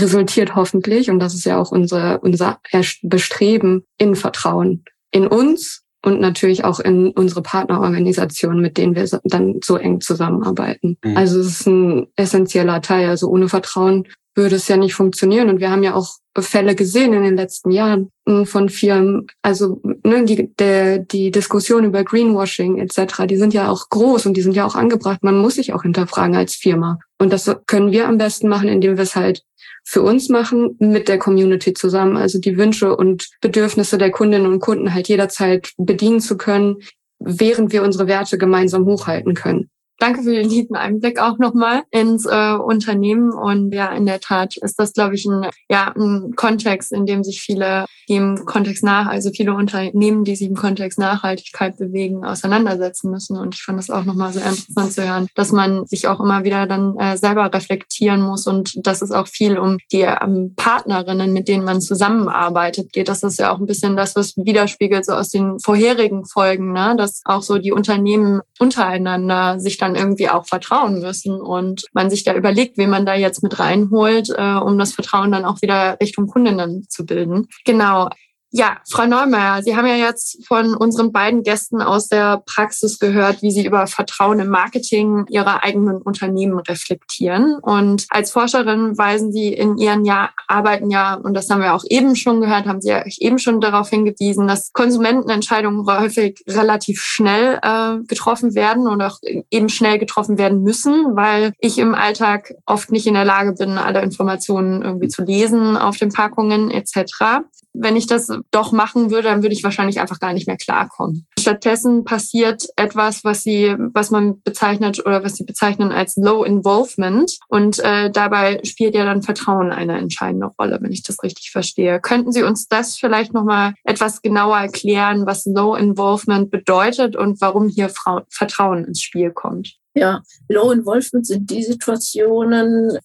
resultiert 0.00 0.54
hoffentlich, 0.54 1.10
und 1.10 1.18
das 1.18 1.34
ist 1.34 1.44
ja 1.44 1.58
auch 1.58 1.70
unser, 1.72 2.22
unser 2.22 2.60
Bestreben, 3.02 3.84
in 3.98 4.14
Vertrauen. 4.14 4.84
In 5.10 5.26
uns 5.26 5.84
und 6.06 6.20
natürlich 6.20 6.64
auch 6.64 6.78
in 6.78 7.10
unsere 7.10 7.42
Partnerorganisationen, 7.42 8.60
mit 8.60 8.76
denen 8.76 8.94
wir 8.94 9.08
dann 9.24 9.60
so 9.64 9.76
eng 9.76 10.00
zusammenarbeiten. 10.00 10.98
Mhm. 11.02 11.16
Also 11.16 11.40
es 11.40 11.46
ist 11.46 11.66
ein 11.66 12.06
essentieller 12.14 12.80
Teil. 12.80 13.08
Also 13.08 13.28
ohne 13.28 13.48
Vertrauen 13.48 14.06
würde 14.36 14.54
es 14.54 14.68
ja 14.68 14.76
nicht 14.76 14.94
funktionieren. 14.94 15.48
Und 15.48 15.58
wir 15.58 15.70
haben 15.70 15.82
ja 15.82 15.94
auch 15.94 16.16
Fälle 16.38 16.74
gesehen 16.74 17.12
in 17.12 17.24
den 17.24 17.36
letzten 17.36 17.70
Jahren 17.70 18.10
von 18.44 18.68
Firmen. 18.68 19.26
Also 19.42 19.80
ne, 20.04 20.24
die, 20.24 20.54
der, 20.56 20.98
die 20.98 21.30
Diskussion 21.30 21.84
über 21.84 22.04
Greenwashing 22.04 22.78
etc., 22.78 23.26
die 23.26 23.36
sind 23.36 23.54
ja 23.54 23.70
auch 23.70 23.88
groß 23.88 24.26
und 24.26 24.36
die 24.36 24.42
sind 24.42 24.54
ja 24.54 24.66
auch 24.66 24.74
angebracht. 24.74 25.24
Man 25.24 25.38
muss 25.38 25.54
sich 25.54 25.72
auch 25.72 25.82
hinterfragen 25.82 26.36
als 26.36 26.54
Firma. 26.54 26.98
Und 27.18 27.32
das 27.32 27.50
können 27.66 27.90
wir 27.90 28.06
am 28.06 28.18
besten 28.18 28.48
machen, 28.48 28.68
indem 28.68 28.96
wir 28.96 29.02
es 29.02 29.16
halt 29.16 29.42
für 29.88 30.02
uns 30.02 30.28
machen, 30.28 30.76
mit 30.80 31.06
der 31.06 31.18
Community 31.18 31.72
zusammen. 31.72 32.16
Also 32.16 32.40
die 32.40 32.58
Wünsche 32.58 32.96
und 32.96 33.30
Bedürfnisse 33.40 33.98
der 33.98 34.10
Kundinnen 34.10 34.52
und 34.52 34.58
Kunden 34.58 34.92
halt 34.92 35.08
jederzeit 35.08 35.70
bedienen 35.78 36.20
zu 36.20 36.36
können, 36.36 36.78
während 37.20 37.72
wir 37.72 37.84
unsere 37.84 38.08
Werte 38.08 38.36
gemeinsam 38.36 38.84
hochhalten 38.84 39.34
können. 39.34 39.70
Danke 39.98 40.22
für 40.22 40.32
den 40.32 40.48
lieben 40.48 40.76
Einblick 40.76 41.18
auch 41.18 41.38
nochmal 41.38 41.82
ins 41.90 42.26
äh, 42.26 42.52
Unternehmen. 42.52 43.32
Und 43.32 43.72
ja, 43.72 43.92
in 43.92 44.04
der 44.04 44.20
Tat 44.20 44.56
ist 44.58 44.78
das, 44.78 44.92
glaube 44.92 45.14
ich, 45.14 45.24
ein, 45.24 45.48
ja, 45.70 45.92
ein 45.96 46.34
Kontext, 46.36 46.92
in 46.92 47.06
dem 47.06 47.24
sich 47.24 47.40
viele 47.40 47.86
im 48.06 48.44
Kontext 48.44 48.84
nach, 48.84 49.06
also 49.06 49.30
viele 49.30 49.54
Unternehmen, 49.54 50.24
die 50.24 50.36
sich 50.36 50.48
im 50.48 50.54
Kontext 50.54 50.98
Nachhaltigkeit 50.98 51.76
bewegen, 51.76 52.24
auseinandersetzen 52.24 53.10
müssen. 53.10 53.36
Und 53.36 53.54
ich 53.54 53.62
fand 53.62 53.78
das 53.78 53.90
auch 53.90 54.04
nochmal 54.04 54.32
sehr 54.32 54.46
interessant 54.46 54.92
zu 54.92 55.08
hören, 55.08 55.28
dass 55.34 55.50
man 55.50 55.86
sich 55.86 56.06
auch 56.06 56.20
immer 56.20 56.44
wieder 56.44 56.66
dann 56.66 56.96
äh, 56.98 57.16
selber 57.16 57.52
reflektieren 57.52 58.20
muss 58.20 58.46
und 58.46 58.86
dass 58.86 59.02
es 59.02 59.10
auch 59.10 59.26
viel 59.26 59.58
um 59.58 59.78
die 59.92 60.02
ähm, 60.02 60.54
Partnerinnen, 60.56 61.32
mit 61.32 61.48
denen 61.48 61.64
man 61.64 61.80
zusammenarbeitet, 61.80 62.92
geht. 62.92 63.08
Das 63.08 63.22
ist 63.22 63.38
ja 63.38 63.52
auch 63.52 63.58
ein 63.58 63.66
bisschen 63.66 63.96
das, 63.96 64.14
was 64.14 64.36
widerspiegelt 64.36 65.04
so 65.04 65.12
aus 65.12 65.30
den 65.30 65.58
vorherigen 65.58 66.26
Folgen, 66.26 66.72
ne? 66.72 66.94
dass 66.96 67.22
auch 67.24 67.42
so 67.42 67.58
die 67.58 67.72
Unternehmen 67.72 68.40
untereinander 68.58 69.58
sich 69.58 69.78
dann 69.78 69.85
dann 69.86 69.94
irgendwie 69.94 70.28
auch 70.28 70.46
vertrauen 70.46 71.00
müssen 71.00 71.40
und 71.40 71.86
man 71.92 72.10
sich 72.10 72.24
da 72.24 72.34
überlegt, 72.34 72.76
wen 72.76 72.90
man 72.90 73.06
da 73.06 73.14
jetzt 73.14 73.42
mit 73.42 73.58
reinholt, 73.58 74.30
äh, 74.36 74.54
um 74.54 74.78
das 74.78 74.92
Vertrauen 74.92 75.32
dann 75.32 75.44
auch 75.44 75.62
wieder 75.62 75.98
Richtung 76.00 76.26
Kundinnen 76.26 76.86
zu 76.88 77.06
bilden. 77.06 77.48
Genau. 77.64 78.08
Ja, 78.52 78.76
Frau 78.88 79.06
Neumeier, 79.06 79.60
Sie 79.62 79.76
haben 79.76 79.86
ja 79.86 79.96
jetzt 79.96 80.46
von 80.46 80.76
unseren 80.76 81.10
beiden 81.10 81.42
Gästen 81.42 81.82
aus 81.82 82.06
der 82.06 82.42
Praxis 82.46 83.00
gehört, 83.00 83.42
wie 83.42 83.50
Sie 83.50 83.66
über 83.66 83.88
Vertrauen 83.88 84.38
im 84.38 84.48
Marketing 84.48 85.26
Ihrer 85.28 85.64
eigenen 85.64 86.00
Unternehmen 86.00 86.60
reflektieren. 86.60 87.58
Und 87.60 88.06
als 88.08 88.30
Forscherin 88.30 88.96
weisen 88.96 89.32
Sie 89.32 89.52
in 89.52 89.76
Ihren 89.78 90.04
ja 90.04 90.30
Arbeiten 90.46 90.90
ja, 90.90 91.14
und 91.14 91.34
das 91.34 91.50
haben 91.50 91.60
wir 91.60 91.74
auch 91.74 91.84
eben 91.90 92.14
schon 92.14 92.40
gehört, 92.40 92.66
haben 92.66 92.80
Sie 92.80 92.90
ja 92.90 93.02
eben 93.18 93.40
schon 93.40 93.60
darauf 93.60 93.90
hingewiesen, 93.90 94.46
dass 94.46 94.72
Konsumentenentscheidungen 94.72 95.84
häufig 95.84 96.44
relativ 96.46 97.02
schnell 97.02 97.58
äh, 97.62 97.98
getroffen 98.06 98.54
werden 98.54 98.86
und 98.86 99.02
auch 99.02 99.18
eben 99.50 99.68
schnell 99.68 99.98
getroffen 99.98 100.38
werden 100.38 100.62
müssen, 100.62 101.16
weil 101.16 101.52
ich 101.58 101.78
im 101.78 101.96
Alltag 101.96 102.54
oft 102.64 102.92
nicht 102.92 103.08
in 103.08 103.14
der 103.14 103.24
Lage 103.24 103.54
bin, 103.54 103.76
alle 103.76 104.02
Informationen 104.02 104.82
irgendwie 104.82 105.08
zu 105.08 105.24
lesen 105.24 105.76
auf 105.76 105.96
den 105.96 106.12
Packungen 106.12 106.70
etc 106.70 107.42
wenn 107.78 107.96
ich 107.96 108.06
das 108.06 108.30
doch 108.50 108.72
machen 108.72 109.10
würde, 109.10 109.28
dann 109.28 109.42
würde 109.42 109.54
ich 109.54 109.64
wahrscheinlich 109.64 110.00
einfach 110.00 110.20
gar 110.20 110.32
nicht 110.32 110.46
mehr 110.46 110.56
klarkommen. 110.56 111.26
Stattdessen 111.38 112.04
passiert 112.04 112.66
etwas, 112.76 113.24
was 113.24 113.42
sie, 113.42 113.76
was 113.94 114.10
man 114.10 114.42
bezeichnet 114.42 115.04
oder 115.04 115.22
was 115.22 115.36
sie 115.36 115.44
bezeichnen 115.44 115.92
als 115.92 116.16
Low 116.16 116.44
Involvement. 116.44 117.38
Und 117.48 117.78
äh, 117.78 118.10
dabei 118.10 118.60
spielt 118.64 118.94
ja 118.94 119.04
dann 119.04 119.22
Vertrauen 119.22 119.70
eine 119.70 119.98
entscheidende 119.98 120.50
Rolle, 120.58 120.78
wenn 120.80 120.92
ich 120.92 121.02
das 121.02 121.22
richtig 121.22 121.50
verstehe. 121.50 122.00
Könnten 122.00 122.32
Sie 122.32 122.42
uns 122.42 122.68
das 122.68 122.96
vielleicht 122.96 123.32
nochmal 123.32 123.74
etwas 123.84 124.22
genauer 124.22 124.58
erklären, 124.58 125.26
was 125.26 125.46
Low 125.46 125.74
Involvement 125.74 126.50
bedeutet 126.50 127.16
und 127.16 127.40
warum 127.40 127.68
hier 127.68 127.90
Vertrauen 128.28 128.84
ins 128.84 129.02
Spiel 129.02 129.30
kommt? 129.30 129.76
Ja, 129.94 130.22
Low 130.48 130.72
Involvement 130.72 131.26
sind 131.26 131.50
die 131.50 131.62
Situationen, 131.62 132.98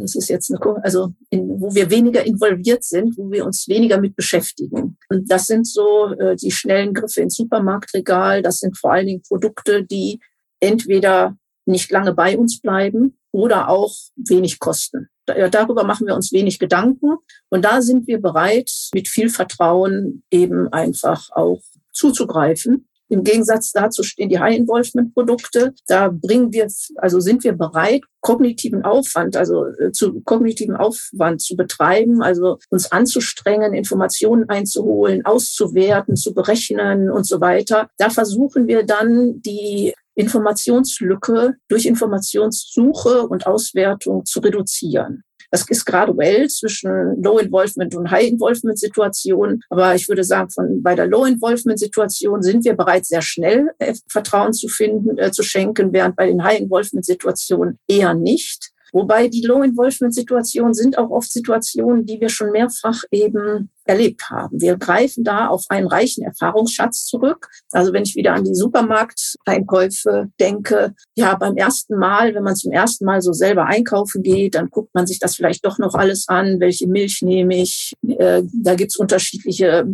das 0.00 0.14
ist 0.14 0.28
jetzt 0.28 0.50
eine, 0.50 0.60
also 0.82 1.12
in, 1.30 1.60
wo 1.60 1.74
wir 1.74 1.90
weniger 1.90 2.24
involviert 2.24 2.84
sind, 2.84 3.16
wo 3.16 3.30
wir 3.30 3.44
uns 3.44 3.68
weniger 3.68 4.00
mit 4.00 4.16
beschäftigen. 4.16 4.96
Und 5.08 5.30
das 5.30 5.46
sind 5.46 5.66
so 5.66 6.08
äh, 6.18 6.36
die 6.36 6.50
schnellen 6.50 6.94
Griffe 6.94 7.20
ins 7.20 7.36
Supermarktregal. 7.36 8.42
Das 8.42 8.58
sind 8.58 8.76
vor 8.78 8.92
allen 8.92 9.06
Dingen 9.06 9.22
Produkte, 9.22 9.84
die 9.84 10.20
entweder 10.60 11.36
nicht 11.66 11.90
lange 11.90 12.12
bei 12.12 12.36
uns 12.36 12.60
bleiben 12.60 13.18
oder 13.32 13.68
auch 13.68 13.94
wenig 14.16 14.58
kosten. 14.58 15.08
Darüber 15.26 15.84
machen 15.84 16.06
wir 16.06 16.14
uns 16.14 16.32
wenig 16.32 16.58
Gedanken. 16.58 17.16
Und 17.48 17.64
da 17.64 17.80
sind 17.80 18.06
wir 18.06 18.20
bereit, 18.20 18.70
mit 18.94 19.08
viel 19.08 19.30
Vertrauen 19.30 20.22
eben 20.30 20.68
einfach 20.68 21.30
auch 21.30 21.62
zuzugreifen 21.92 22.86
im 23.14 23.22
Gegensatz 23.22 23.70
dazu 23.70 24.02
stehen 24.02 24.28
die 24.28 24.40
High-Involvement-Produkte. 24.40 25.72
Da 25.86 26.10
bringen 26.12 26.52
wir, 26.52 26.66
also 26.96 27.20
sind 27.20 27.44
wir 27.44 27.52
bereit, 27.52 28.02
kognitiven 28.20 28.84
Aufwand, 28.84 29.36
also 29.36 29.66
äh, 29.66 29.92
zu 29.92 30.20
kognitiven 30.22 30.74
Aufwand 30.76 31.40
zu 31.40 31.54
betreiben, 31.54 32.22
also 32.22 32.58
uns 32.70 32.90
anzustrengen, 32.90 33.72
Informationen 33.72 34.48
einzuholen, 34.48 35.24
auszuwerten, 35.24 36.16
zu 36.16 36.34
berechnen 36.34 37.08
und 37.08 37.24
so 37.24 37.40
weiter. 37.40 37.88
Da 37.98 38.10
versuchen 38.10 38.66
wir 38.66 38.84
dann 38.84 39.40
die 39.42 39.94
Informationslücke 40.16 41.54
durch 41.68 41.86
Informationssuche 41.86 43.28
und 43.28 43.46
Auswertung 43.46 44.24
zu 44.24 44.40
reduzieren. 44.40 45.22
Das 45.54 45.64
ist 45.68 45.84
graduell 45.84 46.48
zwischen 46.48 47.22
Low-Involvement 47.22 47.94
und 47.94 48.10
High-Involvement-Situationen. 48.10 49.62
Aber 49.70 49.94
ich 49.94 50.08
würde 50.08 50.24
sagen, 50.24 50.50
von, 50.50 50.82
bei 50.82 50.96
der 50.96 51.06
Low-Involvement-Situation 51.06 52.42
sind 52.42 52.64
wir 52.64 52.74
bereit, 52.74 53.06
sehr 53.06 53.22
schnell 53.22 53.70
äh, 53.78 53.94
Vertrauen 54.08 54.52
zu 54.52 54.66
finden, 54.66 55.16
äh, 55.16 55.30
zu 55.30 55.44
schenken, 55.44 55.92
während 55.92 56.16
bei 56.16 56.26
den 56.26 56.42
High-Involvement-Situationen 56.42 57.78
eher 57.86 58.14
nicht. 58.14 58.73
Wobei 58.94 59.26
die 59.26 59.42
Low-Involvement-Situationen 59.44 60.72
sind 60.72 60.98
auch 60.98 61.10
oft 61.10 61.30
Situationen, 61.32 62.06
die 62.06 62.20
wir 62.20 62.28
schon 62.28 62.52
mehrfach 62.52 63.02
eben 63.10 63.70
erlebt 63.84 64.30
haben. 64.30 64.60
Wir 64.60 64.76
greifen 64.76 65.24
da 65.24 65.48
auf 65.48 65.64
einen 65.68 65.88
reichen 65.88 66.22
Erfahrungsschatz 66.22 67.04
zurück. 67.04 67.48
Also 67.72 67.92
wenn 67.92 68.04
ich 68.04 68.14
wieder 68.14 68.34
an 68.34 68.44
die 68.44 68.54
Supermarkteinkäufe 68.54 70.30
denke, 70.38 70.94
ja, 71.16 71.34
beim 71.34 71.56
ersten 71.56 71.98
Mal, 71.98 72.36
wenn 72.36 72.44
man 72.44 72.54
zum 72.54 72.70
ersten 72.70 73.04
Mal 73.04 73.20
so 73.20 73.32
selber 73.32 73.66
einkaufen 73.66 74.22
geht, 74.22 74.54
dann 74.54 74.70
guckt 74.70 74.94
man 74.94 75.08
sich 75.08 75.18
das 75.18 75.34
vielleicht 75.34 75.66
doch 75.66 75.78
noch 75.78 75.94
alles 75.94 76.28
an. 76.28 76.60
Welche 76.60 76.86
Milch 76.86 77.20
nehme 77.22 77.60
ich? 77.60 77.94
Äh, 78.06 78.44
da 78.62 78.76
gibt's 78.76 78.96
unterschiedliche, 78.96 79.86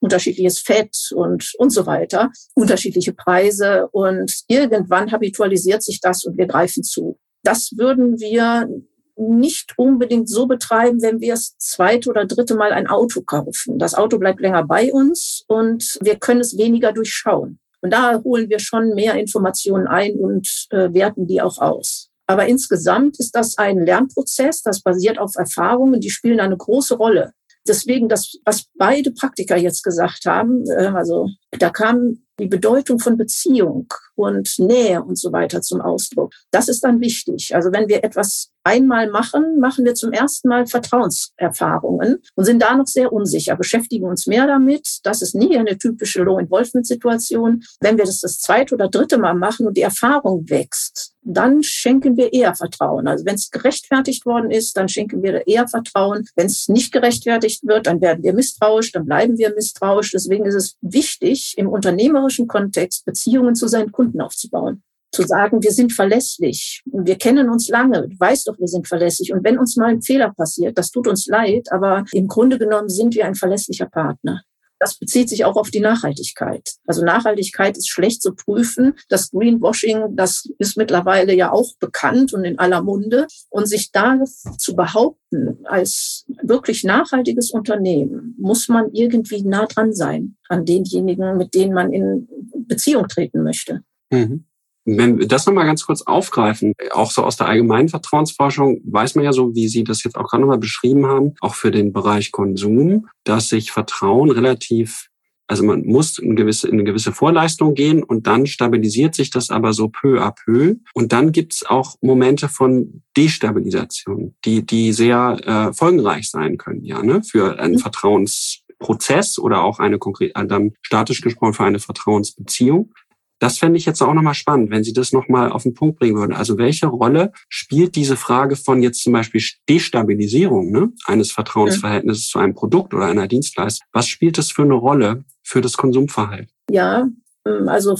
unterschiedliches 0.00 0.58
Fett 0.58 0.96
und, 1.14 1.52
und 1.58 1.70
so 1.70 1.86
weiter, 1.86 2.32
unterschiedliche 2.54 3.12
Preise. 3.12 3.86
Und 3.92 4.42
irgendwann 4.48 5.12
habitualisiert 5.12 5.84
sich 5.84 6.00
das 6.00 6.24
und 6.24 6.36
wir 6.36 6.46
greifen 6.46 6.82
zu. 6.82 7.18
Das 7.42 7.72
würden 7.76 8.20
wir 8.20 8.68
nicht 9.16 9.74
unbedingt 9.76 10.28
so 10.28 10.46
betreiben, 10.46 11.02
wenn 11.02 11.20
wir 11.20 11.34
das 11.34 11.56
zweite 11.58 12.10
oder 12.10 12.24
dritte 12.24 12.54
Mal 12.54 12.72
ein 12.72 12.86
Auto 12.86 13.22
kaufen. 13.22 13.78
Das 13.78 13.94
Auto 13.94 14.18
bleibt 14.18 14.40
länger 14.40 14.64
bei 14.64 14.92
uns 14.92 15.44
und 15.48 15.98
wir 16.00 16.16
können 16.16 16.40
es 16.40 16.56
weniger 16.56 16.92
durchschauen. 16.92 17.58
Und 17.82 17.92
da 17.92 18.22
holen 18.22 18.48
wir 18.48 18.58
schon 18.58 18.94
mehr 18.94 19.14
Informationen 19.14 19.86
ein 19.86 20.14
und 20.14 20.66
äh, 20.70 20.92
werten 20.94 21.26
die 21.26 21.42
auch 21.42 21.58
aus. 21.58 22.10
Aber 22.26 22.46
insgesamt 22.46 23.18
ist 23.18 23.34
das 23.34 23.58
ein 23.58 23.84
Lernprozess, 23.84 24.62
das 24.62 24.82
basiert 24.82 25.18
auf 25.18 25.34
Erfahrungen, 25.36 26.00
die 26.00 26.10
spielen 26.10 26.40
eine 26.40 26.56
große 26.56 26.94
Rolle. 26.94 27.32
Deswegen, 27.66 28.08
das, 28.08 28.38
was 28.44 28.66
beide 28.76 29.12
Praktiker 29.12 29.56
jetzt 29.56 29.82
gesagt 29.82 30.24
haben, 30.26 30.64
äh, 30.70 30.86
also 30.86 31.28
da 31.50 31.70
kam 31.70 32.21
die 32.38 32.46
Bedeutung 32.46 32.98
von 32.98 33.16
Beziehung 33.16 33.92
und 34.14 34.58
Nähe 34.58 35.02
und 35.02 35.16
so 35.16 35.32
weiter 35.32 35.60
zum 35.60 35.80
Ausdruck. 35.80 36.32
Das 36.50 36.68
ist 36.68 36.82
dann 36.82 37.00
wichtig. 37.00 37.54
Also 37.54 37.72
wenn 37.72 37.88
wir 37.88 38.02
etwas 38.04 38.50
einmal 38.64 39.10
machen, 39.10 39.58
machen 39.58 39.84
wir 39.84 39.94
zum 39.94 40.12
ersten 40.12 40.48
Mal 40.48 40.66
Vertrauenserfahrungen 40.66 42.18
und 42.34 42.44
sind 42.44 42.62
da 42.62 42.76
noch 42.76 42.86
sehr 42.86 43.12
unsicher, 43.12 43.56
beschäftigen 43.56 44.06
uns 44.06 44.26
mehr 44.26 44.46
damit. 44.46 45.00
Das 45.02 45.22
ist 45.22 45.34
nie 45.34 45.56
eine 45.56 45.78
typische 45.78 46.22
Low-Involvement-Situation. 46.22 47.62
Wenn 47.80 47.98
wir 47.98 48.04
das 48.04 48.20
das 48.20 48.40
zweite 48.40 48.74
oder 48.74 48.88
dritte 48.88 49.18
Mal 49.18 49.34
machen 49.34 49.66
und 49.66 49.76
die 49.76 49.82
Erfahrung 49.82 50.48
wächst, 50.48 51.12
dann 51.22 51.62
schenken 51.62 52.16
wir 52.16 52.32
eher 52.32 52.54
Vertrauen. 52.54 53.06
Also 53.06 53.24
wenn 53.24 53.36
es 53.36 53.50
gerechtfertigt 53.50 54.26
worden 54.26 54.50
ist, 54.50 54.76
dann 54.76 54.88
schenken 54.88 55.22
wir 55.22 55.46
eher 55.46 55.68
Vertrauen. 55.68 56.26
Wenn 56.34 56.46
es 56.46 56.68
nicht 56.68 56.92
gerechtfertigt 56.92 57.66
wird, 57.66 57.86
dann 57.86 58.00
werden 58.00 58.22
wir 58.24 58.32
misstrauisch, 58.32 58.92
dann 58.92 59.06
bleiben 59.06 59.38
wir 59.38 59.54
misstrauisch. 59.54 60.10
Deswegen 60.10 60.46
ist 60.46 60.54
es 60.54 60.76
wichtig, 60.80 61.54
im 61.56 61.68
unternehmerischen 61.68 62.48
Kontext 62.48 63.04
Beziehungen 63.04 63.54
zu 63.54 63.68
seinen 63.68 63.92
Kunden 63.92 64.20
aufzubauen 64.20 64.82
zu 65.12 65.22
sagen, 65.24 65.62
wir 65.62 65.72
sind 65.72 65.92
verlässlich 65.92 66.82
und 66.90 67.06
wir 67.06 67.16
kennen 67.16 67.50
uns 67.50 67.68
lange. 67.68 68.08
Du 68.08 68.18
weißt 68.18 68.48
doch, 68.48 68.58
wir 68.58 68.68
sind 68.68 68.88
verlässlich. 68.88 69.32
Und 69.32 69.44
wenn 69.44 69.58
uns 69.58 69.76
mal 69.76 69.90
ein 69.90 70.02
Fehler 70.02 70.32
passiert, 70.32 70.78
das 70.78 70.90
tut 70.90 71.06
uns 71.06 71.26
leid, 71.26 71.68
aber 71.70 72.04
im 72.12 72.28
Grunde 72.28 72.58
genommen 72.58 72.88
sind 72.88 73.14
wir 73.14 73.26
ein 73.26 73.34
verlässlicher 73.34 73.86
Partner. 73.86 74.42
das 74.80 74.98
bezieht 74.98 75.28
sich 75.28 75.44
auch 75.44 75.54
auf 75.54 75.70
die 75.70 75.78
Nachhaltigkeit. 75.78 76.74
Also 76.88 77.04
Nachhaltigkeit 77.04 77.76
ist 77.76 77.88
schlecht 77.88 78.20
zu 78.20 78.34
prüfen. 78.34 78.94
Das 79.08 79.30
Greenwashing, 79.30 80.16
das 80.16 80.48
ist 80.58 80.76
mittlerweile 80.76 81.32
ja 81.34 81.52
auch 81.52 81.76
bekannt 81.78 82.34
und 82.34 82.42
in 82.44 82.58
aller 82.58 82.82
Munde. 82.82 83.28
Und 83.48 83.68
sich 83.68 83.92
da 83.92 84.18
zu 84.58 84.74
behaupten 84.74 85.58
als 85.66 86.24
wirklich 86.42 86.82
nachhaltiges 86.82 87.52
Unternehmen, 87.52 88.34
muss 88.40 88.68
man 88.68 88.90
irgendwie 88.92 89.44
nah 89.44 89.66
dran 89.66 89.92
sein 89.92 90.36
an 90.48 90.64
denjenigen, 90.64 91.36
mit 91.36 91.54
denen 91.54 91.74
man 91.74 91.92
in 91.92 92.28
Beziehung 92.66 93.06
treten 93.06 93.44
möchte. 93.44 93.82
Mhm. 94.10 94.46
Wenn 94.84 95.18
wir 95.18 95.28
das 95.28 95.46
nochmal 95.46 95.66
ganz 95.66 95.86
kurz 95.86 96.02
aufgreifen, 96.02 96.74
auch 96.90 97.10
so 97.10 97.22
aus 97.22 97.36
der 97.36 97.46
allgemeinen 97.46 97.88
Vertrauensforschung, 97.88 98.80
weiß 98.84 99.14
man 99.14 99.24
ja 99.24 99.32
so, 99.32 99.54
wie 99.54 99.68
Sie 99.68 99.84
das 99.84 100.02
jetzt 100.02 100.16
auch 100.16 100.28
gerade 100.28 100.40
nochmal 100.40 100.58
beschrieben 100.58 101.06
haben, 101.06 101.34
auch 101.40 101.54
für 101.54 101.70
den 101.70 101.92
Bereich 101.92 102.32
Konsum, 102.32 103.06
dass 103.24 103.48
sich 103.48 103.70
Vertrauen 103.70 104.30
relativ 104.30 105.08
also 105.52 105.64
man 105.64 105.84
muss 105.84 106.18
in, 106.18 106.34
gewisse, 106.34 106.66
in 106.66 106.74
eine 106.74 106.84
gewisse 106.84 107.12
Vorleistung 107.12 107.74
gehen 107.74 108.02
und 108.02 108.26
dann 108.26 108.46
stabilisiert 108.46 109.14
sich 109.14 109.28
das 109.28 109.50
aber 109.50 109.74
so 109.74 109.88
peu 109.88 110.18
à 110.18 110.32
peu. 110.32 110.76
Und 110.94 111.12
dann 111.12 111.30
gibt's 111.30 111.66
auch 111.66 111.96
Momente 112.00 112.48
von 112.48 113.02
Destabilisation, 113.18 114.34
die, 114.46 114.64
die 114.64 114.94
sehr 114.94 115.38
äh, 115.44 115.72
folgenreich 115.74 116.30
sein 116.30 116.56
können, 116.56 116.84
ja, 116.84 117.02
ne, 117.02 117.22
für 117.22 117.58
einen 117.58 117.74
mhm. 117.74 117.80
Vertrauensprozess 117.80 119.38
oder 119.38 119.62
auch 119.62 119.78
eine 119.78 119.98
konkret, 119.98 120.32
dann 120.34 120.72
statisch 120.80 121.20
gesprochen 121.20 121.52
für 121.52 121.64
eine 121.64 121.80
Vertrauensbeziehung. 121.80 122.94
Das 123.42 123.58
fände 123.58 123.76
ich 123.76 123.86
jetzt 123.86 124.00
auch 124.00 124.14
nochmal 124.14 124.34
spannend, 124.34 124.70
wenn 124.70 124.84
Sie 124.84 124.92
das 124.92 125.12
nochmal 125.12 125.50
auf 125.50 125.64
den 125.64 125.74
Punkt 125.74 125.98
bringen 125.98 126.14
würden. 126.14 126.32
Also 126.32 126.58
welche 126.58 126.86
Rolle 126.86 127.32
spielt 127.48 127.96
diese 127.96 128.16
Frage 128.16 128.54
von 128.54 128.80
jetzt 128.82 129.02
zum 129.02 129.12
Beispiel 129.12 129.42
Destabilisierung 129.68 130.70
ne, 130.70 130.92
eines 131.06 131.32
Vertrauensverhältnisses 131.32 132.28
zu 132.28 132.38
einem 132.38 132.54
Produkt 132.54 132.94
oder 132.94 133.06
einer 133.06 133.26
Dienstleistung? 133.26 133.84
Was 133.90 134.06
spielt 134.06 134.38
das 134.38 134.52
für 134.52 134.62
eine 134.62 134.74
Rolle 134.74 135.24
für 135.42 135.60
das 135.60 135.72
Konsumverhalten? 135.72 136.52
Ja, 136.70 137.08
ähm, 137.44 137.68
also 137.68 137.96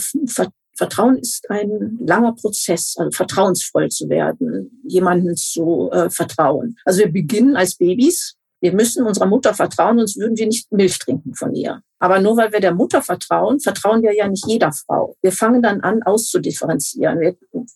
Vertrauen 0.77 1.17
ist 1.17 1.49
ein 1.49 1.99
langer 1.99 2.35
Prozess, 2.35 2.95
also 2.97 3.11
vertrauensvoll 3.11 3.89
zu 3.89 4.07
werden, 4.07 4.81
jemanden 4.87 5.35
zu 5.35 5.89
äh, 5.91 6.09
vertrauen. 6.09 6.77
Also 6.85 7.01
wir 7.01 7.11
beginnen 7.11 7.57
als 7.57 7.75
Babys 7.75 8.37
wir 8.63 8.71
müssen 8.71 9.05
unserer 9.05 9.25
Mutter 9.25 9.53
vertrauen, 9.53 9.97
sonst 9.97 10.17
würden 10.17 10.37
wir 10.37 10.47
nicht 10.47 10.71
Milch 10.71 10.97
trinken 10.97 11.35
von 11.35 11.53
ihr. 11.53 11.81
Aber 11.99 12.21
nur 12.21 12.37
weil 12.37 12.53
wir 12.53 12.61
der 12.61 12.73
Mutter 12.73 13.01
vertrauen, 13.01 13.59
vertrauen 13.59 14.01
wir 14.03 14.15
ja 14.15 14.25
nicht 14.25 14.47
jeder 14.47 14.71
Frau. 14.71 15.17
Wir 15.21 15.33
fangen 15.33 15.61
dann 15.61 15.81
an, 15.81 16.01
auszudifferenzieren. 16.01 17.19
Wir 17.19 17.35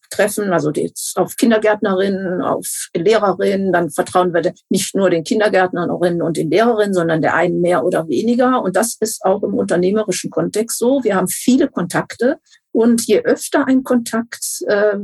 treffen 0.09 0.53
also 0.53 0.71
auf 1.15 1.35
Kindergärtnerinnen, 1.35 2.41
auf 2.41 2.87
Lehrerinnen, 2.95 3.73
dann 3.73 3.89
vertrauen 3.89 4.33
wir 4.33 4.53
nicht 4.69 4.95
nur 4.95 5.09
den 5.09 5.25
Kindergärtnerinnen 5.25 6.21
und 6.21 6.37
den 6.37 6.49
Lehrerinnen, 6.49 6.93
sondern 6.93 7.21
der 7.21 7.33
einen 7.33 7.59
mehr 7.59 7.83
oder 7.83 8.07
weniger. 8.07 8.61
Und 8.61 8.77
das 8.77 8.95
ist 9.01 9.25
auch 9.25 9.43
im 9.43 9.55
unternehmerischen 9.55 10.29
Kontext 10.29 10.77
so. 10.77 11.03
Wir 11.03 11.15
haben 11.15 11.27
viele 11.27 11.67
Kontakte. 11.67 12.39
Und 12.71 13.07
je 13.07 13.23
öfter 13.23 13.67
ein 13.67 13.83
Kontakt 13.83 14.61
äh, 14.67 14.97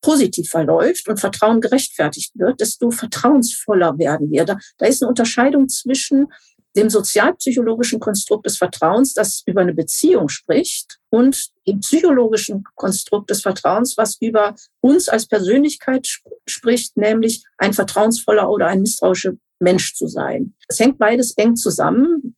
positiv 0.00 0.48
verläuft 0.48 1.08
und 1.08 1.20
Vertrauen 1.20 1.60
gerechtfertigt 1.60 2.32
wird, 2.34 2.60
desto 2.60 2.90
vertrauensvoller 2.90 3.98
werden 3.98 4.30
wir. 4.30 4.44
Da, 4.44 4.58
da 4.78 4.86
ist 4.86 5.02
eine 5.02 5.08
Unterscheidung 5.08 5.68
zwischen 5.68 6.28
dem 6.76 6.88
sozialpsychologischen 6.88 7.98
Konstrukt 7.98 8.46
des 8.46 8.56
Vertrauens, 8.56 9.14
das 9.14 9.42
über 9.46 9.60
eine 9.60 9.74
Beziehung 9.74 10.28
spricht, 10.28 10.98
und 11.10 11.48
dem 11.66 11.80
psychologischen 11.80 12.64
Konstrukt 12.76 13.30
des 13.30 13.42
Vertrauens, 13.42 13.96
was 13.96 14.16
über 14.20 14.54
uns 14.80 15.08
als 15.08 15.26
Persönlichkeit 15.26 16.06
sp 16.06 16.30
spricht, 16.46 16.96
nämlich 16.96 17.44
ein 17.58 17.72
vertrauensvoller 17.72 18.48
oder 18.48 18.68
ein 18.68 18.82
misstrauischer 18.82 19.32
Mensch 19.58 19.94
zu 19.94 20.06
sein. 20.06 20.54
Es 20.68 20.78
hängt 20.78 20.98
beides 20.98 21.32
eng 21.32 21.56
zusammen. 21.56 22.36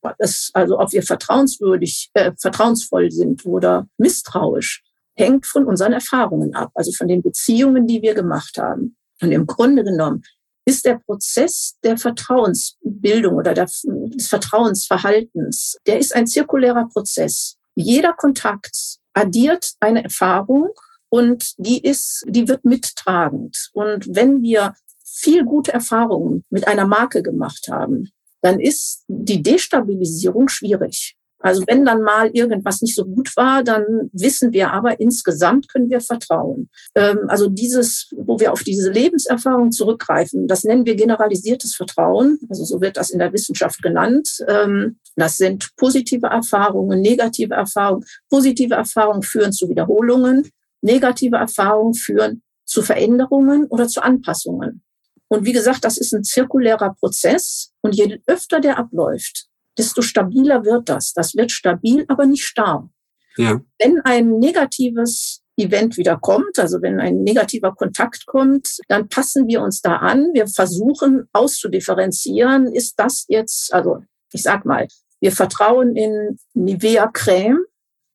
Also 0.55 0.79
ob 0.79 0.93
wir 0.93 1.03
vertrauenswürdig, 1.03 2.11
äh, 2.15 2.33
vertrauensvoll 2.39 3.11
sind 3.11 3.45
oder 3.45 3.87
misstrauisch, 3.97 4.83
hängt 5.15 5.47
von 5.47 5.67
unseren 5.67 5.93
Erfahrungen 5.93 6.55
ab, 6.55 6.71
also 6.75 6.93
von 6.93 7.09
den 7.09 7.23
Beziehungen, 7.23 7.87
die 7.87 8.03
wir 8.03 8.15
gemacht 8.15 8.57
haben. 8.59 8.97
Und 9.21 9.33
im 9.33 9.47
Grunde 9.47 9.85
genommen 9.85 10.23
ist 10.65 10.85
der 10.85 11.01
Prozess 11.05 11.77
der 11.83 11.99
Vertrauensbildung 11.99 13.35
oder 13.35 13.55
der, 13.55 13.67
des 13.67 14.29
Vertrauensverhaltens, 14.29 15.77
der 15.87 15.99
ist 15.99 16.15
ein 16.15 16.27
zirkulärer 16.27 16.89
Prozess. 16.89 17.57
Jeder 17.75 18.13
Kontakt 18.13 18.99
addiert 19.13 19.73
eine 19.81 20.05
Erfahrung 20.05 20.71
und 21.09 21.55
die 21.59 21.83
ist, 21.83 22.25
die 22.29 22.49
wird 22.49 22.65
mittragend. 22.65 23.71
Und 23.73 24.15
wenn 24.15 24.43
wir 24.43 24.75
viel 25.05 25.45
gute 25.45 25.73
Erfahrungen 25.73 26.45
mit 26.49 26.67
einer 26.67 26.87
Marke 26.87 27.23
gemacht 27.23 27.69
haben, 27.71 28.11
dann 28.41 28.61
ist 28.61 29.05
die 29.09 29.43
Destabilisierung 29.43 30.49
schwierig. 30.49 31.17
Also 31.43 31.65
wenn 31.67 31.85
dann 31.85 32.03
mal 32.03 32.31
irgendwas 32.33 32.81
nicht 32.83 32.95
so 32.95 33.05
gut 33.05 33.37
war, 33.37 33.63
dann 33.63 34.11
wissen 34.13 34.53
wir 34.53 34.73
aber, 34.73 35.01
insgesamt 35.01 35.69
können 35.69 35.91
wir 35.91 36.01
vertrauen. 36.01 36.71
Ähm, 36.95 37.21
also 37.29 37.49
dieses, 37.49 38.13
wo 38.17 38.39
wir 38.39 38.53
auf 38.53 38.63
diese 38.63 38.91
Lebenserfahrung 38.91 39.73
zurückgreifen, 39.73 40.47
das 40.47 40.65
nennen 40.65 40.87
wir 40.87 40.95
generalisiertes 40.95 41.75
Vertrauen. 41.75 42.39
Also 42.49 42.65
so 42.65 42.81
wird 42.81 42.97
das 42.97 43.11
in 43.11 43.19
der 43.19 43.33
Wissenschaft 43.33 43.83
genannt. 43.83 44.29
Ähm, 44.49 44.99
das 45.17 45.37
sind 45.37 45.71
positive 45.77 46.29
Erfahrungen, 46.29 47.01
negative 47.01 47.55
Erfahrungen. 47.55 48.05
Positive 48.31 48.75
Erfahrungen 48.75 49.23
führen 49.23 49.53
zu 49.53 49.69
Wiederholungen. 49.69 50.49
Negative 50.81 51.37
Erfahrungen 51.37 51.95
führen 51.95 52.43
zu 52.65 52.83
Veränderungen 52.83 53.67
oder 53.67 53.89
zu 53.89 54.03
Anpassungen. 54.03 54.83
Und 55.29 55.45
wie 55.45 55.53
gesagt, 55.53 55.85
das 55.85 55.99
ist 55.99 56.13
ein 56.13 56.25
zirkulärer 56.25 56.95
Prozess. 57.01 57.73
Und 57.81 57.95
je 57.95 58.21
öfter 58.27 58.61
der 58.61 58.79
abläuft, 58.79 59.47
desto 59.79 60.03
stabiler 60.03 60.65
wird 60.65 60.89
das. 60.89 61.13
Das 61.13 61.35
wird 61.35 61.51
stabil, 61.51 62.05
aber 62.09 62.27
nicht 62.27 62.45
starr. 62.45 62.91
Ja. 63.37 63.61
Wenn 63.79 64.01
ein 64.01 64.39
negatives 64.39 65.43
Event 65.57 65.97
wieder 65.97 66.19
kommt, 66.19 66.59
also 66.59 66.81
wenn 66.83 67.01
ein 67.01 67.23
negativer 67.23 67.75
Kontakt 67.75 68.27
kommt, 68.27 68.79
dann 68.89 69.09
passen 69.09 69.47
wir 69.49 69.63
uns 69.63 69.81
da 69.81 69.97
an. 69.97 70.31
Wir 70.33 70.47
versuchen 70.47 71.29
auszudifferenzieren. 71.33 72.73
Ist 72.73 72.95
das 72.99 73.25
jetzt, 73.29 73.73
also 73.73 74.03
ich 74.33 74.43
sag 74.43 74.65
mal, 74.65 74.89
wir 75.21 75.33
vertrauen 75.33 75.95
in 75.95 76.39
Nivea 76.55 77.09
Creme 77.09 77.65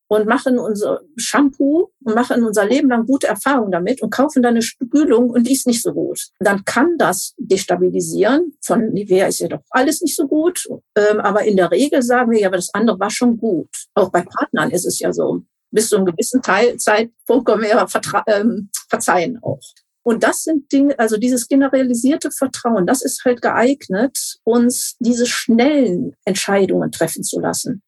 und 0.08 0.28
machen 0.28 0.58
unser 0.60 1.01
Shampoo 1.18 1.89
und 2.03 2.16
machen 2.16 2.43
unser 2.43 2.66
Leben 2.66 2.89
lang 2.89 3.05
gute 3.05 3.28
Erfahrungen 3.28 3.72
damit 3.72 4.01
und 4.01 4.10
kaufen 4.10 4.41
dann 4.41 4.55
eine 4.55 4.62
Spülung 4.62 5.30
und 5.30 5.45
die 5.45 5.53
ist 5.53 5.68
nicht 5.68 5.82
so 5.82 5.93
gut. 5.93 6.28
Dann 6.39 6.64
kann 6.66 6.97
das 6.97 7.34
destabilisieren. 7.38 8.53
Von 8.62 8.89
Nivea 8.93 9.28
ist 9.28 9.39
ja 9.39 9.47
doch 9.47 9.62
alles 9.70 10.01
nicht 10.01 10.16
so 10.16 10.28
gut. 10.28 10.68
Ähm, 10.95 11.20
aber 11.20 11.43
in 11.43 11.58
der 11.58 11.72
Regel 11.72 12.01
sagen 12.01 12.32
wir, 12.32 12.39
ja, 12.39 12.47
aber 12.47 12.58
das 12.58 12.74
andere 12.74 12.99
war 12.99 13.10
schon 13.10 13.38
gut. 13.38 13.70
Auch 13.93 14.10
bei 14.10 14.22
Partnern 14.22 14.72
ist 14.72 14.86
es 14.86 14.99
ja 14.99 15.12
so. 15.12 15.41
Bis 15.72 15.89
zu 15.89 15.97
einem 15.97 16.05
gewissen 16.05 16.41
Teil, 16.41 16.78
Zeitpunkt 16.78 17.45
können 17.45 17.64
wir 17.64 17.86
ähm, 18.28 18.70
verzeihen 18.89 19.39
auch. 19.41 19.60
Und 20.08 20.24
das 20.24 20.43
sind 20.43 20.72
Dinge, 20.72 20.97
also 20.97 21.18
dieses 21.18 21.49
generalisierte 21.49 22.32
Vertrauen, 22.32 22.88
das 22.88 23.01
ist 23.01 23.26
halt 23.26 23.41
geeignet, 23.41 24.38
uns 24.45 24.95
diese 24.99 25.26
schnellen 25.26 26.16
Entscheidungen 26.24 26.93
treffen 26.93 27.24
zu 27.24 27.41
lassen. 27.41 27.84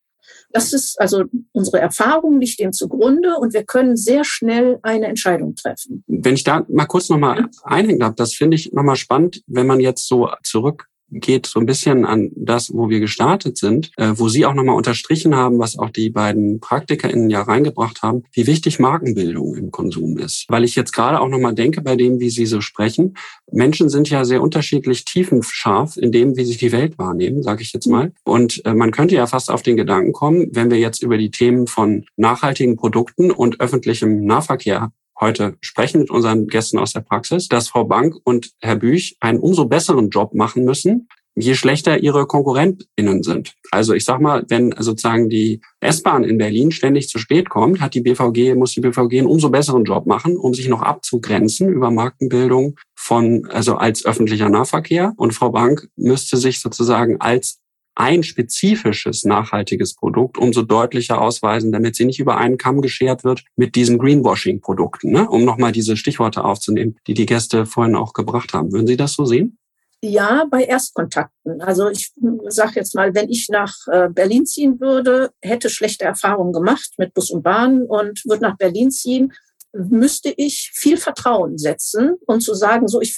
Das 0.52 0.74
ist 0.74 1.00
also 1.00 1.26
unsere 1.52 1.80
Erfahrung 1.80 2.40
liegt 2.40 2.60
dem 2.60 2.74
zugrunde 2.74 3.36
und 3.38 3.54
wir 3.54 3.64
können 3.64 3.96
sehr 3.96 4.24
schnell 4.24 4.80
eine 4.82 5.08
Entscheidung 5.08 5.56
treffen. 5.56 6.04
Wenn 6.08 6.36
ich 6.36 6.44
da 6.44 6.66
mal 6.70 6.86
kurz 6.86 7.10
nochmal 7.10 7.50
einhängen 7.64 8.00
darf, 8.00 8.16
das 8.16 8.34
finde 8.34 8.56
ich 8.56 8.72
nochmal 8.72 8.96
spannend, 8.96 9.44
wenn 9.48 9.68
man 9.68 9.80
jetzt 9.80 10.08
so 10.08 10.30
zurück 10.44 10.88
geht 11.12 11.46
so 11.46 11.60
ein 11.60 11.66
bisschen 11.66 12.06
an 12.06 12.32
das, 12.36 12.74
wo 12.74 12.90
wir 12.90 13.00
gestartet 13.00 13.58
sind, 13.58 13.92
äh, 13.98 14.14
wo 14.16 14.30
Sie 14.30 14.46
auch 14.46 14.54
nochmal 14.54 14.76
unterstrichen 14.76 15.36
haben, 15.36 15.60
was 15.60 15.78
auch 15.78 15.90
die 15.90 16.10
beiden 16.10 16.60
PraktikerInnen 16.60 17.30
ja 17.30 17.42
reingebracht 17.42 18.02
haben, 18.02 18.24
wie 18.32 18.48
wichtig 18.48 18.80
Markenbildung 18.80 19.56
im 19.56 19.72
Konsum 19.72 20.18
ist. 20.18 20.46
Weil 20.50 20.64
ich 20.64 20.76
jetzt 20.76 20.92
gerade 20.92 21.20
auch 21.20 21.30
nochmal 21.30 21.54
denke 21.56 21.82
bei 21.82 21.96
dem, 21.96 22.20
wie 22.20 22.30
Sie 22.30 22.46
so 22.46 22.62
sprechen, 22.62 23.16
Menschen 23.52 23.90
sind 23.90 24.10
ja 24.10 24.26
sehr 24.26 24.42
unterschiedlich 24.42 25.06
tiefenscharf 25.06 25.98
in 25.98 26.12
dem, 26.12 26.36
wie 26.38 26.46
sie 26.46 26.58
die 26.58 26.72
Welt 26.72 26.98
wahrnehmen, 26.98 27.44
sage 27.44 27.62
ich 27.62 27.74
jetzt 27.74 27.88
mal. 27.88 28.14
Und 28.24 28.64
äh, 28.66 28.74
man 28.74 28.92
könnte 28.92 29.16
ja 29.16 29.28
fast 29.28 29.50
auf 29.50 29.62
den 29.62 29.78
Gedanken 29.78 30.14
kommen, 30.14 30.50
wenn 30.52 30.70
wir 30.70 30.78
jetzt 30.78 31.04
über 31.04 31.18
die 31.18 31.32
Themen 31.32 31.68
von 31.68 32.06
nachhaltigen 32.16 32.76
Produkten 32.76 33.32
und 33.32 33.60
öffentlichem 33.60 34.26
Nahverkehr 34.26 34.92
heute 35.20 35.58
sprechen 35.62 36.02
mit 36.02 36.10
unseren 36.10 36.48
Gästen 36.48 36.80
aus 36.80 36.94
der 36.94 37.02
Praxis, 37.02 37.48
dass 37.48 37.70
Frau 37.70 37.86
Bank 37.86 38.16
und 38.24 38.52
Herr 38.60 38.76
Büch 38.76 39.18
einen 39.20 39.40
umso 39.40 39.66
besseren 39.66 40.10
Job 40.10 40.34
machen 40.34 40.64
müssen, 40.64 41.08
je 41.36 41.56
schlechter 41.56 42.00
ihre 42.00 42.26
KonkurrentInnen 42.26 43.24
sind. 43.24 43.54
Also 43.72 43.94
ich 43.94 44.04
sag 44.04 44.20
mal, 44.20 44.46
wenn 44.50 44.74
sozusagen 44.78 45.30
die 45.30 45.62
S-Bahn 45.80 46.24
in 46.24 46.38
Berlin 46.38 46.72
ständig 46.72 47.08
zu 47.08 47.18
spät 47.18 47.50
kommt, 47.50 47.80
hat 47.80 47.94
die 47.94 48.02
BVG, 48.02 48.56
muss 48.56 48.74
die 48.74 48.82
BVG 48.82 49.20
einen 49.20 49.28
umso 49.28 49.50
besseren 49.50 49.86
Job 49.86 50.06
machen, 50.06 50.38
um 50.38 50.54
sich 50.54 50.68
noch 50.68 50.82
abzugrenzen 50.82 51.70
über 51.70 51.92
Markenbildung 51.92 52.78
von, 52.96 53.48
also 53.52 53.76
als 53.76 54.06
öffentlicher 54.06 54.50
Nahverkehr. 54.50 55.14
Und 55.18 55.34
Frau 55.34 55.52
Bank 55.52 55.88
müsste 55.96 56.38
sich 56.38 56.60
sozusagen 56.60 57.22
als 57.22 57.59
ein 58.00 58.24
spezifisches 58.24 59.26
nachhaltiges 59.26 59.94
Produkt 59.94 60.38
umso 60.38 60.62
deutlicher 60.62 61.22
ausweisen, 61.22 61.74
damit 61.74 61.98
sie 61.98 62.06
nicht 62.06 62.20
über 62.20 62.38
einen 62.38 62.58
Kamm 62.58 62.82
geschert 62.82 63.26
wird 63.26 63.44
mit 63.58 63.76
diesen 63.76 63.98
Greenwashing-Produkten, 63.98 65.12
ne? 65.12 65.30
um 65.30 65.44
nochmal 65.44 65.74
diese 65.74 65.98
Stichworte 65.98 66.46
aufzunehmen, 66.46 66.96
die 67.08 67.14
die 67.14 67.26
Gäste 67.26 67.66
vorhin 67.66 67.96
auch 67.96 68.14
gebracht 68.14 68.54
haben. 68.54 68.72
Würden 68.72 68.88
Sie 68.88 68.96
das 68.96 69.14
so 69.14 69.26
sehen? 69.26 69.58
Ja, 70.02 70.46
bei 70.50 70.64
Erstkontakten. 70.64 71.62
Also 71.62 71.90
ich 71.90 72.14
sage 72.48 72.74
jetzt 72.76 72.96
mal, 72.96 73.14
wenn 73.14 73.30
ich 73.30 73.50
nach 73.50 73.76
äh, 73.92 74.08
Berlin 74.08 74.46
ziehen 74.46 74.80
würde, 74.80 75.32
hätte 75.42 75.70
schlechte 75.70 76.06
Erfahrungen 76.06 76.54
gemacht 76.54 76.94
mit 76.98 77.14
Bus 77.14 77.30
und 77.32 77.44
Bahn 77.44 77.82
und 77.84 78.24
würde 78.26 78.44
nach 78.44 78.56
Berlin 78.56 78.92
ziehen, 78.92 79.34
müsste 79.74 80.34
ich 80.38 80.72
viel 80.74 80.96
Vertrauen 80.96 81.58
setzen 81.58 82.16
und 82.26 82.40
zu 82.40 82.54
sagen, 82.54 82.88
so 82.88 83.02
ich 83.02 83.18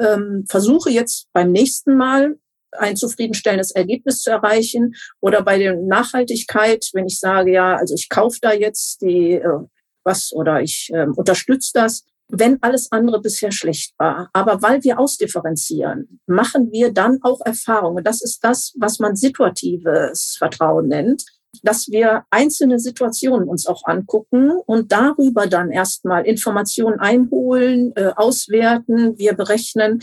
ähm, 0.00 0.46
versuche 0.48 0.88
jetzt 0.90 1.28
beim 1.34 1.52
nächsten 1.52 1.94
Mal 1.98 2.38
ein 2.72 2.96
zufriedenstellendes 2.96 3.70
Ergebnis 3.70 4.22
zu 4.22 4.30
erreichen 4.30 4.94
oder 5.20 5.42
bei 5.42 5.58
der 5.58 5.76
Nachhaltigkeit, 5.76 6.88
wenn 6.92 7.06
ich 7.06 7.18
sage, 7.18 7.52
ja, 7.52 7.76
also 7.76 7.94
ich 7.94 8.08
kaufe 8.08 8.38
da 8.40 8.52
jetzt 8.52 9.02
die 9.02 9.34
äh, 9.34 9.58
was 10.04 10.32
oder 10.32 10.62
ich 10.62 10.90
äh, 10.92 11.06
unterstütze 11.16 11.70
das, 11.74 12.04
wenn 12.28 12.62
alles 12.62 12.92
andere 12.92 13.20
bisher 13.20 13.52
schlecht 13.52 13.94
war. 13.98 14.28
Aber 14.32 14.62
weil 14.62 14.82
wir 14.84 14.98
ausdifferenzieren, 14.98 16.20
machen 16.26 16.70
wir 16.72 16.92
dann 16.92 17.18
auch 17.22 17.40
Erfahrungen. 17.44 18.04
Das 18.04 18.22
ist 18.22 18.44
das, 18.44 18.74
was 18.78 18.98
man 18.98 19.16
situatives 19.16 20.36
Vertrauen 20.38 20.88
nennt, 20.88 21.24
dass 21.62 21.88
wir 21.88 22.24
einzelne 22.30 22.78
Situationen 22.78 23.48
uns 23.48 23.66
auch 23.66 23.82
angucken 23.84 24.50
und 24.66 24.92
darüber 24.92 25.46
dann 25.46 25.70
erstmal 25.70 26.26
Informationen 26.26 27.00
einholen, 27.00 27.92
äh, 27.96 28.12
auswerten. 28.14 29.18
Wir 29.18 29.32
berechnen, 29.32 30.02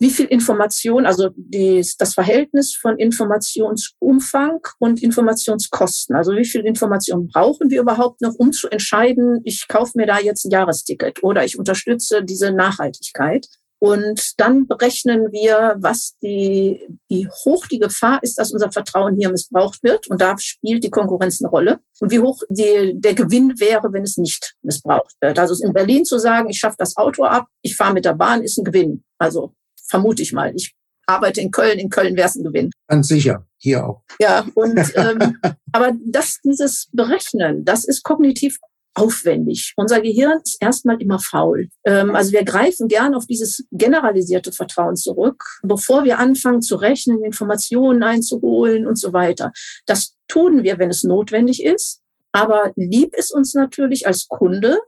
wie 0.00 0.10
viel 0.10 0.26
Information, 0.26 1.04
also 1.04 1.28
die, 1.36 1.86
das 1.98 2.14
Verhältnis 2.14 2.74
von 2.74 2.98
Informationsumfang 2.98 4.60
und 4.78 5.02
Informationskosten. 5.02 6.16
Also 6.16 6.32
wie 6.32 6.46
viel 6.46 6.62
Information 6.62 7.28
brauchen 7.28 7.68
wir 7.68 7.82
überhaupt 7.82 8.22
noch, 8.22 8.34
um 8.36 8.50
zu 8.50 8.68
entscheiden, 8.70 9.42
ich 9.44 9.68
kaufe 9.68 9.92
mir 9.96 10.06
da 10.06 10.18
jetzt 10.18 10.46
ein 10.46 10.50
Jahresticket 10.50 11.22
oder 11.22 11.44
ich 11.44 11.58
unterstütze 11.58 12.24
diese 12.24 12.50
Nachhaltigkeit. 12.50 13.46
Und 13.78 14.38
dann 14.38 14.66
berechnen 14.66 15.32
wir, 15.32 15.76
was 15.78 16.14
die, 16.22 16.86
wie 17.08 17.28
hoch 17.28 17.66
die 17.66 17.78
Gefahr 17.78 18.22
ist, 18.22 18.38
dass 18.38 18.52
unser 18.52 18.70
Vertrauen 18.70 19.16
hier 19.16 19.30
missbraucht 19.30 19.82
wird. 19.82 20.06
Und 20.08 20.20
da 20.20 20.36
spielt 20.38 20.84
die 20.84 20.90
Konkurrenz 20.90 21.42
eine 21.42 21.50
Rolle. 21.50 21.80
Und 21.98 22.10
wie 22.10 22.20
hoch 22.20 22.42
die, 22.50 22.94
der 22.94 23.14
Gewinn 23.14 23.58
wäre, 23.58 23.90
wenn 23.92 24.02
es 24.02 24.18
nicht 24.18 24.54
missbraucht 24.62 25.14
wird. 25.20 25.38
Also 25.38 25.62
in 25.64 25.72
Berlin 25.72 26.04
zu 26.04 26.18
sagen, 26.18 26.50
ich 26.50 26.58
schaffe 26.58 26.76
das 26.78 26.96
Auto 26.98 27.24
ab, 27.24 27.48
ich 27.62 27.74
fahre 27.74 27.94
mit 27.94 28.04
der 28.04 28.14
Bahn, 28.14 28.42
ist 28.42 28.58
ein 28.58 28.64
Gewinn. 28.64 29.02
Also 29.18 29.54
vermute 29.90 30.22
ich 30.22 30.32
mal. 30.32 30.52
Ich 30.54 30.74
arbeite 31.06 31.40
in 31.40 31.50
Köln, 31.50 31.78
in 31.78 31.90
Köln 31.90 32.16
wäre 32.16 32.28
es 32.28 32.36
ein 32.36 32.44
Gewinn. 32.44 32.70
Ganz 32.88 33.08
sicher, 33.08 33.46
hier 33.58 33.86
auch. 33.86 34.02
Ja, 34.20 34.46
und 34.54 34.78
ähm, 34.94 35.38
aber 35.72 35.92
das, 36.06 36.38
dieses 36.44 36.88
Berechnen, 36.92 37.64
das 37.64 37.84
ist 37.84 38.02
kognitiv 38.02 38.58
aufwendig. 38.94 39.72
Unser 39.76 40.00
Gehirn 40.00 40.40
ist 40.44 40.58
erstmal 40.60 41.00
immer 41.00 41.18
faul. 41.18 41.68
Ähm, 41.84 42.14
also 42.14 42.32
wir 42.32 42.44
greifen 42.44 42.88
gern 42.88 43.14
auf 43.14 43.26
dieses 43.26 43.64
generalisierte 43.70 44.52
Vertrauen 44.52 44.96
zurück, 44.96 45.42
bevor 45.62 46.04
wir 46.04 46.18
anfangen 46.18 46.62
zu 46.62 46.76
rechnen, 46.76 47.22
Informationen 47.24 48.02
einzuholen 48.02 48.86
und 48.86 48.98
so 48.98 49.12
weiter. 49.12 49.52
Das 49.86 50.16
tun 50.28 50.64
wir, 50.64 50.78
wenn 50.78 50.90
es 50.90 51.04
notwendig 51.04 51.62
ist. 51.64 52.00
Aber 52.32 52.72
lieb 52.76 53.16
ist 53.16 53.32
uns 53.32 53.54
natürlich 53.54 54.06
als 54.06 54.28
Kunde, 54.28 54.78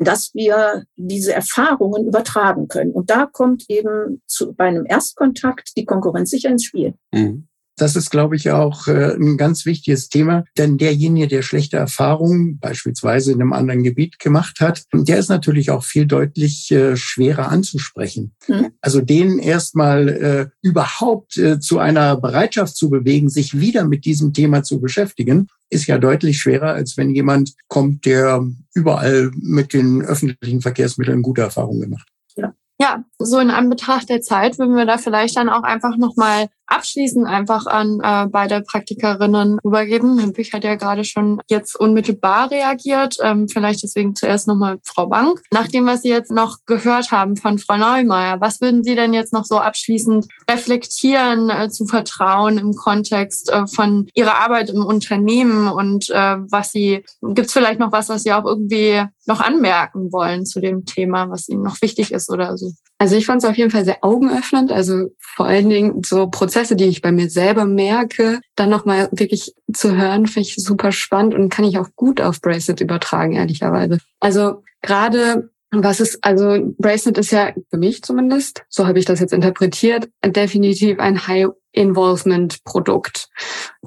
dass 0.00 0.34
wir 0.34 0.84
diese 0.96 1.34
Erfahrungen 1.34 2.06
übertragen 2.06 2.68
können. 2.68 2.92
Und 2.92 3.10
da 3.10 3.26
kommt 3.26 3.64
eben 3.68 4.22
zu, 4.26 4.54
bei 4.54 4.64
einem 4.64 4.86
Erstkontakt 4.86 5.76
die 5.76 5.84
Konkurrenz 5.84 6.30
sicher 6.30 6.50
ins 6.50 6.64
Spiel. 6.64 6.94
Mhm. 7.12 7.46
Das 7.76 7.96
ist, 7.96 8.10
glaube 8.10 8.36
ich, 8.36 8.50
auch 8.50 8.88
äh, 8.88 9.14
ein 9.14 9.38
ganz 9.38 9.64
wichtiges 9.64 10.10
Thema, 10.10 10.44
denn 10.58 10.76
derjenige, 10.76 11.28
der 11.28 11.40
schlechte 11.40 11.78
Erfahrungen 11.78 12.58
beispielsweise 12.58 13.32
in 13.32 13.40
einem 13.40 13.54
anderen 13.54 13.82
Gebiet 13.82 14.18
gemacht 14.18 14.60
hat, 14.60 14.84
der 14.92 15.18
ist 15.18 15.30
natürlich 15.30 15.70
auch 15.70 15.82
viel 15.82 16.06
deutlich 16.06 16.70
äh, 16.72 16.94
schwerer 16.96 17.48
anzusprechen. 17.48 18.34
Mhm. 18.48 18.72
Also 18.82 19.00
den 19.00 19.38
erstmal 19.38 20.08
äh, 20.08 20.46
überhaupt 20.60 21.38
äh, 21.38 21.58
zu 21.58 21.78
einer 21.78 22.16
Bereitschaft 22.16 22.76
zu 22.76 22.90
bewegen, 22.90 23.30
sich 23.30 23.58
wieder 23.58 23.86
mit 23.86 24.04
diesem 24.04 24.34
Thema 24.34 24.62
zu 24.62 24.78
beschäftigen, 24.78 25.48
ist 25.70 25.86
ja 25.86 25.98
deutlich 25.98 26.38
schwerer, 26.38 26.72
als 26.72 26.96
wenn 26.96 27.10
jemand 27.10 27.54
kommt, 27.68 28.04
der 28.04 28.44
überall 28.74 29.30
mit 29.40 29.72
den 29.72 30.02
öffentlichen 30.02 30.60
Verkehrsmitteln 30.60 31.22
gute 31.22 31.42
Erfahrungen 31.42 31.80
gemacht. 31.80 32.08
Ja. 32.36 32.54
Ja, 32.80 33.04
so 33.22 33.38
in 33.38 33.50
Anbetracht 33.50 34.08
der 34.08 34.22
Zeit 34.22 34.58
würden 34.58 34.76
wir 34.76 34.86
da 34.86 34.98
vielleicht 34.98 35.36
dann 35.36 35.48
auch 35.48 35.62
einfach 35.62 35.96
nochmal 35.96 36.48
abschließend 36.70 37.26
einfach 37.26 37.66
an 37.66 38.00
äh, 38.02 38.26
beide 38.30 38.62
Praktikerinnen 38.62 39.58
übergeben. 39.64 40.18
Herr 40.18 40.30
hat 40.52 40.64
ja 40.64 40.76
gerade 40.76 41.04
schon 41.04 41.40
jetzt 41.48 41.78
unmittelbar 41.78 42.50
reagiert. 42.50 43.16
Ähm, 43.20 43.48
vielleicht 43.48 43.82
deswegen 43.82 44.14
zuerst 44.14 44.46
nochmal 44.46 44.78
Frau 44.84 45.06
Bank. 45.06 45.42
Nach 45.52 45.68
dem, 45.68 45.86
was 45.86 46.02
Sie 46.02 46.08
jetzt 46.08 46.30
noch 46.30 46.58
gehört 46.66 47.10
haben 47.10 47.36
von 47.36 47.58
Frau 47.58 47.76
Neumeier, 47.76 48.40
was 48.40 48.60
würden 48.60 48.84
Sie 48.84 48.94
denn 48.94 49.12
jetzt 49.12 49.32
noch 49.32 49.44
so 49.44 49.58
abschließend 49.58 50.28
reflektieren 50.48 51.50
äh, 51.50 51.68
zu 51.68 51.86
Vertrauen 51.86 52.58
im 52.58 52.74
Kontext 52.74 53.50
äh, 53.50 53.66
von 53.66 54.08
Ihrer 54.14 54.36
Arbeit 54.36 54.70
im 54.70 54.84
Unternehmen 54.84 55.68
und 55.68 56.08
äh, 56.10 56.36
was 56.50 56.72
Sie, 56.72 57.04
gibt 57.20 57.48
es 57.48 57.52
vielleicht 57.52 57.80
noch 57.80 57.92
was, 57.92 58.08
was 58.08 58.22
Sie 58.22 58.32
auch 58.32 58.44
irgendwie 58.44 59.04
noch 59.26 59.40
anmerken 59.40 60.12
wollen 60.12 60.46
zu 60.46 60.60
dem 60.60 60.84
Thema, 60.86 61.28
was 61.30 61.48
Ihnen 61.48 61.62
noch 61.62 61.82
wichtig 61.82 62.12
ist 62.12 62.30
oder 62.30 62.56
so? 62.56 62.72
Also 63.00 63.16
ich 63.16 63.24
fand 63.24 63.42
es 63.42 63.48
auf 63.48 63.56
jeden 63.56 63.70
Fall 63.70 63.86
sehr 63.86 64.04
augenöffnend. 64.04 64.72
Also 64.72 65.08
vor 65.18 65.46
allen 65.46 65.70
Dingen 65.70 66.02
so 66.04 66.26
Prozesse, 66.26 66.76
die 66.76 66.84
ich 66.84 67.00
bei 67.00 67.12
mir 67.12 67.30
selber 67.30 67.64
merke, 67.64 68.40
dann 68.56 68.68
nochmal 68.68 69.08
wirklich 69.10 69.54
zu 69.72 69.96
hören, 69.96 70.26
finde 70.26 70.46
ich 70.46 70.56
super 70.56 70.92
spannend 70.92 71.34
und 71.34 71.48
kann 71.48 71.64
ich 71.64 71.78
auch 71.78 71.88
gut 71.96 72.20
auf 72.20 72.42
Bracelet 72.42 72.82
übertragen, 72.82 73.32
ehrlicherweise. 73.32 74.00
Also 74.20 74.64
gerade 74.82 75.48
was 75.70 76.00
ist, 76.00 76.22
also 76.22 76.74
Bracelet 76.76 77.16
ist 77.16 77.30
ja 77.30 77.54
für 77.70 77.78
mich 77.78 78.02
zumindest, 78.02 78.64
so 78.68 78.86
habe 78.86 78.98
ich 78.98 79.06
das 79.06 79.20
jetzt 79.20 79.32
interpretiert, 79.32 80.10
definitiv 80.22 80.98
ein 80.98 81.26
High-Involvement-Produkt. 81.26 83.28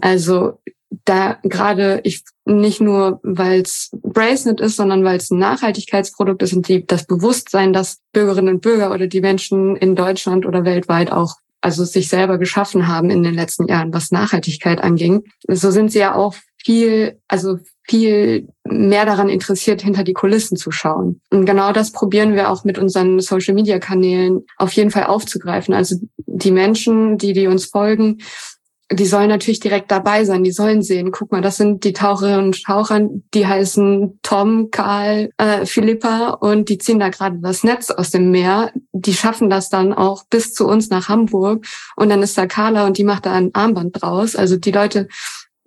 Also 0.01 0.59
da 1.05 1.37
gerade 1.43 2.01
ich 2.03 2.23
nicht 2.45 2.81
nur, 2.81 3.19
weil 3.23 3.61
es 3.61 3.89
Bracelet 4.01 4.59
ist, 4.59 4.75
sondern 4.75 5.03
weil 5.03 5.17
es 5.17 5.31
ein 5.31 5.39
Nachhaltigkeitsprodukt 5.39 6.43
ist 6.43 6.53
und 6.53 6.67
die, 6.67 6.85
das 6.85 7.05
Bewusstsein, 7.05 7.73
dass 7.73 7.99
Bürgerinnen 8.11 8.55
und 8.55 8.61
Bürger 8.61 8.91
oder 8.91 9.07
die 9.07 9.21
Menschen 9.21 9.75
in 9.75 9.95
Deutschland 9.95 10.45
oder 10.45 10.65
weltweit 10.65 11.11
auch 11.11 11.35
also 11.61 11.85
sich 11.85 12.09
selber 12.09 12.37
geschaffen 12.37 12.87
haben 12.87 13.09
in 13.09 13.23
den 13.23 13.33
letzten 13.33 13.67
Jahren, 13.67 13.93
was 13.93 14.11
Nachhaltigkeit 14.11 14.83
anging. 14.83 15.23
So 15.47 15.71
sind 15.71 15.93
sie 15.93 15.99
ja 15.99 16.13
auch 16.13 16.35
viel, 16.57 17.19
also 17.29 17.57
viel 17.87 18.49
mehr 18.65 19.05
daran 19.05 19.29
interessiert, 19.29 19.81
hinter 19.81 20.03
die 20.03 20.13
Kulissen 20.13 20.57
zu 20.57 20.71
schauen. 20.71 21.21
Und 21.29 21.45
genau 21.45 21.71
das 21.71 21.91
probieren 21.91 22.35
wir 22.35 22.49
auch 22.49 22.63
mit 22.65 22.77
unseren 22.77 23.19
Social 23.19 23.53
Media 23.53 23.79
Kanälen 23.79 24.45
auf 24.57 24.71
jeden 24.73 24.91
Fall 24.91 25.05
aufzugreifen. 25.05 25.73
Also 25.73 25.97
die 26.17 26.51
Menschen, 26.51 27.17
die, 27.17 27.33
die 27.33 27.47
uns 27.47 27.65
folgen, 27.65 28.19
die 28.91 29.05
sollen 29.05 29.29
natürlich 29.29 29.59
direkt 29.59 29.91
dabei 29.91 30.25
sein, 30.25 30.43
die 30.43 30.51
sollen 30.51 30.81
sehen, 30.81 31.11
guck 31.11 31.31
mal, 31.31 31.41
das 31.41 31.57
sind 31.57 31.83
die 31.83 31.93
Taucherinnen 31.93 32.45
und 32.47 32.63
Taucher, 32.63 33.07
die 33.33 33.47
heißen 33.47 34.19
Tom, 34.21 34.69
Karl, 34.71 35.31
äh, 35.37 35.65
Philippa 35.65 36.29
und 36.31 36.69
die 36.69 36.77
ziehen 36.77 36.99
da 36.99 37.09
gerade 37.09 37.39
das 37.39 37.63
Netz 37.63 37.89
aus 37.89 38.11
dem 38.11 38.31
Meer. 38.31 38.71
Die 38.91 39.13
schaffen 39.13 39.49
das 39.49 39.69
dann 39.69 39.93
auch 39.93 40.25
bis 40.29 40.53
zu 40.53 40.67
uns 40.67 40.89
nach 40.89 41.09
Hamburg 41.09 41.65
und 41.95 42.09
dann 42.09 42.21
ist 42.21 42.37
da 42.37 42.45
Carla 42.45 42.85
und 42.85 42.97
die 42.97 43.03
macht 43.03 43.25
da 43.25 43.33
ein 43.33 43.51
Armband 43.53 44.01
draus. 44.01 44.35
Also 44.35 44.57
die 44.57 44.71
Leute, 44.71 45.07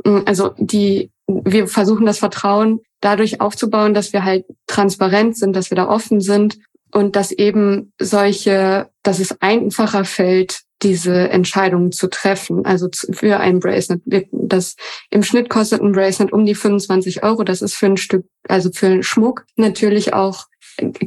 mm, 0.05 0.21
also 0.27 0.51
die, 0.59 1.11
wir 1.27 1.69
versuchen 1.69 2.07
das 2.07 2.19
Vertrauen 2.19 2.81
dadurch 3.01 3.41
aufzubauen, 3.41 3.95
dass 3.95 4.13
wir 4.13 4.25
halt 4.25 4.45
transparent 4.67 5.37
sind, 5.37 5.57
dass 5.57 5.71
wir 5.71 5.77
da 5.77 5.89
offen 5.89 6.21
sind 6.21 6.59
und 6.93 7.17
dass 7.17 7.33
eben 7.33 7.93
solche, 8.01 8.89
dass 9.03 9.19
es 9.19 9.41
einfacher 9.41 10.05
fällt, 10.05 10.66
diese 10.83 11.31
Entscheidungen 11.31 11.93
zu 11.93 12.09
treffen. 12.09 12.65
Also 12.65 12.89
für 12.93 13.39
ein 13.41 13.61
Bracelet. 13.61 14.03
Das 14.33 14.77
im 15.11 15.23
Schnitt 15.23 15.49
kostet 15.49 15.81
ein 15.81 15.93
Bracelet 15.93 16.33
um 16.33 16.45
die 16.45 16.55
25 16.55 17.23
Euro. 17.23 17.45
Das 17.45 17.63
ist 17.63 17.75
für 17.75 17.87
ein 17.87 17.97
Stück, 17.97 18.27
also 18.49 18.71
für 18.73 18.87
einen 18.87 19.03
Schmuck 19.03 19.45
natürlich 19.57 20.13
auch 20.13 20.47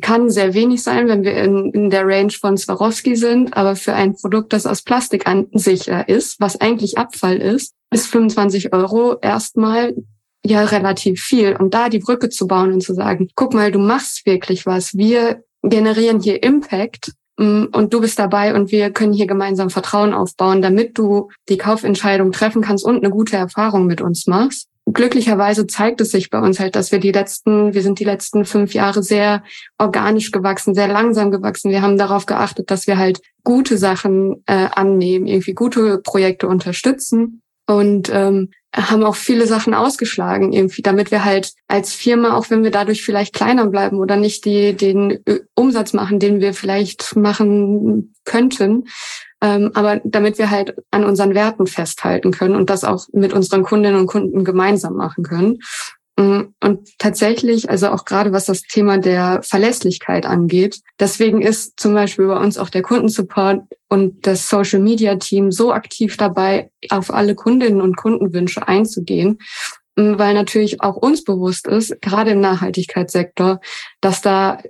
kann 0.02 0.30
sehr 0.30 0.54
wenig 0.54 0.84
sein, 0.84 1.08
wenn 1.08 1.24
wir 1.24 1.36
in, 1.36 1.72
in 1.72 1.90
der 1.90 2.06
Range 2.06 2.32
von 2.32 2.58
Swarovski 2.58 3.16
sind, 3.16 3.56
aber 3.56 3.76
für 3.76 3.94
ein 3.94 4.16
Produkt, 4.16 4.54
das 4.54 4.66
aus 4.66 4.82
Plastik 4.82 5.26
sicher 5.54 6.10
ist, 6.10 6.40
was 6.40 6.60
eigentlich 6.60 6.98
Abfall 6.98 7.38
ist, 7.38 7.76
ist 7.92 8.08
25 8.08 8.74
Euro 8.74 9.18
erstmal 9.22 9.96
ja 10.44 10.64
relativ 10.64 11.22
viel. 11.22 11.56
Und 11.56 11.74
da 11.74 11.90
die 11.90 12.00
Brücke 12.00 12.30
zu 12.30 12.48
bauen 12.48 12.74
und 12.74 12.82
zu 12.82 12.94
sagen, 12.94 13.30
guck 13.36 13.54
mal, 13.54 13.72
du 13.72 13.80
machst 13.80 14.26
wirklich 14.26 14.66
was. 14.66 14.96
Wir 14.98 15.44
generieren 15.62 16.22
hier 16.22 16.42
Impact 16.42 17.12
und 17.40 17.94
du 17.94 18.02
bist 18.02 18.20
dabei 18.20 18.54
und 18.54 18.72
wir 18.72 18.92
können 18.92 19.14
hier 19.14 19.28
gemeinsam 19.28 19.70
Vertrauen 19.70 20.14
aufbauen, 20.14 20.62
damit 20.62 20.98
du 20.98 21.30
die 21.48 21.58
Kaufentscheidung 21.58 22.32
treffen 22.32 22.62
kannst 22.62 22.84
und 22.84 22.98
eine 22.98 23.10
gute 23.10 23.38
Erfahrung 23.38 23.86
mit 23.86 24.02
uns 24.02 24.28
machst. 24.28 24.68
Glücklicherweise 24.92 25.68
zeigt 25.68 26.02
es 26.02 26.12
sich 26.12 26.30
bei 26.32 26.40
uns 26.40 26.60
halt, 26.60 26.76
dass 26.76 26.92
wir 26.92 27.00
die 27.00 27.12
letzten, 27.12 27.74
wir 27.74 27.84
sind 27.84 28.00
die 28.00 28.06
letzten 28.06 28.44
fünf 28.44 28.74
Jahre 28.74 29.04
sehr 29.04 29.44
organisch 29.78 30.32
gewachsen, 30.32 30.74
sehr 30.74 30.88
langsam 30.88 31.32
gewachsen. 31.32 31.72
Wir 31.72 31.82
haben 31.82 31.98
darauf 31.98 32.26
geachtet, 32.26 32.72
dass 32.72 32.88
wir 32.88 32.98
halt 32.98 33.22
gute 33.44 33.78
Sachen 33.78 34.44
äh, 34.48 34.68
annehmen, 34.72 35.28
irgendwie 35.28 35.54
gute 35.54 36.00
Projekte 36.00 36.48
unterstützen 36.48 37.42
und 37.70 38.10
ähm, 38.12 38.50
haben 38.76 39.04
auch 39.04 39.16
viele 39.16 39.46
Sachen 39.46 39.76
ausgeschlagen, 39.76 40.54
irgendwie, 40.54 40.82
damit 40.82 41.12
wir 41.12 41.24
halt 41.24 41.54
als 41.68 41.94
Firma, 41.94 42.36
auch 42.36 42.50
wenn 42.50 42.64
wir 42.64 42.72
dadurch 42.72 43.04
vielleicht 43.04 43.34
kleiner 43.36 43.68
bleiben 43.68 44.00
oder 44.00 44.16
nicht 44.16 44.44
die, 44.46 44.74
den 44.74 45.20
Umsatz 45.54 45.94
machen, 45.94 46.20
den 46.20 46.40
wir 46.42 46.56
vielleicht 46.56 47.16
machen 47.16 48.16
könnten, 48.26 48.86
ähm, 49.42 49.70
aber 49.76 50.02
damit 50.04 50.40
wir 50.40 50.50
halt 50.50 50.76
an 50.90 51.04
unseren 51.04 51.36
Werten 51.36 51.68
festhalten 51.68 52.32
können 52.32 52.56
und 52.56 52.72
das 52.72 52.84
auch 52.84 53.06
mit 53.14 53.34
unseren 53.34 53.62
Kundinnen 53.62 54.00
und 54.00 54.08
Kunden 54.08 54.44
gemeinsam 54.44 54.96
machen 54.96 55.24
können. 55.24 55.60
Mm, 56.20 56.54
und 56.62 56.98
tatsächlich, 56.98 57.70
also 57.70 57.88
auch 57.88 58.04
gerade 58.04 58.34
was 58.34 58.44
das 58.44 58.64
Thema 58.64 58.98
der 58.98 59.42
Verlässlichkeit 59.42 60.26
angeht, 60.26 60.82
deswegen 61.00 61.42
ist 61.42 61.80
zum 61.80 61.94
Beispiel 61.94 62.28
bei 62.28 62.38
uns 62.38 62.58
auch 62.58 62.70
der 62.70 62.82
Kundensupport 62.82 63.62
und 63.88 64.28
das 64.28 64.50
Social 64.50 64.82
Media 64.82 65.16
Team 65.16 65.50
so 65.50 65.72
aktiv 65.72 66.18
dabei, 66.18 66.72
auf 66.90 67.10
alle 67.14 67.36
Kundinnen 67.36 67.80
und 67.80 67.96
Kundenwünsche 67.96 68.68
einzugehen, 68.68 69.40
mm, 69.96 70.18
weil 70.18 70.34
natürlich 70.34 70.82
auch 70.82 70.98
uns 70.98 71.24
bewusst 71.24 71.68
ist, 71.68 72.02
gerade 72.02 72.32
im 72.32 72.42
Nachhaltigkeitssektor, 72.42 73.62
dass 74.02 74.22
da 74.22 74.62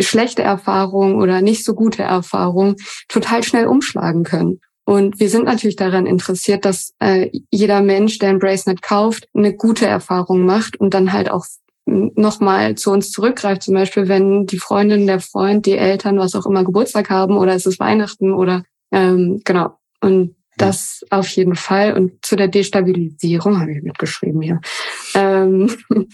schlechte 0.00 0.42
Erfahrungen 0.42 1.20
oder 1.22 1.40
nicht 1.40 1.64
so 1.64 1.74
gute 1.74 2.02
Erfahrungen 2.02 2.74
total 3.06 3.44
schnell 3.44 3.66
umschlagen 3.68 4.24
können. 4.24 4.60
Und 4.90 5.20
wir 5.20 5.30
sind 5.30 5.44
natürlich 5.44 5.76
daran 5.76 6.04
interessiert, 6.04 6.64
dass 6.64 6.94
äh, 6.98 7.30
jeder 7.52 7.80
Mensch, 7.80 8.18
der 8.18 8.30
ein 8.30 8.40
Bracelet 8.40 8.82
kauft, 8.82 9.28
eine 9.32 9.54
gute 9.54 9.86
Erfahrung 9.86 10.44
macht 10.44 10.80
und 10.80 10.94
dann 10.94 11.12
halt 11.12 11.30
auch 11.30 11.46
nochmal 11.86 12.74
zu 12.74 12.90
uns 12.90 13.12
zurückgreift. 13.12 13.62
Zum 13.62 13.74
Beispiel, 13.74 14.08
wenn 14.08 14.46
die 14.46 14.58
Freundin, 14.58 15.06
der 15.06 15.20
Freund, 15.20 15.64
die 15.66 15.76
Eltern, 15.76 16.18
was 16.18 16.34
auch 16.34 16.44
immer 16.44 16.64
Geburtstag 16.64 17.08
haben 17.08 17.38
oder 17.38 17.54
es 17.54 17.66
ist 17.66 17.78
Weihnachten 17.78 18.32
oder 18.32 18.64
ähm, 18.90 19.40
genau. 19.44 19.78
Und 20.00 20.34
das 20.56 21.04
auf 21.10 21.28
jeden 21.28 21.54
Fall. 21.54 21.96
Und 21.96 22.26
zu 22.26 22.34
der 22.34 22.48
Destabilisierung 22.48 23.60
habe 23.60 23.70
ich 23.70 23.84
mitgeschrieben 23.84 24.42
hier. 24.42 24.60
Ähm, 25.14 25.70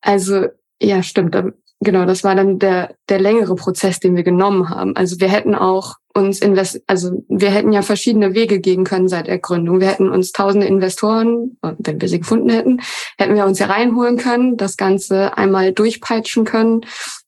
also 0.00 0.46
ja, 0.82 1.04
stimmt. 1.04 1.36
Genau, 1.78 2.06
das 2.06 2.24
war 2.24 2.34
dann 2.34 2.58
der, 2.58 2.96
der 3.08 3.20
längere 3.20 3.54
Prozess, 3.54 4.00
den 4.00 4.16
wir 4.16 4.24
genommen 4.24 4.68
haben. 4.68 4.96
Also 4.96 5.20
wir 5.20 5.28
hätten 5.28 5.54
auch 5.54 5.94
uns 6.12 6.40
invest, 6.40 6.82
also 6.86 7.24
wir 7.28 7.50
hätten 7.50 7.72
ja 7.72 7.82
verschiedene 7.82 8.34
Wege 8.34 8.58
gehen 8.58 8.84
können 8.84 9.08
seit 9.08 9.28
der 9.28 9.38
Gründung. 9.38 9.80
Wir 9.80 9.88
hätten 9.88 10.08
uns 10.08 10.32
tausende 10.32 10.66
Investoren, 10.66 11.56
wenn 11.62 12.00
wir 12.00 12.08
sie 12.08 12.18
gefunden 12.18 12.50
hätten, 12.50 12.80
hätten 13.16 13.36
wir 13.36 13.46
uns 13.46 13.58
ja 13.58 13.66
reinholen 13.66 14.16
können, 14.16 14.56
das 14.56 14.76
Ganze 14.76 15.36
einmal 15.38 15.72
durchpeitschen 15.72 16.44
können 16.44 16.80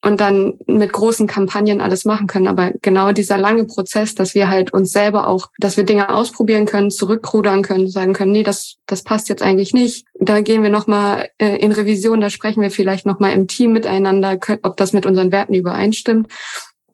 und 0.05 0.21
dann 0.21 0.55
mit 0.67 0.93
großen 0.93 1.29
Kampagnen 1.29 1.81
alles 1.81 2.05
machen 2.05 2.27
können. 2.27 2.49
Aber 2.49 2.73
genau 2.83 3.13
dieser 3.13 3.39
lange 3.39 3.65
Prozess, 3.65 4.17
dass 4.17 4.35
wir 4.35 4.49
halt 4.49 4.73
uns 4.73 4.91
selber 4.91 5.29
auch, 5.29 5.49
dass 5.59 5.77
wir 5.77 5.85
Dinge 5.85 6.13
ausprobieren 6.13 6.67
können, 6.67 6.91
zurückrudern 6.91 7.63
können, 7.63 7.89
sagen 7.89 8.13
können, 8.15 8.33
nee, 8.33 8.43
das, 8.43 8.77
das 8.87 9.05
passt 9.05 9.29
jetzt 9.29 9.43
eigentlich 9.43 9.73
nicht. 9.73 10.07
Da 10.19 10.41
gehen 10.41 10.63
wir 10.63 10.71
nochmal 10.71 11.29
äh, 11.39 11.57
in 11.57 11.71
Revision, 11.71 12.21
da 12.21 12.31
sprechen 12.31 12.63
wir 12.63 12.71
vielleicht 12.71 13.07
nochmal 13.07 13.33
im 13.33 13.47
Team 13.47 13.73
miteinander, 13.73 14.39
ob 14.63 14.77
das 14.77 14.93
mit 14.93 15.07
unseren 15.07 15.31
Werten 15.31 15.55
übereinstimmt 15.55 16.27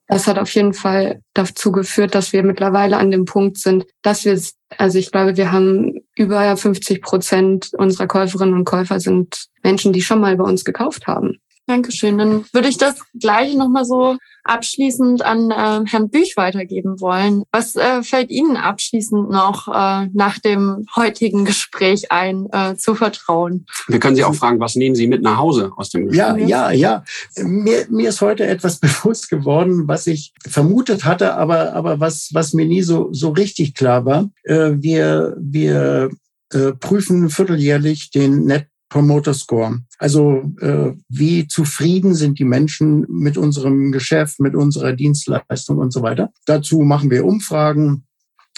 das 0.09 0.26
hat 0.26 0.38
auf 0.38 0.50
jeden 0.50 0.72
Fall 0.72 1.22
dazu 1.34 1.70
geführt, 1.70 2.14
dass 2.14 2.32
wir 2.32 2.42
mittlerweile 2.42 2.96
an 2.96 3.11
dem 3.11 3.26
Punkt 3.26 3.59
sind, 3.59 3.86
dass 4.02 4.24
wir, 4.24 4.40
also 4.78 4.98
ich 4.98 5.12
glaube, 5.12 5.36
wir 5.36 5.52
haben 5.52 6.00
über 6.16 6.56
50 6.56 7.02
Prozent 7.02 7.70
unserer 7.76 8.06
Käuferinnen 8.06 8.54
und 8.54 8.64
Käufer 8.64 9.00
sind 9.00 9.48
Menschen, 9.62 9.92
die 9.92 10.02
schon 10.02 10.20
mal 10.20 10.36
bei 10.36 10.44
uns 10.44 10.64
gekauft 10.64 11.06
haben. 11.06 11.38
Dankeschön. 11.68 12.16
Dann 12.16 12.46
würde 12.52 12.68
ich 12.68 12.78
das 12.78 12.94
gleich 13.20 13.54
nochmal 13.54 13.84
so 13.84 14.16
abschließend 14.42 15.22
an 15.22 15.50
äh, 15.50 15.86
Herrn 15.86 16.08
Büch 16.08 16.38
weitergeben 16.38 16.98
wollen. 16.98 17.44
Was 17.52 17.76
äh, 17.76 18.02
fällt 18.02 18.30
Ihnen 18.30 18.56
abschließend 18.56 19.30
noch 19.30 19.68
äh, 19.68 20.08
nach 20.14 20.38
dem 20.38 20.86
heutigen 20.96 21.44
Gespräch 21.44 22.10
ein 22.10 22.48
äh, 22.52 22.76
zu 22.76 22.94
vertrauen? 22.94 23.66
Wir 23.86 24.00
können 24.00 24.16
Sie 24.16 24.24
auch 24.24 24.34
fragen, 24.34 24.60
was 24.60 24.76
nehmen 24.76 24.94
Sie 24.96 25.06
mit 25.06 25.20
nach 25.20 25.36
Hause 25.36 25.70
aus 25.76 25.90
dem 25.90 26.08
Gespräch? 26.08 26.48
Ja, 26.48 26.70
ja, 26.70 26.70
ja. 26.70 27.04
Mir, 27.36 27.86
mir 27.90 28.08
ist 28.08 28.22
heute 28.22 28.46
etwas 28.46 28.78
bewusst 28.80 29.28
geworden, 29.28 29.86
was 29.86 30.06
ich 30.06 30.32
vermutet 30.48 31.04
hatte, 31.04 31.34
aber, 31.34 31.74
aber 31.74 32.00
was, 32.00 32.30
was 32.32 32.54
mir 32.54 32.64
nie 32.64 32.82
so, 32.82 33.10
so 33.12 33.28
richtig 33.28 33.74
klar 33.74 34.06
war. 34.06 34.30
Äh, 34.44 34.70
wir, 34.76 35.36
wir 35.38 36.08
äh, 36.54 36.72
prüfen 36.72 37.28
vierteljährlich 37.28 38.10
den 38.10 38.46
Net 38.46 38.68
Promoter 38.89 39.34
Score. 39.34 39.80
Also 39.99 40.53
äh, 40.61 40.93
wie 41.09 41.47
zufrieden 41.47 42.14
sind 42.14 42.39
die 42.39 42.45
Menschen 42.45 43.07
mit 43.09 43.36
unserem 43.36 43.93
Geschäft, 43.93 44.41
mit 44.41 44.55
unserer 44.55 44.93
Dienstleistung 44.93 45.78
und 45.78 45.93
so 45.93 46.03
weiter. 46.03 46.32
Dazu 46.47 46.80
machen 46.80 47.11
wir 47.11 47.24
Umfragen 47.24 48.05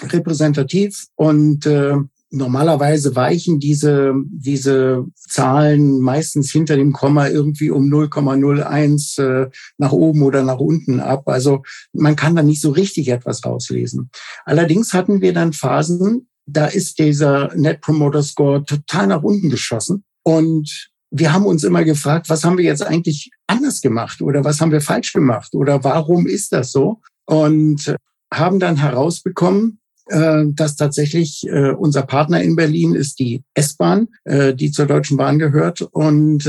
repräsentativ 0.02 1.06
und 1.16 1.66
äh, 1.66 1.96
normalerweise 2.30 3.16
weichen 3.16 3.58
diese, 3.58 4.14
diese 4.30 5.04
Zahlen 5.14 6.00
meistens 6.00 6.50
hinter 6.52 6.76
dem 6.76 6.92
Komma 6.92 7.28
irgendwie 7.28 7.70
um 7.70 7.92
0,01 7.92 9.22
äh, 9.22 9.50
nach 9.78 9.92
oben 9.92 10.22
oder 10.22 10.44
nach 10.44 10.58
unten 10.58 11.00
ab. 11.00 11.28
Also 11.28 11.62
man 11.92 12.16
kann 12.16 12.36
da 12.36 12.42
nicht 12.42 12.60
so 12.60 12.70
richtig 12.70 13.08
etwas 13.08 13.44
rauslesen. 13.44 14.10
Allerdings 14.44 14.94
hatten 14.94 15.20
wir 15.20 15.32
dann 15.32 15.52
Phasen, 15.52 16.28
da 16.46 16.66
ist 16.66 16.98
dieser 16.98 17.54
Net 17.56 17.80
Promoter 17.80 18.22
Score 18.22 18.64
total 18.64 19.08
nach 19.08 19.22
unten 19.22 19.50
geschossen. 19.50 20.04
Und 20.22 20.90
wir 21.10 21.32
haben 21.32 21.46
uns 21.46 21.64
immer 21.64 21.84
gefragt, 21.84 22.28
was 22.28 22.44
haben 22.44 22.56
wir 22.56 22.64
jetzt 22.64 22.82
eigentlich 22.86 23.30
anders 23.46 23.80
gemacht 23.80 24.22
oder 24.22 24.44
was 24.44 24.60
haben 24.60 24.72
wir 24.72 24.80
falsch 24.80 25.12
gemacht 25.12 25.54
oder 25.54 25.82
warum 25.82 26.26
ist 26.26 26.52
das 26.52 26.70
so? 26.72 27.00
Und 27.26 27.94
haben 28.32 28.60
dann 28.60 28.76
herausbekommen, 28.76 29.79
dass 30.10 30.74
tatsächlich 30.76 31.46
äh, 31.46 31.70
unser 31.70 32.02
Partner 32.02 32.42
in 32.42 32.56
Berlin 32.56 32.94
ist 32.94 33.20
die 33.20 33.44
S-Bahn, 33.54 34.08
äh, 34.24 34.54
die 34.54 34.72
zur 34.72 34.86
Deutschen 34.86 35.16
Bahn 35.16 35.38
gehört. 35.38 35.82
Und 35.82 36.44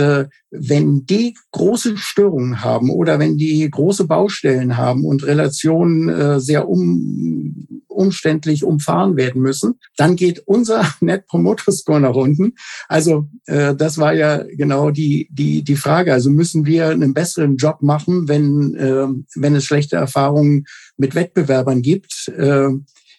wenn 0.51 1.05
die 1.05 1.35
große 1.51 1.97
Störungen 1.97 2.63
haben 2.63 2.89
oder 2.89 3.19
wenn 3.19 3.37
die 3.37 3.69
große 3.69 4.05
Baustellen 4.05 4.75
haben 4.77 5.05
und 5.05 5.25
Relationen 5.25 6.39
sehr 6.41 6.67
um, 6.67 7.67
umständlich 7.87 8.63
umfahren 8.63 9.15
werden 9.15 9.41
müssen, 9.41 9.75
dann 9.95 10.15
geht 10.15 10.39
unser 10.45 10.85
Net 11.01 11.25
Promoter 11.27 11.71
Score 11.71 12.01
nach 12.01 12.15
unten. 12.15 12.53
Also 12.89 13.29
das 13.45 13.97
war 13.97 14.13
ja 14.13 14.43
genau 14.43 14.91
die, 14.91 15.29
die, 15.31 15.63
die 15.63 15.75
Frage. 15.77 16.11
Also 16.11 16.29
müssen 16.29 16.65
wir 16.65 16.89
einen 16.89 17.13
besseren 17.13 17.55
Job 17.55 17.81
machen, 17.81 18.27
wenn, 18.27 18.73
wenn 19.35 19.55
es 19.55 19.63
schlechte 19.63 19.95
Erfahrungen 19.95 20.65
mit 20.97 21.15
Wettbewerbern 21.15 21.81
gibt. 21.81 22.29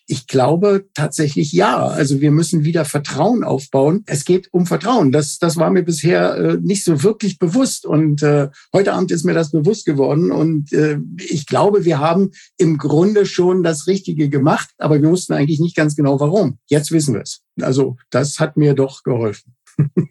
Ich 0.07 0.27
glaube 0.27 0.87
tatsächlich 0.95 1.53
ja. 1.53 1.87
Also 1.87 2.21
wir 2.21 2.31
müssen 2.31 2.65
wieder 2.65 2.85
Vertrauen 2.85 3.45
aufbauen. 3.45 4.03
Es 4.07 4.25
geht 4.25 4.49
um 4.53 4.67
Vertrauen. 4.67 5.13
Das, 5.13 5.39
das 5.39 5.57
war 5.57 5.71
mir 5.71 5.83
bisher 5.83 6.37
äh, 6.37 6.59
nicht 6.61 6.85
so 6.85 7.03
wirklich 7.03 7.39
bewusst. 7.39 7.87
Und 7.87 8.23
äh, 8.23 8.49
heute 8.73 8.93
Abend 8.93 9.11
ist 9.11 9.25
mir 9.25 9.35
das 9.35 9.51
bewusst 9.51 9.87
geworden. 9.87 10.33
Und 10.33 10.73
äh, 10.73 10.99
ich 11.19 11.47
glaube, 11.47 11.85
wir 11.85 11.99
haben 11.99 12.31
im 12.59 12.79
Grunde 12.79 13.27
schon 13.27 13.63
das 13.63 13.87
Richtige 13.87 14.29
gemacht, 14.29 14.71
aber 14.79 15.01
wir 15.01 15.11
wussten 15.11 15.33
eigentlich 15.33 15.61
nicht 15.61 15.77
ganz 15.77 15.97
genau 15.97 16.19
warum. 16.21 16.59
Jetzt 16.67 16.93
wissen 16.93 17.15
wir 17.15 17.23
es. 17.23 17.43
Also 17.61 17.97
das 18.11 18.39
hat 18.39 18.57
mir 18.57 18.75
doch 18.75 19.03
geholfen. 19.03 19.55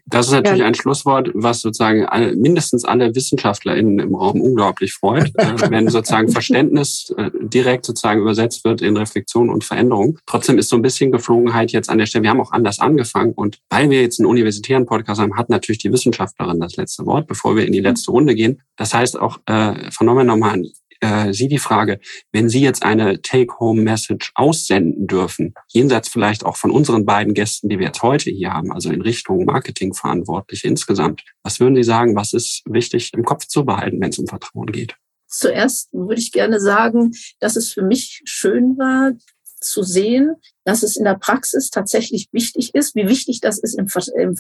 Das 0.06 0.28
ist 0.28 0.34
natürlich 0.34 0.60
ja. 0.60 0.66
ein 0.66 0.76
Schlusswort, 0.76 1.30
was 1.34 1.62
sozusagen 1.62 2.06
alle, 2.06 2.36
mindestens 2.36 2.84
alle 2.84 3.16
WissenschaftlerInnen 3.16 4.00
im 4.00 4.14
Raum 4.14 4.42
unglaublich 4.42 4.94
freut, 4.94 5.32
äh, 5.36 5.70
wenn 5.70 5.88
sozusagen 5.88 6.28
Verständnis 6.32 7.14
äh, 7.18 7.32
direkt 7.42 7.86
sozusagen 7.86 8.22
übersetzt 8.22 8.66
wird 8.66 8.82
in 8.82 8.98
Reflexion 8.98 9.50
und 9.50 9.64
Veränderung. 9.64 10.20
Trotzdem 10.26 10.58
ist 10.58 10.70
so 10.70 10.76
ein 10.76 10.82
bisschen 10.82 11.12
Geflogenheit 11.12 11.72
jetzt 11.72 11.90
an 11.90 11.98
der 11.98 12.06
Stelle. 12.06 12.24
Wir 12.24 12.30
haben 12.30 12.42
auch 12.42 12.52
anders 12.52 12.80
angefangen 12.80 13.34
und 13.34 13.60
weil 13.70 13.90
wir 13.90 14.02
jetzt 14.02 14.20
einen 14.20 14.28
universitären 14.28 14.86
Podcast 14.86 15.22
haben, 15.22 15.38
hat 15.38 15.50
natürlich 15.50 15.80
die 15.80 15.92
Wissenschaftlerin 15.92 16.60
das 16.60 16.76
letzte 16.76 17.06
Wort, 17.06 17.28
bevor 17.28 17.56
wir 17.56 17.66
in 17.66 17.74
die 17.74 17.80
letzte 17.80 18.12
Runde 18.12 18.36
gehen. 18.36 18.62
Das 18.76 18.94
heißt 18.94 19.20
auch, 19.20 19.40
äh, 19.46 19.92
vernommen 19.92 20.28
nochmal 20.28 20.52
an 20.52 20.66
äh, 21.02 21.34
Sie 21.34 21.48
die 21.48 21.58
Frage, 21.58 22.00
wenn 22.32 22.50
Sie 22.50 22.62
jetzt 22.62 22.84
eine 22.84 23.22
Take-Home-Message 23.22 24.32
aussenden 24.36 25.08
dürfen, 25.08 25.54
jenseits 25.68 26.08
vielleicht 26.10 26.46
auch 26.46 26.56
von 26.56 26.72
unseren 26.72 27.06
beiden 27.06 27.34
Gästen, 27.34 27.70
die 27.70 27.80
wir 27.80 27.88
jetzt 27.88 28.02
heute 28.02 28.30
hier 28.30 28.54
haben, 28.54 28.72
also 28.72 28.92
in 28.92 29.02
Richtung 29.02 29.46
Marketingverantwortliche 29.46 30.68
insgesamt, 30.68 31.24
was 31.44 31.60
würden 31.60 31.76
Sie 31.76 31.84
sagen, 31.84 32.16
was 32.16 32.34
ist 32.34 32.62
wichtig 32.66 33.12
im 33.14 33.26
Kopf 33.26 33.46
zu 33.48 33.66
behalten, 33.66 34.00
wenn 34.00 34.10
es 34.10 34.20
um 34.20 34.28
Vertrauen 34.28 34.72
geht? 34.72 34.96
Zuerst 35.28 35.92
würde 35.94 36.22
ich 36.22 36.32
gerne 36.32 36.60
sagen, 36.60 37.12
dass 37.40 37.56
es 37.56 37.72
für 37.72 37.84
mich 37.84 38.22
schön 38.26 38.78
war, 38.78 39.14
zu 39.62 39.84
sehen, 39.84 40.36
dass 40.66 40.84
es 40.84 40.98
in 40.98 41.06
der 41.06 41.16
Praxis 41.16 41.70
tatsächlich 41.70 42.28
wichtig 42.32 42.74
ist, 42.74 42.96
wie 42.96 43.08
wichtig 43.08 43.42
das 43.42 43.60
ist 43.60 43.78
im, 43.78 43.88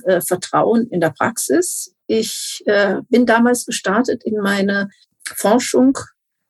äh, 0.06 0.20
Vertrauen 0.20 0.88
in 0.88 1.00
der 1.00 1.12
Praxis. 1.12 1.94
Ich 2.08 2.64
äh, 2.66 2.98
bin 3.10 3.26
damals 3.26 3.66
gestartet 3.66 4.24
in 4.24 4.38
meine 4.42 4.90
Forschung 5.24 5.98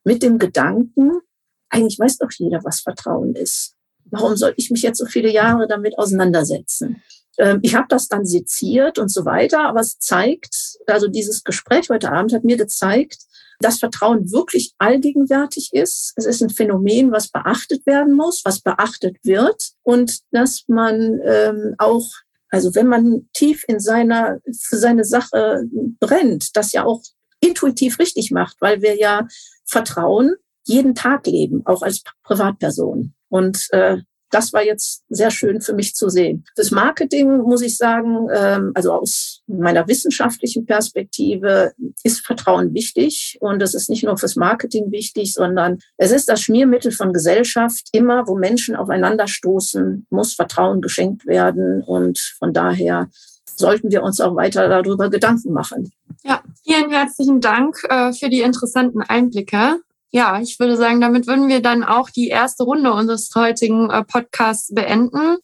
mit 0.04 0.22
dem 0.22 0.38
Gedanken, 0.38 1.20
eigentlich 1.68 1.98
weiß 1.98 2.18
doch 2.18 2.30
jeder, 2.36 2.60
was 2.64 2.80
Vertrauen 2.80 3.34
ist. 3.34 3.74
Warum 4.04 4.36
soll 4.36 4.52
ich 4.56 4.70
mich 4.70 4.82
jetzt 4.82 4.98
so 4.98 5.06
viele 5.06 5.30
Jahre 5.30 5.66
damit 5.66 5.98
auseinandersetzen? 5.98 7.02
Ähm, 7.38 7.60
ich 7.62 7.74
habe 7.74 7.86
das 7.88 8.08
dann 8.08 8.26
seziert 8.26 8.98
und 8.98 9.10
so 9.10 9.24
weiter, 9.24 9.60
aber 9.60 9.80
es 9.80 9.98
zeigt, 9.98 10.76
also 10.86 11.08
dieses 11.08 11.44
Gespräch 11.44 11.88
heute 11.88 12.12
Abend 12.12 12.32
hat 12.32 12.44
mir 12.44 12.56
gezeigt, 12.56 13.18
dass 13.60 13.78
Vertrauen 13.78 14.30
wirklich 14.32 14.74
allgegenwärtig 14.78 15.70
ist. 15.72 16.12
Es 16.16 16.26
ist 16.26 16.42
ein 16.42 16.50
Phänomen, 16.50 17.12
was 17.12 17.28
beachtet 17.28 17.86
werden 17.86 18.14
muss, 18.14 18.42
was 18.44 18.60
beachtet 18.60 19.16
wird 19.22 19.70
und 19.82 20.20
dass 20.32 20.64
man 20.66 21.20
ähm, 21.24 21.74
auch, 21.78 22.06
also 22.50 22.74
wenn 22.74 22.88
man 22.88 23.28
tief 23.32 23.64
in 23.68 23.80
seiner, 23.80 24.38
für 24.60 24.76
seine 24.76 25.04
Sache 25.04 25.62
brennt, 26.00 26.56
das 26.56 26.72
ja 26.72 26.84
auch 26.84 27.02
intuitiv 27.42 27.98
richtig 27.98 28.30
macht, 28.30 28.56
weil 28.60 28.82
wir 28.82 28.96
ja 28.96 29.26
Vertrauen 29.64 30.34
jeden 30.64 30.94
Tag 30.94 31.26
leben, 31.26 31.62
auch 31.66 31.82
als 31.82 32.02
Privatperson. 32.22 33.14
Und 33.28 33.68
äh, 33.72 33.98
das 34.32 34.52
war 34.54 34.64
jetzt 34.64 35.04
sehr 35.10 35.30
schön 35.30 35.60
für 35.60 35.74
mich 35.74 35.94
zu 35.94 36.08
sehen. 36.08 36.44
Fürs 36.56 36.70
Marketing 36.70 37.42
muss 37.42 37.60
ich 37.60 37.76
sagen, 37.76 38.28
ähm, 38.34 38.72
also 38.74 38.92
aus 38.92 39.42
meiner 39.46 39.86
wissenschaftlichen 39.86 40.64
Perspektive 40.64 41.72
ist 42.02 42.24
Vertrauen 42.24 42.72
wichtig. 42.72 43.36
Und 43.40 43.62
es 43.62 43.74
ist 43.74 43.90
nicht 43.90 44.04
nur 44.04 44.16
fürs 44.16 44.36
Marketing 44.36 44.90
wichtig, 44.90 45.34
sondern 45.34 45.78
es 45.98 46.10
ist 46.10 46.28
das 46.28 46.40
Schmiermittel 46.40 46.92
von 46.92 47.12
Gesellschaft. 47.12 47.88
Immer, 47.92 48.26
wo 48.26 48.34
Menschen 48.36 48.74
aufeinander 48.74 49.28
stoßen, 49.28 50.06
muss 50.08 50.32
Vertrauen 50.32 50.80
geschenkt 50.80 51.26
werden. 51.26 51.82
Und 51.82 52.18
von 52.38 52.54
daher 52.54 53.10
sollten 53.44 53.90
wir 53.90 54.02
uns 54.02 54.18
auch 54.20 54.34
weiter 54.34 54.66
darüber 54.68 55.10
Gedanken 55.10 55.52
machen. 55.52 55.92
Ja, 56.24 56.40
vielen 56.62 56.90
herzlichen 56.90 57.40
Dank 57.40 57.82
äh, 57.88 58.12
für 58.12 58.28
die 58.28 58.42
interessanten 58.42 59.02
Einblicke. 59.02 59.80
Ja, 60.10 60.40
ich 60.40 60.60
würde 60.60 60.76
sagen, 60.76 61.00
damit 61.00 61.26
würden 61.26 61.48
wir 61.48 61.60
dann 61.60 61.82
auch 61.82 62.10
die 62.10 62.28
erste 62.28 62.62
Runde 62.62 62.92
unseres 62.92 63.34
heutigen 63.34 63.90
äh, 63.90 64.04
Podcasts 64.04 64.72
beenden. 64.72 65.38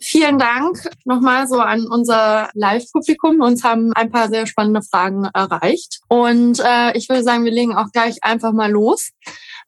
Vielen 0.00 0.38
Dank 0.38 0.90
nochmal 1.04 1.46
so 1.46 1.60
an 1.60 1.86
unser 1.86 2.50
Live-Publikum. 2.54 3.40
Uns 3.40 3.62
haben 3.62 3.92
ein 3.92 4.10
paar 4.10 4.28
sehr 4.30 4.46
spannende 4.46 4.82
Fragen 4.82 5.26
erreicht. 5.32 6.00
Und 6.08 6.60
äh, 6.60 6.96
ich 6.96 7.08
würde 7.08 7.22
sagen, 7.22 7.44
wir 7.44 7.52
legen 7.52 7.76
auch 7.76 7.92
gleich 7.92 8.24
einfach 8.24 8.52
mal 8.52 8.70
los. 8.70 9.10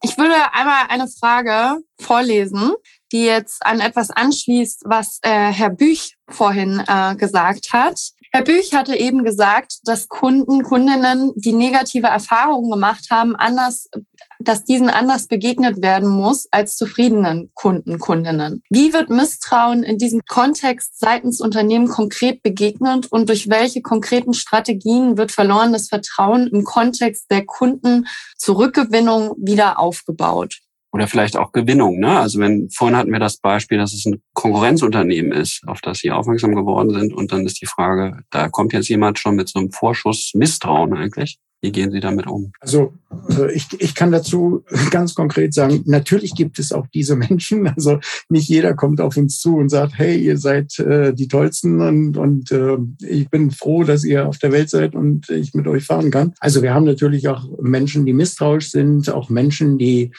Ich 0.01 0.17
würde 0.17 0.35
einmal 0.51 0.85
eine 0.89 1.07
Frage 1.07 1.77
vorlesen, 1.99 2.73
die 3.11 3.25
jetzt 3.25 3.65
an 3.65 3.79
etwas 3.79 4.09
anschließt, 4.09 4.83
was 4.85 5.19
äh, 5.21 5.51
Herr 5.51 5.69
Büch 5.69 6.17
vorhin 6.29 6.83
äh, 6.87 7.15
gesagt 7.15 7.73
hat. 7.73 7.99
Herr 8.33 8.43
Büch 8.43 8.73
hatte 8.73 8.95
eben 8.95 9.25
gesagt, 9.25 9.79
dass 9.83 10.07
Kunden, 10.07 10.63
Kundinnen, 10.63 11.33
die 11.35 11.51
negative 11.51 12.07
Erfahrungen 12.07 12.71
gemacht 12.71 13.07
haben, 13.11 13.35
anders, 13.35 13.89
dass 14.39 14.63
diesen 14.63 14.89
anders 14.89 15.27
begegnet 15.27 15.81
werden 15.81 16.07
muss 16.07 16.47
als 16.49 16.77
zufriedenen 16.77 17.51
Kunden, 17.55 17.99
Kundinnen. 17.99 18.63
Wie 18.69 18.93
wird 18.93 19.09
Misstrauen 19.09 19.83
in 19.83 19.97
diesem 19.97 20.21
Kontext 20.29 20.97
seitens 20.97 21.41
Unternehmen 21.41 21.89
konkret 21.89 22.41
begegnet 22.41 23.11
und 23.11 23.27
durch 23.27 23.49
welche 23.49 23.81
konkreten 23.81 24.33
Strategien 24.33 25.17
wird 25.17 25.33
verlorenes 25.33 25.89
Vertrauen 25.89 26.47
im 26.47 26.63
Kontext 26.63 27.29
der 27.29 27.45
Kundenzurückgewinnung 27.45 29.33
wieder 29.37 29.77
aufgebaut? 29.77 30.61
Oder 30.91 31.07
vielleicht 31.07 31.37
auch 31.37 31.51
Gewinnung. 31.51 31.99
Ne? 31.99 32.19
Also 32.19 32.39
wenn 32.39 32.69
vorhin 32.69 32.97
hatten 32.97 33.11
wir 33.11 33.19
das 33.19 33.37
Beispiel, 33.37 33.77
dass 33.77 33.93
es 33.93 34.05
ein 34.05 34.21
Konkurrenzunternehmen 34.33 35.31
ist, 35.31 35.61
auf 35.67 35.81
das 35.81 35.99
Sie 35.99 36.11
aufmerksam 36.11 36.55
geworden 36.55 36.91
sind, 36.91 37.13
und 37.13 37.31
dann 37.31 37.45
ist 37.45 37.61
die 37.61 37.67
Frage, 37.67 38.19
da 38.29 38.49
kommt 38.49 38.73
jetzt 38.73 38.89
jemand 38.89 39.19
schon 39.19 39.35
mit 39.35 39.49
so 39.49 39.59
einem 39.59 39.71
Vorschuss 39.71 40.31
Misstrauen 40.33 40.93
eigentlich. 40.93 41.39
Wie 41.63 41.71
gehen 41.71 41.91
Sie 41.91 41.99
damit 41.99 42.25
um? 42.25 42.51
Also 42.59 42.93
äh, 43.29 43.53
ich, 43.53 43.67
ich 43.77 43.93
kann 43.93 44.11
dazu 44.11 44.65
ganz 44.89 45.13
konkret 45.13 45.53
sagen, 45.53 45.83
natürlich 45.85 46.33
gibt 46.33 46.57
es 46.57 46.71
auch 46.71 46.87
diese 46.93 47.15
Menschen. 47.15 47.71
Also 47.81 47.99
nicht 48.29 48.49
jeder 48.49 48.73
kommt 48.73 48.99
auf 48.99 49.15
uns 49.17 49.39
zu 49.39 49.57
und 49.57 49.69
sagt, 49.69 49.93
hey, 49.95 50.19
ihr 50.19 50.37
seid 50.37 50.77
äh, 50.79 51.13
die 51.13 51.27
Tollsten 51.27 51.81
und, 51.81 52.17
und 52.17 52.51
äh, 52.51 52.77
ich 52.99 53.29
bin 53.29 53.51
froh, 53.51 53.83
dass 53.83 54.03
ihr 54.03 54.27
auf 54.27 54.39
der 54.39 54.51
Welt 54.51 54.69
seid 54.69 54.93
und 54.93 55.29
ich 55.29 55.53
mit 55.53 55.67
euch 55.67 55.85
fahren 55.85 56.11
kann. 56.11 56.33
Also 56.39 56.61
wir 56.61 56.73
haben 56.73 56.85
natürlich 56.85 57.27
auch 57.27 57.47
Menschen, 57.61 58.05
die 58.05 58.13
misstrauisch 58.13 58.71
sind, 58.71 59.09
auch 59.09 59.29
Menschen, 59.29 59.77
die 59.77 60.11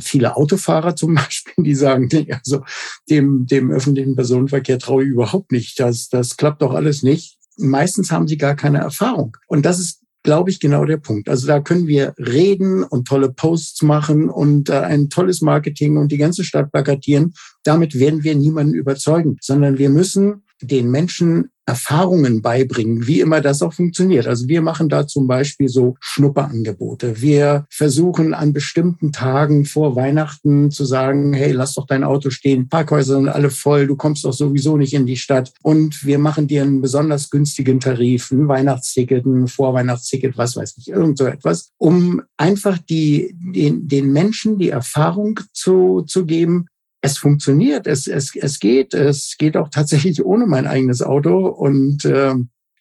viele 0.00 0.36
Autofahrer 0.36 0.96
zum 0.96 1.14
Beispiel, 1.16 1.64
die 1.64 1.74
sagen, 1.74 2.08
also 2.30 2.62
dem, 3.08 3.46
dem 3.46 3.70
öffentlichen 3.70 4.16
Personenverkehr 4.16 4.78
traue 4.78 5.04
ich 5.04 5.10
überhaupt 5.10 5.52
nicht. 5.52 5.78
Das, 5.80 6.08
das 6.08 6.36
klappt 6.36 6.62
doch 6.62 6.74
alles 6.74 7.02
nicht. 7.02 7.38
Meistens 7.56 8.12
haben 8.12 8.28
sie 8.28 8.36
gar 8.36 8.54
keine 8.54 8.78
Erfahrung. 8.78 9.36
Und 9.48 9.66
das 9.66 9.80
ist, 9.80 10.02
glaube 10.22 10.50
ich, 10.50 10.60
genau 10.60 10.84
der 10.84 10.98
Punkt. 10.98 11.28
Also 11.28 11.46
da 11.46 11.60
können 11.60 11.86
wir 11.86 12.14
reden 12.18 12.84
und 12.84 13.08
tolle 13.08 13.32
Posts 13.32 13.82
machen 13.82 14.28
und 14.28 14.68
äh, 14.68 14.80
ein 14.80 15.10
tolles 15.10 15.40
Marketing 15.40 15.96
und 15.96 16.12
die 16.12 16.18
ganze 16.18 16.44
Stadt 16.44 16.70
plakatieren. 16.70 17.34
Damit 17.64 17.98
werden 17.98 18.22
wir 18.22 18.34
niemanden 18.34 18.74
überzeugen, 18.74 19.36
sondern 19.40 19.78
wir 19.78 19.90
müssen 19.90 20.42
den 20.62 20.90
Menschen 20.90 21.50
Erfahrungen 21.68 22.40
beibringen, 22.40 23.06
wie 23.06 23.20
immer 23.20 23.42
das 23.42 23.60
auch 23.60 23.74
funktioniert. 23.74 24.26
Also 24.26 24.48
wir 24.48 24.62
machen 24.62 24.88
da 24.88 25.06
zum 25.06 25.26
Beispiel 25.26 25.68
so 25.68 25.96
Schnupperangebote. 26.00 27.20
Wir 27.20 27.66
versuchen 27.68 28.32
an 28.32 28.54
bestimmten 28.54 29.12
Tagen 29.12 29.66
vor 29.66 29.94
Weihnachten 29.94 30.70
zu 30.70 30.86
sagen, 30.86 31.34
hey, 31.34 31.52
lass 31.52 31.74
doch 31.74 31.86
dein 31.86 32.04
Auto 32.04 32.30
stehen, 32.30 32.70
Parkhäuser 32.70 33.16
sind 33.16 33.28
alle 33.28 33.50
voll, 33.50 33.86
du 33.86 33.96
kommst 33.96 34.24
doch 34.24 34.32
sowieso 34.32 34.78
nicht 34.78 34.94
in 34.94 35.04
die 35.04 35.18
Stadt. 35.18 35.52
Und 35.62 36.06
wir 36.06 36.18
machen 36.18 36.48
dir 36.48 36.62
einen 36.62 36.80
besonders 36.80 37.28
günstigen 37.28 37.80
Tarif, 37.80 38.30
ein 38.30 38.48
Weihnachtsticket, 38.48 39.26
ein 39.26 39.46
Vorweihnachtsticket, 39.46 40.38
was 40.38 40.56
weiß 40.56 40.74
ich, 40.78 40.88
irgend 40.88 41.18
so 41.18 41.26
etwas, 41.26 41.72
um 41.76 42.22
einfach 42.38 42.78
die, 42.78 43.36
den, 43.54 43.86
den 43.86 44.10
Menschen 44.10 44.56
die 44.56 44.70
Erfahrung 44.70 45.38
zu, 45.52 46.00
zu 46.06 46.24
geben, 46.24 46.68
es 47.00 47.18
funktioniert, 47.18 47.86
es, 47.86 48.06
es, 48.06 48.34
es 48.34 48.58
geht, 48.58 48.94
es 48.94 49.36
geht 49.38 49.56
auch 49.56 49.68
tatsächlich 49.68 50.24
ohne 50.24 50.46
mein 50.46 50.66
eigenes 50.66 51.02
Auto 51.02 51.46
und 51.46 52.04
äh, 52.04 52.34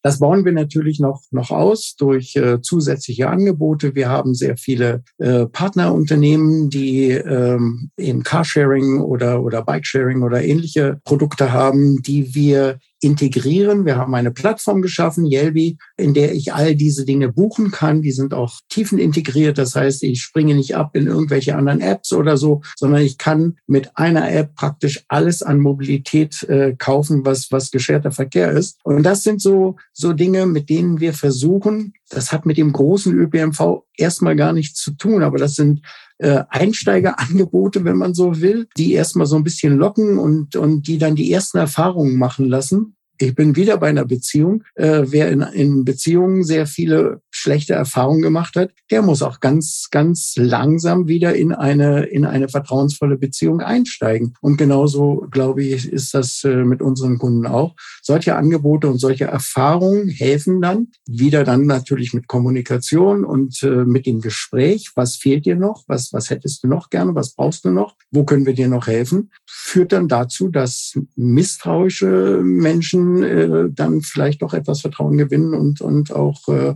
das 0.04 0.20
bauen 0.20 0.46
wir 0.46 0.54
natürlich 0.54 1.00
noch, 1.00 1.24
noch 1.32 1.52
aus 1.52 1.96
durch 1.98 2.36
äh, 2.36 2.62
zusätzliche 2.62 3.30
Angebote. 3.30 3.94
Wir 3.94 4.10
haben 4.10 4.36
sehr 4.36 4.56
viele 4.56 5.04
äh, 5.18 5.48
Partnerunternehmen, 5.48 6.70
die 6.70 7.10
ähm, 7.10 7.92
in 7.98 8.24
Carsharing 8.24 9.02
oder, 9.02 9.44
oder 9.44 9.64
Bikesharing 9.64 10.24
oder 10.24 10.44
ähnliche 10.44 11.02
Produkte 11.04 11.52
haben, 11.52 12.02
die 12.04 12.34
wir 12.34 12.80
integrieren. 13.02 13.86
Wir 13.86 13.98
haben 13.98 14.16
eine 14.16 14.32
Plattform 14.32 14.82
geschaffen, 14.82 15.26
Yelby, 15.26 15.78
in 15.98 16.14
der 16.14 16.34
ich 16.34 16.54
all 16.54 16.76
diese 16.76 17.06
Dinge 17.06 17.32
buchen 17.32 17.72
kann. 17.72 18.02
Die 18.02 18.12
sind 18.12 18.34
auch 18.34 18.60
tiefen 18.70 18.98
integriert. 18.98 19.58
Das 19.58 19.76
heißt, 19.76 20.04
ich 20.04 20.22
springe 20.22 20.56
nicht 20.56 20.76
ab 20.76 20.96
in 20.96 21.08
irgendwelche 21.08 21.56
anderen 21.56 21.82
Apps 21.82 22.12
oder 22.14 22.38
so, 22.38 22.62
sondern 22.76 23.02
ich 23.02 23.18
kann 23.18 23.58
mit 23.68 23.98
einer 23.98 24.32
App 24.32 24.56
praktisch 24.56 25.04
alles 25.08 25.44
an 25.44 25.60
Mobilität 25.60 26.44
äh, 26.44 26.76
kaufen, 26.78 27.26
was, 27.26 27.52
was 27.52 27.72
gescherter 27.72 28.12
Verkehr 28.12 28.52
ist. 28.52 28.80
Und 28.84 29.04
das 29.04 29.24
sind 29.24 29.42
so, 29.42 29.76
so 29.94 30.14
Dinge, 30.14 30.46
mit 30.46 30.70
denen 30.70 31.00
wir 31.00 31.14
versuchen, 31.14 31.94
das 32.10 32.32
hat 32.32 32.46
mit 32.46 32.58
dem 32.58 32.72
großen 32.72 33.14
ÖPNV 33.14 33.84
erstmal 33.96 34.36
gar 34.36 34.54
nichts 34.54 34.82
zu 34.82 34.92
tun, 34.92 35.24
aber 35.24 35.38
das 35.38 35.56
sind 35.56 35.82
äh, 36.20 36.44
Einsteigerangebote, 36.50 37.84
wenn 37.84 37.98
man 37.98 38.14
so 38.14 38.42
will, 38.42 38.68
die 38.78 38.94
erstmal 38.94 39.28
so 39.28 39.36
ein 39.36 39.44
bisschen 39.44 39.78
locken 39.78 40.18
und, 40.18 40.56
und 40.56 40.88
die 40.88 40.98
dann 40.98 41.16
die 41.16 41.32
ersten 41.32 41.58
Erfahrungen 41.58 42.18
machen 42.18 42.48
lassen. 42.48 42.96
Ich 43.20 43.34
bin 43.34 43.56
wieder 43.56 43.78
bei 43.78 43.90
einer 43.90 44.06
Beziehung. 44.06 44.64
Äh, 44.76 45.04
wer 45.06 45.32
in, 45.32 45.42
in 45.42 45.86
Beziehungen 45.86 46.44
sehr 46.44 46.68
viele 46.68 47.22
schlechte 47.38 47.74
Erfahrungen 47.74 48.22
gemacht 48.22 48.56
hat, 48.56 48.72
der 48.92 49.02
muss 49.02 49.22
auch 49.22 49.40
ganz, 49.40 49.88
ganz 49.92 50.34
langsam 50.38 51.08
wieder 51.08 51.36
in 51.36 51.54
eine, 51.54 52.06
in 52.06 52.26
eine 52.26 52.50
vertrauensvolle 52.50 53.18
Beziehung 53.18 53.62
einsteigen. 53.62 54.34
Und 54.42 54.58
genauso, 54.58 55.28
glaube 55.32 55.64
ich, 55.64 55.92
ist 55.92 56.14
das 56.14 56.44
äh, 56.44 56.64
mit 56.64 56.82
unseren 56.82 57.18
Kunden 57.18 57.46
auch. 57.46 57.76
Solche 58.02 58.36
Angebote 58.36 58.88
und 58.88 59.00
solche 59.00 59.26
Erfahrungen 59.26 60.10
helfen 60.10 60.62
dann 60.62 60.88
wieder 61.08 61.44
dann 61.44 61.66
natürlich 61.66 62.14
mit 62.14 62.28
Kommunikation 62.28 63.24
und 63.24 63.62
äh, 63.64 63.86
mit 63.86 64.06
dem 64.06 64.22
Gespräch. 64.22 64.92
Was 64.96 65.16
fehlt 65.16 65.46
dir 65.46 65.56
noch? 65.56 65.84
Was, 65.88 66.14
was 66.14 66.30
hättest 66.30 66.64
du 66.64 66.68
noch 66.68 66.90
gerne? 66.90 67.16
Was 67.16 67.34
brauchst 67.34 67.66
du 67.66 67.70
noch? 67.70 67.96
Wo 68.12 68.24
können 68.24 68.46
wir 68.46 68.54
dir 68.54 68.68
noch 68.68 68.88
helfen? 68.88 69.32
Führt 69.46 69.92
dann 69.92 70.08
dazu, 70.08 70.50
dass 70.50 70.98
misstrauische 71.16 72.42
Menschen 72.44 73.24
äh, 73.24 73.70
dann 73.70 74.02
vielleicht 74.02 74.42
doch 74.42 74.54
etwas 74.54 74.82
Vertrauen 74.82 75.18
gewinnen 75.18 75.54
und, 75.54 75.82
und 75.82 76.12
auch 76.12 76.48
äh, 76.48 76.76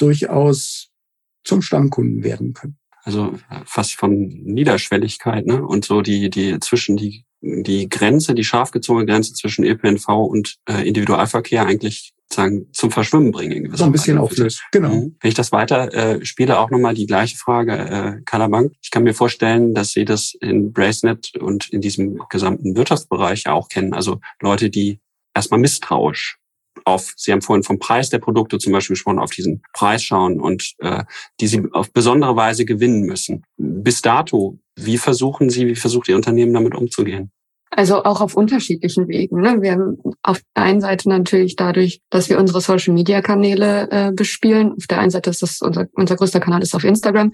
durchaus 0.00 0.90
zum 1.44 1.62
Stammkunden 1.62 2.22
werden 2.22 2.52
können. 2.52 2.76
Also 3.02 3.34
fast 3.64 3.94
von 3.94 4.28
Niederschwelligkeit, 4.28 5.46
ne? 5.46 5.64
Und 5.64 5.84
so 5.84 6.02
die, 6.02 6.28
die 6.28 6.60
zwischen 6.60 6.96
die, 6.96 7.24
die 7.40 7.88
Grenze, 7.88 8.34
die 8.34 8.44
scharf 8.44 8.72
gezogene 8.72 9.06
Grenze 9.06 9.32
zwischen 9.32 9.64
ÖPNV 9.64 10.08
und 10.08 10.56
äh, 10.68 10.86
Individualverkehr 10.86 11.64
eigentlich 11.64 12.12
sagen, 12.32 12.66
zum 12.72 12.90
Verschwimmen 12.90 13.32
bringen. 13.32 13.74
so 13.74 13.84
ein 13.84 13.92
bisschen 13.92 14.18
auflöst, 14.18 14.62
genau. 14.70 14.94
Mhm. 14.94 15.16
Wenn 15.20 15.28
ich 15.28 15.34
das 15.34 15.50
weiter 15.50 15.92
äh, 15.92 16.24
spiele, 16.24 16.58
auch 16.58 16.70
nochmal 16.70 16.94
die 16.94 17.06
gleiche 17.06 17.36
Frage, 17.36 17.72
äh, 17.72 18.22
Kalabank. 18.24 18.72
Ich 18.82 18.90
kann 18.90 19.02
mir 19.02 19.14
vorstellen, 19.14 19.74
dass 19.74 19.92
Sie 19.92 20.04
das 20.04 20.34
in 20.40 20.72
Bracenet 20.72 21.36
und 21.36 21.70
in 21.70 21.80
diesem 21.80 22.22
gesamten 22.28 22.76
Wirtschaftsbereich 22.76 23.44
ja 23.46 23.52
auch 23.52 23.68
kennen. 23.68 23.94
Also 23.94 24.20
Leute, 24.40 24.70
die 24.70 25.00
erstmal 25.34 25.60
misstrauisch 25.60 26.39
auf, 26.84 27.12
Sie 27.16 27.32
haben 27.32 27.42
vorhin 27.42 27.62
vom 27.62 27.78
Preis 27.78 28.10
der 28.10 28.18
Produkte 28.18 28.58
zum 28.58 28.72
Beispiel 28.72 28.94
gesprochen, 28.94 29.18
auf 29.18 29.30
diesen 29.30 29.62
Preis 29.72 30.02
schauen 30.02 30.40
und 30.40 30.74
äh, 30.78 31.04
die 31.40 31.46
Sie 31.46 31.62
auf 31.72 31.92
besondere 31.92 32.36
Weise 32.36 32.64
gewinnen 32.64 33.02
müssen. 33.02 33.44
Bis 33.56 34.02
dato, 34.02 34.58
wie 34.76 34.98
versuchen 34.98 35.50
Sie, 35.50 35.66
wie 35.66 35.76
versucht 35.76 36.08
Ihr 36.08 36.16
Unternehmen 36.16 36.54
damit 36.54 36.74
umzugehen? 36.74 37.32
Also 37.72 38.02
auch 38.02 38.20
auf 38.20 38.34
unterschiedlichen 38.34 39.06
Wegen. 39.06 39.40
Ne? 39.40 39.62
Wir 39.62 39.72
haben 39.72 39.98
auf 40.22 40.40
der 40.56 40.64
einen 40.64 40.80
Seite 40.80 41.08
natürlich 41.08 41.54
dadurch, 41.54 42.00
dass 42.10 42.28
wir 42.28 42.38
unsere 42.38 42.60
Social-Media-Kanäle 42.60 43.90
äh, 43.90 44.12
bespielen. 44.12 44.72
Auf 44.76 44.88
der 44.88 44.98
einen 44.98 45.10
Seite 45.10 45.30
ist 45.30 45.42
das 45.42 45.62
unser, 45.62 45.86
unser 45.92 46.16
größter 46.16 46.40
Kanal 46.40 46.62
ist 46.62 46.74
auf 46.74 46.82
Instagram. 46.82 47.32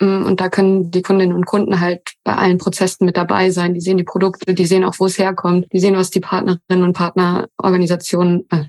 Mm, 0.00 0.24
und 0.24 0.40
da 0.40 0.50
können 0.50 0.90
die 0.90 1.00
Kundinnen 1.00 1.34
und 1.34 1.46
Kunden 1.46 1.80
halt 1.80 2.02
bei 2.22 2.34
allen 2.34 2.58
Prozessen 2.58 3.06
mit 3.06 3.16
dabei 3.16 3.50
sein. 3.50 3.72
Die 3.72 3.80
sehen 3.80 3.96
die 3.96 4.04
Produkte, 4.04 4.52
die 4.52 4.66
sehen 4.66 4.84
auch, 4.84 4.94
wo 4.98 5.06
es 5.06 5.18
herkommt. 5.18 5.66
Die 5.72 5.80
sehen, 5.80 5.96
was 5.96 6.10
die 6.10 6.20
Partnerinnen 6.20 6.84
und 6.84 6.92
Partnerorganisationen, 6.92 8.46
äh, 8.50 8.64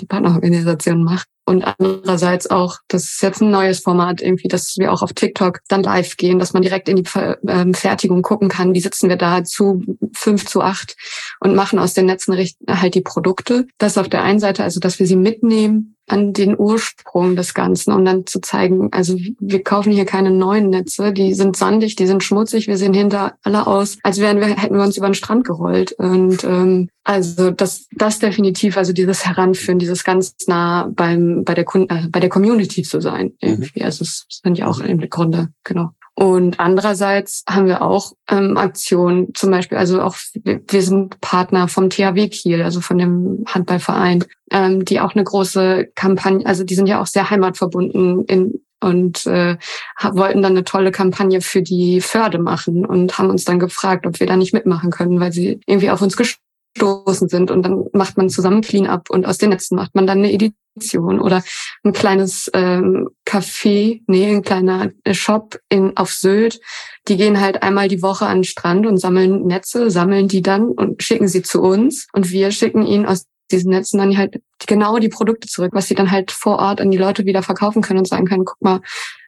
die 0.00 0.06
Partnerorganisationen 0.06 1.04
macht. 1.04 1.28
Und 1.46 1.62
andererseits 1.62 2.50
auch, 2.50 2.78
das 2.88 3.04
ist 3.04 3.22
jetzt 3.22 3.42
ein 3.42 3.50
neues 3.50 3.80
Format 3.80 4.22
irgendwie, 4.22 4.48
dass 4.48 4.76
wir 4.78 4.92
auch 4.92 5.02
auf 5.02 5.12
TikTok 5.12 5.60
dann 5.68 5.82
live 5.82 6.16
gehen, 6.16 6.38
dass 6.38 6.52
man 6.54 6.62
direkt 6.62 6.88
in 6.88 6.96
die 6.96 7.08
ähm, 7.46 7.74
Fertigung 7.74 8.22
gucken 8.22 8.48
kann. 8.48 8.74
Wie 8.74 8.80
sitzen 8.80 9.08
wir 9.08 9.16
da 9.16 9.44
zu 9.44 9.82
fünf 10.14 10.46
zu 10.46 10.62
acht 10.62 10.96
und 11.40 11.54
machen 11.54 11.78
aus 11.78 11.94
den 11.94 12.06
Netzen 12.06 12.34
halt 12.68 12.94
die 12.94 13.02
Produkte. 13.02 13.66
Das 13.78 13.98
auf 13.98 14.08
der 14.08 14.22
einen 14.22 14.40
Seite, 14.40 14.62
also 14.64 14.80
dass 14.80 14.98
wir 14.98 15.06
sie 15.06 15.16
mitnehmen 15.16 15.93
an 16.06 16.32
den 16.32 16.58
Ursprung 16.58 17.34
des 17.36 17.54
Ganzen 17.54 17.92
und 17.92 18.04
dann 18.04 18.26
zu 18.26 18.40
zeigen, 18.40 18.92
also 18.92 19.16
wir 19.40 19.62
kaufen 19.62 19.92
hier 19.92 20.04
keine 20.04 20.30
neuen 20.30 20.68
Netze, 20.70 21.12
die 21.12 21.34
sind 21.34 21.56
sandig, 21.56 21.96
die 21.96 22.06
sind 22.06 22.22
schmutzig, 22.22 22.66
wir 22.66 22.76
sehen 22.76 22.94
hinter 22.94 23.34
alle 23.42 23.66
aus, 23.66 23.98
als 24.02 24.20
wären 24.20 24.40
wir, 24.40 24.48
hätten 24.48 24.76
wir 24.76 24.82
uns 24.82 24.96
über 24.96 25.08
den 25.08 25.14
Strand 25.14 25.44
gerollt. 25.44 25.92
Und 25.92 26.44
ähm, 26.44 26.88
also 27.04 27.50
das, 27.50 27.86
das 27.92 28.18
definitiv, 28.18 28.76
also 28.76 28.92
dieses 28.92 29.24
Heranführen, 29.24 29.78
dieses 29.78 30.04
ganz 30.04 30.34
nah 30.46 30.90
beim 30.94 31.44
bei 31.44 31.54
der 31.54 31.64
Kunden, 31.64 31.94
äh, 31.94 32.08
bei 32.08 32.20
der 32.20 32.30
Community 32.30 32.82
zu 32.82 33.00
sein. 33.00 33.26
Mhm. 33.26 33.48
Irgendwie. 33.48 33.80
Mhm. 33.80 33.86
Also 33.86 34.02
es 34.02 34.26
sind 34.28 34.58
ja 34.58 34.66
auch 34.66 34.80
im 34.80 34.98
Grunde, 35.08 35.48
genau. 35.64 35.90
Und 36.16 36.60
andererseits 36.60 37.42
haben 37.48 37.66
wir 37.66 37.82
auch 37.82 38.12
ähm, 38.30 38.56
Aktionen, 38.56 39.34
zum 39.34 39.50
Beispiel, 39.50 39.78
also 39.78 40.00
auch 40.00 40.16
wir 40.44 40.82
sind 40.82 41.20
Partner 41.20 41.66
vom 41.66 41.90
THW 41.90 42.28
Kiel, 42.28 42.62
also 42.62 42.80
von 42.80 42.98
dem 42.98 43.44
Handballverein, 43.48 44.24
ähm, 44.52 44.84
die 44.84 45.00
auch 45.00 45.14
eine 45.14 45.24
große 45.24 45.88
Kampagne, 45.96 46.46
also 46.46 46.62
die 46.62 46.76
sind 46.76 46.86
ja 46.86 47.00
auch 47.00 47.06
sehr 47.06 47.30
heimatverbunden 47.30 48.24
in, 48.26 48.60
und 48.80 49.26
äh, 49.26 49.56
wollten 50.02 50.42
dann 50.42 50.52
eine 50.52 50.64
tolle 50.64 50.92
Kampagne 50.92 51.40
für 51.40 51.62
die 51.62 52.00
Förde 52.00 52.38
machen 52.38 52.84
und 52.84 53.18
haben 53.18 53.30
uns 53.30 53.44
dann 53.44 53.58
gefragt, 53.58 54.06
ob 54.06 54.20
wir 54.20 54.26
da 54.26 54.36
nicht 54.36 54.52
mitmachen 54.52 54.90
können, 54.90 55.18
weil 55.18 55.32
sie 55.32 55.58
irgendwie 55.66 55.90
auf 55.90 56.02
uns 56.02 56.16
gestoßen 56.16 56.43
sind. 56.78 57.50
Und 57.50 57.62
dann 57.62 57.84
macht 57.92 58.16
man 58.16 58.28
zusammen 58.28 58.60
Clean-up 58.60 59.10
und 59.10 59.26
aus 59.26 59.38
den 59.38 59.50
Netzen 59.50 59.76
macht 59.76 59.94
man 59.94 60.06
dann 60.06 60.18
eine 60.18 60.32
Edition 60.32 61.20
oder 61.20 61.42
ein 61.84 61.92
kleines 61.92 62.50
ähm, 62.52 63.08
Café, 63.26 64.02
nee, 64.06 64.26
ein 64.26 64.42
kleiner 64.42 64.90
Shop 65.12 65.58
in, 65.68 65.96
auf 65.96 66.12
Sylt. 66.12 66.60
Die 67.08 67.16
gehen 67.16 67.40
halt 67.40 67.62
einmal 67.62 67.88
die 67.88 68.02
Woche 68.02 68.26
an 68.26 68.38
den 68.38 68.44
Strand 68.44 68.86
und 68.86 68.98
sammeln 68.98 69.46
Netze, 69.46 69.90
sammeln 69.90 70.28
die 70.28 70.42
dann 70.42 70.68
und 70.68 71.02
schicken 71.02 71.28
sie 71.28 71.42
zu 71.42 71.62
uns. 71.62 72.08
Und 72.12 72.30
wir 72.30 72.50
schicken 72.50 72.86
ihnen 72.86 73.06
aus 73.06 73.26
diesen 73.50 73.70
Netzen 73.70 73.98
dann 73.98 74.16
halt 74.16 74.40
genau 74.66 74.98
die 74.98 75.08
Produkte 75.08 75.48
zurück, 75.48 75.72
was 75.74 75.86
sie 75.86 75.94
dann 75.94 76.10
halt 76.10 76.32
vor 76.32 76.58
Ort 76.58 76.80
an 76.80 76.90
die 76.90 76.98
Leute 76.98 77.24
wieder 77.26 77.42
verkaufen 77.42 77.82
können 77.82 78.00
und 78.00 78.08
sagen 78.08 78.26
können, 78.26 78.44
guck 78.44 78.60
mal, 78.62 78.80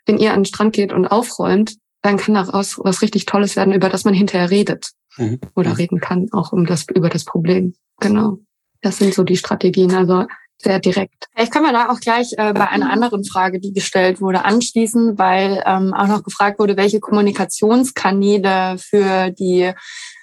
wenn 0.07 0.19
ihr 0.19 0.33
an 0.33 0.41
den 0.41 0.47
Strand 0.47 0.75
geht 0.75 0.93
und 0.93 1.07
aufräumt, 1.07 1.77
dann 2.07 2.17
kann 2.17 2.35
daraus 2.35 2.79
was 2.79 3.03
richtig 3.03 3.27
Tolles 3.27 3.57
werden, 3.57 3.75
über 3.75 3.89
das 3.89 4.05
man 4.05 4.15
hinterher 4.15 4.51
redet 4.51 4.93
mhm. 5.17 5.41
oder 5.55 5.71
mhm. 5.71 5.77
reden 5.77 6.01
kann, 6.01 6.29
auch 6.33 6.53
um 6.53 6.65
das, 6.65 6.87
über 6.95 7.11
das 7.11 7.25
Problem. 7.25 7.75
Genau. 8.01 8.39
Das 8.81 8.99
sind 8.99 9.13
so 9.15 9.25
die 9.25 9.37
Strategien. 9.37 9.93
Also 9.95 10.27
sehr 10.59 10.79
direkt. 10.79 11.27
Ich 11.37 11.51
kann 11.51 11.63
mir 11.63 11.73
da 11.73 11.91
auch 11.91 12.01
gleich 12.01 12.33
äh, 12.39 12.53
bei 12.53 12.69
einer 12.69 12.91
anderen 12.91 13.25
Frage, 13.25 13.61
die 13.61 13.73
gestellt 13.73 14.21
wurde, 14.21 14.45
anschließen, 14.45 15.19
weil 15.19 15.63
ähm, 15.67 15.93
auch 15.93 16.07
noch 16.07 16.23
gefragt 16.23 16.59
wurde, 16.59 16.77
welche 16.77 17.01
Kommunikationskanäle 17.01 18.79
für 18.79 19.31
die 19.31 19.73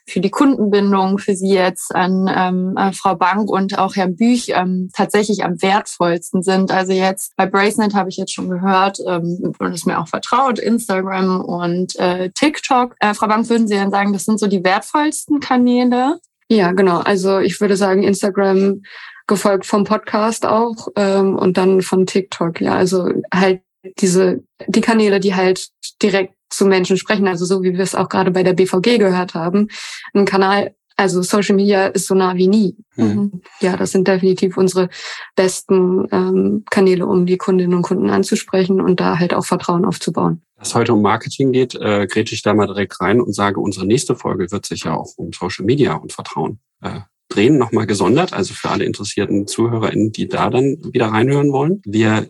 für 0.06 0.20
die 0.20 0.30
Kundenbindung 0.30 1.18
für 1.18 1.36
Sie 1.36 1.54
jetzt 1.54 1.96
an 1.96 2.30
ähm, 2.34 2.76
äh, 2.78 2.92
Frau 2.92 3.16
Bank 3.16 3.50
und 3.50 3.78
auch 3.78 3.96
Herrn 3.96 4.16
Büch 4.16 4.50
ähm, 4.50 4.90
tatsächlich 4.94 5.44
am 5.46 5.62
wertvollsten 5.62 6.44
sind. 6.44 6.72
Also 6.72 6.92
jetzt 6.92 7.34
bei 7.38 7.46
Bracenet 7.46 7.94
habe 7.94 8.10
ich 8.10 8.18
jetzt 8.18 8.34
schon 8.34 8.50
gehört 8.50 9.00
ähm, 9.08 9.54
und 9.58 9.74
ist 9.74 9.88
mir 9.88 10.00
auch 10.00 10.08
vertraut, 10.08 10.60
Instagram 10.60 11.42
und 11.42 11.98
äh, 12.00 12.30
TikTok. 12.32 12.96
Äh, 13.00 13.14
Frau 13.14 13.28
Bank, 13.28 13.50
würden 13.50 13.68
Sie 13.68 13.76
denn 13.76 13.92
sagen, 13.92 14.12
das 14.12 14.26
sind 14.26 14.40
so 14.40 14.48
die 14.48 14.64
wertvollsten 14.64 15.40
Kanäle? 15.40 16.20
Ja, 16.50 16.74
genau. 16.74 17.00
Also 17.00 17.40
ich 17.40 17.60
würde 17.62 17.78
sagen, 17.78 18.04
Instagram 18.04 18.82
gefolgt 19.26 19.66
vom 19.66 19.86
Podcast 19.86 20.46
auch 20.46 20.90
ähm, 20.98 21.38
und 21.38 21.56
dann 21.58 21.82
von 21.82 22.06
TikTok. 22.06 22.60
Ja, 22.60 22.76
also 22.76 23.10
halt 23.34 23.62
diese 24.00 24.44
die 24.68 24.82
Kanäle, 24.82 25.20
die 25.20 25.36
halt 25.36 25.70
direkt 26.02 26.36
zu 26.56 26.66
Menschen 26.66 26.98
sprechen, 26.98 27.28
also 27.28 27.46
so 27.46 27.64
wie 27.64 27.74
wir 27.74 27.82
es 27.82 27.96
auch 27.96 28.10
gerade 28.10 28.32
bei 28.32 28.44
der 28.44 28.54
BVG 28.54 28.98
gehört 28.98 29.34
haben. 29.34 29.68
Ein 30.14 30.26
Kanal, 30.26 30.76
also 30.96 31.22
Social 31.22 31.56
Media 31.56 31.88
ist 31.88 32.08
so 32.08 32.16
nah 32.16 32.36
wie 32.36 32.48
nie. 32.48 32.76
Mhm. 32.96 33.42
Ja, 33.62 33.78
das 33.78 33.92
sind 33.92 34.08
definitiv 34.08 34.58
unsere 34.58 34.90
besten 35.36 36.08
ähm, 36.12 36.64
Kanäle, 36.70 37.06
um 37.06 37.26
die 37.26 37.38
Kundinnen 37.38 37.76
und 37.76 37.84
Kunden 37.84 38.10
anzusprechen 38.10 38.82
und 38.82 39.00
da 39.00 39.20
halt 39.20 39.34
auch 39.34 39.46
Vertrauen 39.46 39.86
aufzubauen. 39.86 40.42
Was 40.58 40.76
heute 40.76 40.94
um 40.94 41.02
Marketing 41.02 41.52
geht, 41.52 41.76
äh, 41.76 42.08
grätsche 42.08 42.36
ich 42.36 42.42
da 42.42 42.54
mal 42.54 42.68
direkt 42.68 43.02
rein 43.02 43.20
und 43.20 43.34
sage, 43.34 43.60
unsere 43.60 43.86
nächste 43.86 44.16
Folge 44.16 44.52
wird 44.52 44.66
sich 44.66 44.84
ja 44.84 44.96
auch 44.96 45.14
um 45.18 45.32
Social 45.34 45.66
Media 45.66 45.96
und 45.96 46.14
Vertrauen 46.14 46.60
äh, 46.82 47.02
drehen, 47.30 47.58
nochmal 47.58 47.88
gesondert, 47.88 48.34
also 48.34 48.54
für 48.54 48.70
alle 48.70 48.86
interessierten 48.86 49.48
ZuhörerInnen, 49.48 50.12
die 50.12 50.28
da 50.28 50.50
dann 50.50 50.78
wieder 50.92 51.08
reinhören 51.08 51.52
wollen. 51.52 51.82
Wir 51.84 52.30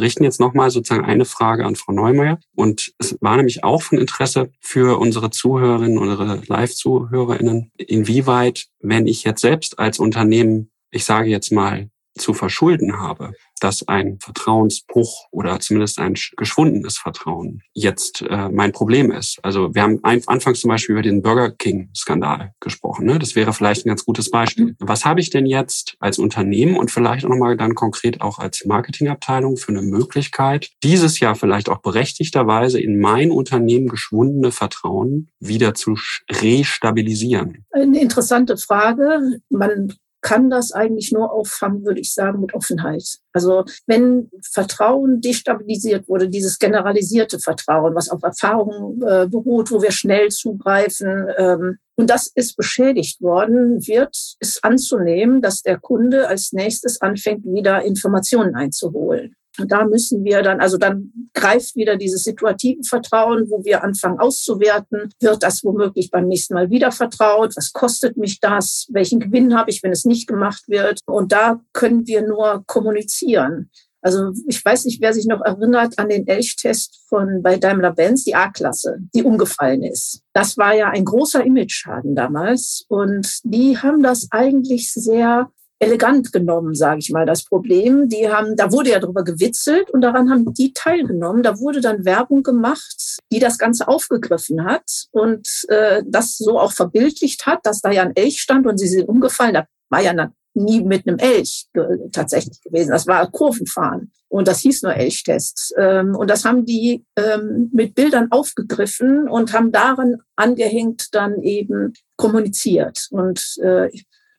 richten 0.00 0.24
jetzt 0.24 0.40
nochmal 0.40 0.70
sozusagen 0.70 1.04
eine 1.04 1.24
Frage 1.24 1.64
an 1.64 1.76
Frau 1.76 1.92
Neumeier. 1.92 2.38
Und 2.54 2.92
es 2.98 3.16
war 3.20 3.36
nämlich 3.36 3.64
auch 3.64 3.82
von 3.82 3.98
Interesse 3.98 4.50
für 4.60 4.98
unsere 4.98 5.30
Zuhörerinnen, 5.30 5.98
unsere 5.98 6.42
Live-ZuhörerInnen, 6.46 7.72
inwieweit, 7.76 8.66
wenn 8.80 9.06
ich 9.06 9.24
jetzt 9.24 9.40
selbst 9.40 9.78
als 9.78 9.98
Unternehmen, 9.98 10.70
ich 10.90 11.04
sage 11.04 11.28
jetzt 11.28 11.52
mal, 11.52 11.90
zu 12.16 12.34
verschulden 12.34 12.98
habe, 12.98 13.32
dass 13.58 13.86
ein 13.88 14.18
Vertrauensbruch 14.20 15.28
oder 15.30 15.60
zumindest 15.60 15.98
ein 15.98 16.14
geschwundenes 16.36 16.98
Vertrauen 16.98 17.62
jetzt 17.72 18.22
äh, 18.22 18.48
mein 18.48 18.72
Problem 18.72 19.10
ist. 19.10 19.38
Also 19.42 19.74
wir 19.74 19.82
haben 19.82 20.00
ein, 20.02 20.22
anfangs 20.26 20.60
zum 20.60 20.68
Beispiel 20.68 20.94
über 20.94 21.02
den 21.02 21.22
Burger 21.22 21.50
King-Skandal 21.50 22.52
gesprochen. 22.60 23.06
Ne? 23.06 23.18
Das 23.18 23.34
wäre 23.34 23.52
vielleicht 23.52 23.86
ein 23.86 23.90
ganz 23.90 24.04
gutes 24.04 24.30
Beispiel. 24.30 24.66
Mhm. 24.66 24.76
Was 24.80 25.04
habe 25.04 25.20
ich 25.20 25.30
denn 25.30 25.46
jetzt 25.46 25.96
als 26.00 26.18
Unternehmen 26.18 26.76
und 26.76 26.90
vielleicht 26.90 27.24
auch 27.24 27.30
nochmal 27.30 27.56
dann 27.56 27.74
konkret 27.74 28.20
auch 28.20 28.38
als 28.38 28.64
Marketingabteilung 28.64 29.56
für 29.56 29.70
eine 29.72 29.82
Möglichkeit, 29.82 30.70
dieses 30.82 31.20
Jahr 31.20 31.34
vielleicht 31.34 31.68
auch 31.68 31.78
berechtigterweise 31.78 32.80
in 32.80 32.98
mein 33.00 33.30
Unternehmen 33.30 33.88
geschwundene 33.88 34.52
Vertrauen 34.52 35.28
wieder 35.40 35.74
zu 35.74 35.96
restabilisieren? 36.30 37.64
Eine 37.70 38.00
interessante 38.00 38.56
Frage. 38.56 39.40
Man 39.50 39.94
kann 40.28 40.50
das 40.50 40.72
eigentlich 40.72 41.10
nur 41.10 41.32
auffangen, 41.32 41.86
würde 41.86 42.00
ich 42.00 42.12
sagen, 42.12 42.42
mit 42.42 42.52
Offenheit. 42.52 43.02
Also 43.32 43.64
wenn 43.86 44.30
Vertrauen 44.52 45.22
destabilisiert 45.22 46.06
wurde, 46.06 46.28
dieses 46.28 46.58
generalisierte 46.58 47.38
Vertrauen, 47.38 47.94
was 47.94 48.10
auf 48.10 48.22
Erfahrungen 48.22 49.00
äh, 49.00 49.26
beruht, 49.26 49.70
wo 49.70 49.80
wir 49.80 49.90
schnell 49.90 50.28
zugreifen, 50.28 51.28
ähm, 51.38 51.78
und 51.96 52.10
das 52.10 52.30
ist 52.34 52.56
beschädigt 52.56 53.22
worden, 53.22 53.86
wird 53.86 54.14
es 54.38 54.62
anzunehmen, 54.62 55.40
dass 55.40 55.62
der 55.62 55.78
Kunde 55.78 56.28
als 56.28 56.52
nächstes 56.52 57.00
anfängt, 57.00 57.46
wieder 57.46 57.82
Informationen 57.82 58.54
einzuholen. 58.54 59.34
Und 59.58 59.72
da 59.72 59.84
müssen 59.84 60.24
wir 60.24 60.42
dann, 60.42 60.60
also 60.60 60.78
dann 60.78 61.12
greift 61.34 61.76
wieder 61.76 61.96
dieses 61.96 62.24
situative 62.24 62.82
Vertrauen, 62.84 63.48
wo 63.50 63.64
wir 63.64 63.82
anfangen 63.82 64.18
auszuwerten. 64.18 65.10
Wird 65.20 65.42
das 65.42 65.64
womöglich 65.64 66.10
beim 66.10 66.28
nächsten 66.28 66.54
Mal 66.54 66.70
wieder 66.70 66.92
vertraut? 66.92 67.56
Was 67.56 67.72
kostet 67.72 68.16
mich 68.16 68.40
das? 68.40 68.86
Welchen 68.90 69.20
Gewinn 69.20 69.56
habe 69.56 69.70
ich, 69.70 69.82
wenn 69.82 69.92
es 69.92 70.04
nicht 70.04 70.26
gemacht 70.26 70.64
wird? 70.68 71.00
Und 71.06 71.32
da 71.32 71.60
können 71.72 72.06
wir 72.06 72.22
nur 72.22 72.62
kommunizieren. 72.66 73.70
Also 74.00 74.32
ich 74.46 74.64
weiß 74.64 74.84
nicht, 74.84 75.00
wer 75.00 75.12
sich 75.12 75.26
noch 75.26 75.40
erinnert 75.40 75.98
an 75.98 76.08
den 76.08 76.26
Elchtest 76.26 77.00
von 77.08 77.42
bei 77.42 77.56
Daimler-Benz, 77.56 78.24
die 78.24 78.34
A-Klasse, 78.34 78.98
die 79.14 79.24
umgefallen 79.24 79.82
ist. 79.82 80.22
Das 80.32 80.56
war 80.56 80.74
ja 80.74 80.88
ein 80.90 81.04
großer 81.04 81.44
Image-Schaden 81.44 82.14
damals 82.14 82.84
und 82.88 83.40
die 83.42 83.76
haben 83.76 84.02
das 84.02 84.28
eigentlich 84.30 84.92
sehr 84.92 85.50
elegant 85.78 86.32
genommen, 86.32 86.74
sage 86.74 86.98
ich 87.00 87.10
mal, 87.10 87.26
das 87.26 87.44
Problem. 87.44 88.08
Die 88.08 88.28
haben, 88.28 88.56
da 88.56 88.72
wurde 88.72 88.90
ja 88.90 88.98
drüber 88.98 89.24
gewitzelt 89.24 89.90
und 89.90 90.00
daran 90.00 90.30
haben 90.30 90.52
die 90.54 90.72
teilgenommen. 90.72 91.42
Da 91.42 91.58
wurde 91.58 91.80
dann 91.80 92.04
Werbung 92.04 92.42
gemacht, 92.42 93.18
die 93.32 93.38
das 93.38 93.58
Ganze 93.58 93.88
aufgegriffen 93.88 94.64
hat 94.64 95.06
und 95.12 95.48
äh, 95.68 96.02
das 96.06 96.36
so 96.36 96.58
auch 96.58 96.72
verbildlicht 96.72 97.46
hat, 97.46 97.60
dass 97.64 97.80
da 97.80 97.90
ja 97.90 98.02
ein 98.02 98.16
Elch 98.16 98.40
stand 98.40 98.66
und 98.66 98.78
sie 98.78 98.88
sind 98.88 99.08
umgefallen. 99.08 99.54
Da 99.54 99.66
war 99.90 100.02
ja 100.02 100.30
nie 100.54 100.82
mit 100.82 101.06
einem 101.06 101.18
Elch 101.18 101.66
tatsächlich 102.12 102.60
gewesen. 102.60 102.90
Das 102.90 103.06
war 103.06 103.30
Kurvenfahren 103.30 104.12
und 104.28 104.48
das 104.48 104.60
hieß 104.60 104.82
nur 104.82 104.94
Elchtest. 104.94 105.74
Ähm, 105.78 106.14
und 106.14 106.28
das 106.28 106.44
haben 106.44 106.64
die 106.64 107.04
ähm, 107.16 107.70
mit 107.72 107.94
Bildern 107.94 108.30
aufgegriffen 108.30 109.28
und 109.28 109.52
haben 109.52 109.72
daran 109.72 110.16
angehängt 110.36 111.08
dann 111.12 111.42
eben 111.42 111.92
kommuniziert. 112.16 113.06
Und 113.10 113.56
äh, 113.62 113.88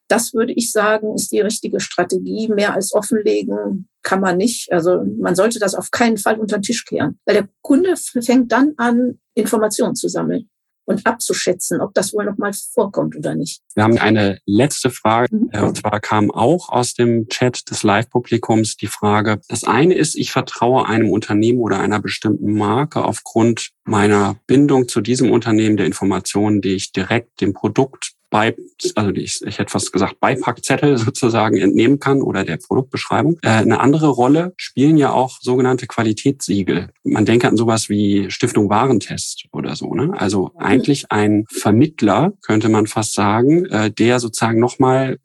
das 0.10 0.34
würde 0.34 0.53
ich 0.53 0.72
sagen, 0.72 1.14
ist 1.16 1.32
die 1.32 1.39
richtige 1.39 1.80
Strategie. 1.80 2.49
Mehr 2.49 2.74
als 2.74 2.93
offenlegen 2.93 3.88
kann 4.01 4.20
man 4.20 4.38
nicht. 4.38 4.72
Also 4.72 5.03
man 5.20 5.36
sollte 5.36 5.60
das 5.60 5.76
auf 5.76 5.91
keinen 5.91 6.18
Fall 6.18 6.39
unter 6.39 6.57
den 6.57 6.64
Tisch 6.64 6.84
kehren. 6.86 7.20
Weil 7.26 7.36
der 7.36 7.49
Kunde 7.62 7.95
fängt 7.95 8.51
dann 8.51 8.74
an, 8.78 9.20
Informationen 9.36 9.95
zu 9.95 10.10
sammeln 10.10 10.49
und 10.89 11.05
abzuschätzen, 11.05 11.82
ob 11.82 11.93
das 11.93 12.14
wohl 12.14 12.26
noch 12.26 12.38
mal 12.38 12.51
vorkommt 12.51 13.16
oder 13.16 13.36
nicht. 13.36 13.62
Wir 13.76 13.84
haben 13.84 13.99
eine 13.99 14.39
letzte 14.47 14.89
Frage, 14.89 15.34
mhm. 15.34 15.49
Äh, 15.51 15.62
und 15.62 15.78
zwar 15.78 15.99
kam 15.99 16.32
auch 16.32 16.70
aus 16.70 16.95
dem 16.95 17.28
Chat 17.30 17.70
des 17.70 17.84
Live-Publikums 17.84 18.76
die 18.76 18.88
Frage, 18.88 19.39
das 19.47 19.64
eine 19.64 19.93
ist, 19.93 20.16
ich 20.16 20.32
vertraue 20.32 20.88
einem 20.88 21.12
Unternehmen 21.12 21.60
oder 21.60 21.80
einer 21.80 21.99
bestimmten 21.99 22.53
Marke 22.53 23.05
aufgrund 23.05 23.70
meiner 23.84 24.38
Bindung 24.47 24.88
zu 24.88 25.01
diesem 25.01 25.32
Unternehmen 25.32 25.78
der 25.78 25.86
Informationen, 25.86 26.62
die 26.62 26.74
ich 26.74 26.91
direkt 26.91 27.39
dem 27.39 27.53
Produkt 27.53 28.14
bei, 28.30 28.55
also 28.95 29.11
ich, 29.11 29.41
ich 29.45 29.59
hätte 29.59 29.71
fast 29.71 29.91
gesagt, 29.91 30.19
Beipackzettel 30.19 30.97
sozusagen 30.97 31.57
entnehmen 31.57 31.99
kann 31.99 32.21
oder 32.21 32.43
der 32.43 32.57
Produktbeschreibung. 32.57 33.38
Äh, 33.41 33.49
eine 33.49 33.80
andere 33.80 34.07
Rolle 34.07 34.53
spielen 34.57 34.97
ja 34.97 35.11
auch 35.11 35.39
sogenannte 35.41 35.88
Qualitätssiegel. 35.88 36.89
Man 37.03 37.25
denke 37.25 37.47
an 37.47 37.57
sowas 37.57 37.89
wie 37.89 38.30
Stiftung 38.30 38.69
Warentest 38.69 39.45
oder 39.51 39.75
so. 39.75 39.93
Ne? 39.93 40.13
Also 40.15 40.51
eigentlich 40.57 41.11
ein 41.11 41.45
Vermittler, 41.49 42.34
könnte 42.41 42.69
man 42.69 42.88
fast 42.88 43.13
sagen, 43.13 43.65
äh, 43.65 43.91
der 43.91 44.19
sozusagen 44.19 44.59
nochmal 44.59 45.19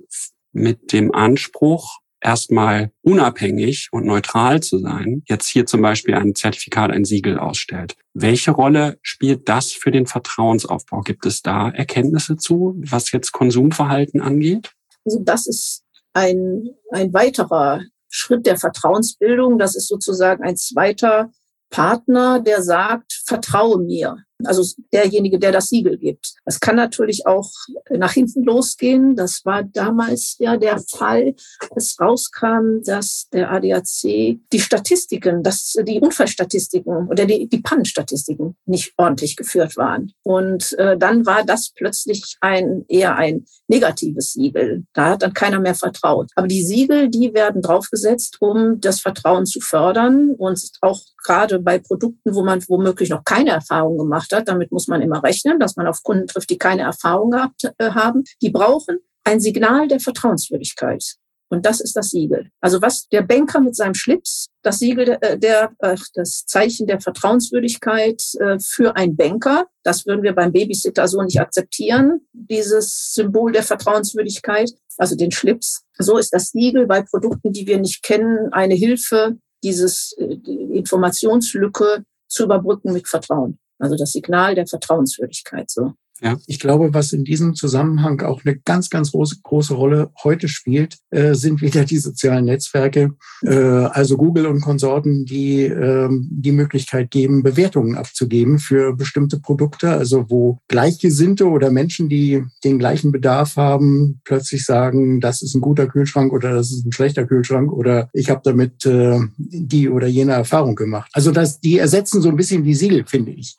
mit 0.52 0.92
dem 0.92 1.12
Anspruch, 1.12 1.98
erstmal 2.24 2.90
unabhängig 3.02 3.88
und 3.92 4.06
neutral 4.06 4.60
zu 4.60 4.78
sein, 4.78 5.22
jetzt 5.26 5.46
hier 5.46 5.66
zum 5.66 5.82
Beispiel 5.82 6.14
ein 6.14 6.34
Zertifikat, 6.34 6.90
ein 6.90 7.04
Siegel 7.04 7.38
ausstellt. 7.38 7.96
Welche 8.14 8.50
Rolle 8.50 8.98
spielt 9.02 9.48
das 9.48 9.72
für 9.72 9.90
den 9.90 10.06
Vertrauensaufbau? 10.06 11.02
Gibt 11.02 11.26
es 11.26 11.42
da 11.42 11.68
Erkenntnisse 11.68 12.36
zu, 12.36 12.74
was 12.78 13.12
jetzt 13.12 13.32
Konsumverhalten 13.32 14.20
angeht? 14.20 14.72
Also 15.04 15.20
das 15.22 15.46
ist 15.46 15.84
ein, 16.14 16.70
ein 16.90 17.12
weiterer 17.12 17.82
Schritt 18.08 18.46
der 18.46 18.56
Vertrauensbildung. 18.56 19.58
Das 19.58 19.76
ist 19.76 19.88
sozusagen 19.88 20.42
ein 20.42 20.56
zweiter 20.56 21.30
Partner, 21.70 22.40
der 22.40 22.62
sagt, 22.62 23.20
vertraue 23.26 23.78
mir 23.78 24.16
also 24.42 24.64
derjenige, 24.92 25.38
der 25.38 25.52
das 25.52 25.68
Siegel 25.68 25.98
gibt. 25.98 26.34
Das 26.44 26.60
kann 26.60 26.76
natürlich 26.76 27.26
auch 27.26 27.50
nach 27.90 28.12
hinten 28.12 28.44
losgehen. 28.44 29.16
Das 29.16 29.44
war 29.44 29.62
damals 29.62 30.36
ja 30.38 30.56
der 30.56 30.78
Fall, 30.78 31.34
als 31.70 31.96
rauskam, 32.00 32.82
dass 32.84 33.28
der 33.32 33.50
ADAC 33.50 34.38
die 34.52 34.60
Statistiken, 34.60 35.42
dass 35.42 35.74
die 35.82 36.00
Unfallstatistiken 36.00 37.08
oder 37.08 37.26
die, 37.26 37.48
die 37.48 37.60
Pannenstatistiken 37.60 38.56
nicht 38.66 38.92
ordentlich 38.96 39.36
geführt 39.36 39.76
waren. 39.76 40.12
Und 40.22 40.72
äh, 40.78 40.96
dann 40.96 41.26
war 41.26 41.44
das 41.44 41.72
plötzlich 41.74 42.36
ein 42.40 42.84
eher 42.88 43.16
ein 43.16 43.44
negatives 43.68 44.32
Siegel. 44.32 44.84
Da 44.92 45.10
hat 45.10 45.22
dann 45.22 45.32
keiner 45.32 45.60
mehr 45.60 45.74
vertraut. 45.74 46.30
Aber 46.34 46.48
die 46.48 46.64
Siegel, 46.64 47.08
die 47.08 47.32
werden 47.34 47.62
draufgesetzt, 47.62 48.38
um 48.40 48.80
das 48.80 49.00
Vertrauen 49.00 49.46
zu 49.46 49.60
fördern 49.60 50.30
und 50.36 50.60
auch 50.80 51.00
gerade 51.24 51.58
bei 51.58 51.78
Produkten, 51.78 52.34
wo 52.34 52.44
man 52.44 52.62
womöglich 52.68 53.10
noch 53.10 53.24
keine 53.24 53.50
Erfahrung 53.50 53.98
gemacht 53.98 54.23
hat, 54.32 54.48
damit 54.48 54.72
muss 54.72 54.88
man 54.88 55.02
immer 55.02 55.22
rechnen, 55.22 55.58
dass 55.58 55.76
man 55.76 55.86
auf 55.86 56.02
Kunden 56.02 56.26
trifft, 56.26 56.50
die 56.50 56.58
keine 56.58 56.82
Erfahrung 56.82 57.30
gehabt 57.30 57.64
äh, 57.78 57.90
haben, 57.90 58.24
die 58.42 58.50
brauchen 58.50 58.98
ein 59.24 59.40
Signal 59.40 59.88
der 59.88 60.00
Vertrauenswürdigkeit. 60.00 61.16
Und 61.50 61.66
das 61.66 61.80
ist 61.80 61.96
das 61.96 62.10
Siegel. 62.10 62.50
Also 62.60 62.82
was 62.82 63.06
der 63.08 63.22
Banker 63.22 63.60
mit 63.60 63.76
seinem 63.76 63.94
Schlips, 63.94 64.48
das 64.62 64.78
Siegel 64.78 65.04
der, 65.04 65.22
äh, 65.22 65.38
der 65.38 65.72
das 66.14 66.46
Zeichen 66.46 66.86
der 66.86 67.00
Vertrauenswürdigkeit 67.00 68.22
äh, 68.40 68.58
für 68.58 68.96
ein 68.96 69.14
Banker, 69.14 69.66
das 69.84 70.06
würden 70.06 70.22
wir 70.22 70.34
beim 70.34 70.52
Babysitter 70.52 71.06
so 71.06 71.22
nicht 71.22 71.40
akzeptieren, 71.40 72.22
dieses 72.32 73.12
Symbol 73.14 73.52
der 73.52 73.62
Vertrauenswürdigkeit, 73.62 74.72
also 74.98 75.16
den 75.16 75.30
Schlips. 75.30 75.84
So 75.98 76.18
ist 76.18 76.32
das 76.34 76.50
Siegel 76.50 76.86
bei 76.86 77.02
Produkten, 77.02 77.52
die 77.52 77.66
wir 77.66 77.78
nicht 77.78 78.02
kennen, 78.02 78.52
eine 78.52 78.74
Hilfe, 78.74 79.36
dieses 79.62 80.12
äh, 80.18 80.36
die 80.38 80.76
Informationslücke 80.76 82.04
zu 82.26 82.44
überbrücken 82.44 82.92
mit 82.92 83.06
Vertrauen. 83.06 83.58
Also 83.84 83.96
das 83.96 84.12
Signal 84.12 84.54
der 84.54 84.66
Vertrauenswürdigkeit 84.66 85.70
so. 85.70 85.92
Ja. 86.20 86.38
Ich 86.46 86.60
glaube, 86.60 86.94
was 86.94 87.12
in 87.12 87.24
diesem 87.24 87.54
Zusammenhang 87.54 88.20
auch 88.22 88.44
eine 88.44 88.56
ganz, 88.56 88.88
ganz 88.88 89.10
große, 89.10 89.38
große 89.42 89.74
Rolle 89.74 90.12
heute 90.22 90.48
spielt, 90.48 90.98
äh, 91.10 91.34
sind 91.34 91.60
wieder 91.60 91.84
die 91.84 91.98
sozialen 91.98 92.44
Netzwerke, 92.44 93.14
äh, 93.42 93.54
also 93.54 94.16
Google 94.16 94.46
und 94.46 94.60
Konsorten, 94.60 95.24
die 95.24 95.62
äh, 95.64 96.08
die 96.10 96.52
Möglichkeit 96.52 97.10
geben, 97.10 97.42
Bewertungen 97.42 97.96
abzugeben 97.96 98.58
für 98.58 98.94
bestimmte 98.94 99.40
Produkte, 99.40 99.90
also 99.90 100.26
wo 100.30 100.58
Gleichgesinnte 100.68 101.48
oder 101.48 101.70
Menschen, 101.70 102.08
die 102.08 102.44
den 102.62 102.78
gleichen 102.78 103.10
Bedarf 103.10 103.56
haben, 103.56 104.20
plötzlich 104.24 104.64
sagen, 104.64 105.20
das 105.20 105.42
ist 105.42 105.54
ein 105.54 105.60
guter 105.60 105.88
Kühlschrank 105.88 106.32
oder 106.32 106.52
das 106.54 106.70
ist 106.70 106.86
ein 106.86 106.92
schlechter 106.92 107.26
Kühlschrank 107.26 107.72
oder 107.72 108.08
ich 108.12 108.30
habe 108.30 108.40
damit 108.44 108.86
äh, 108.86 109.18
die 109.36 109.88
oder 109.88 110.06
jene 110.06 110.32
Erfahrung 110.32 110.76
gemacht. 110.76 111.10
Also 111.12 111.32
das, 111.32 111.60
die 111.60 111.78
ersetzen 111.78 112.22
so 112.22 112.28
ein 112.28 112.36
bisschen 112.36 112.62
die 112.62 112.74
Siegel, 112.74 113.04
finde 113.06 113.32
ich. 113.32 113.56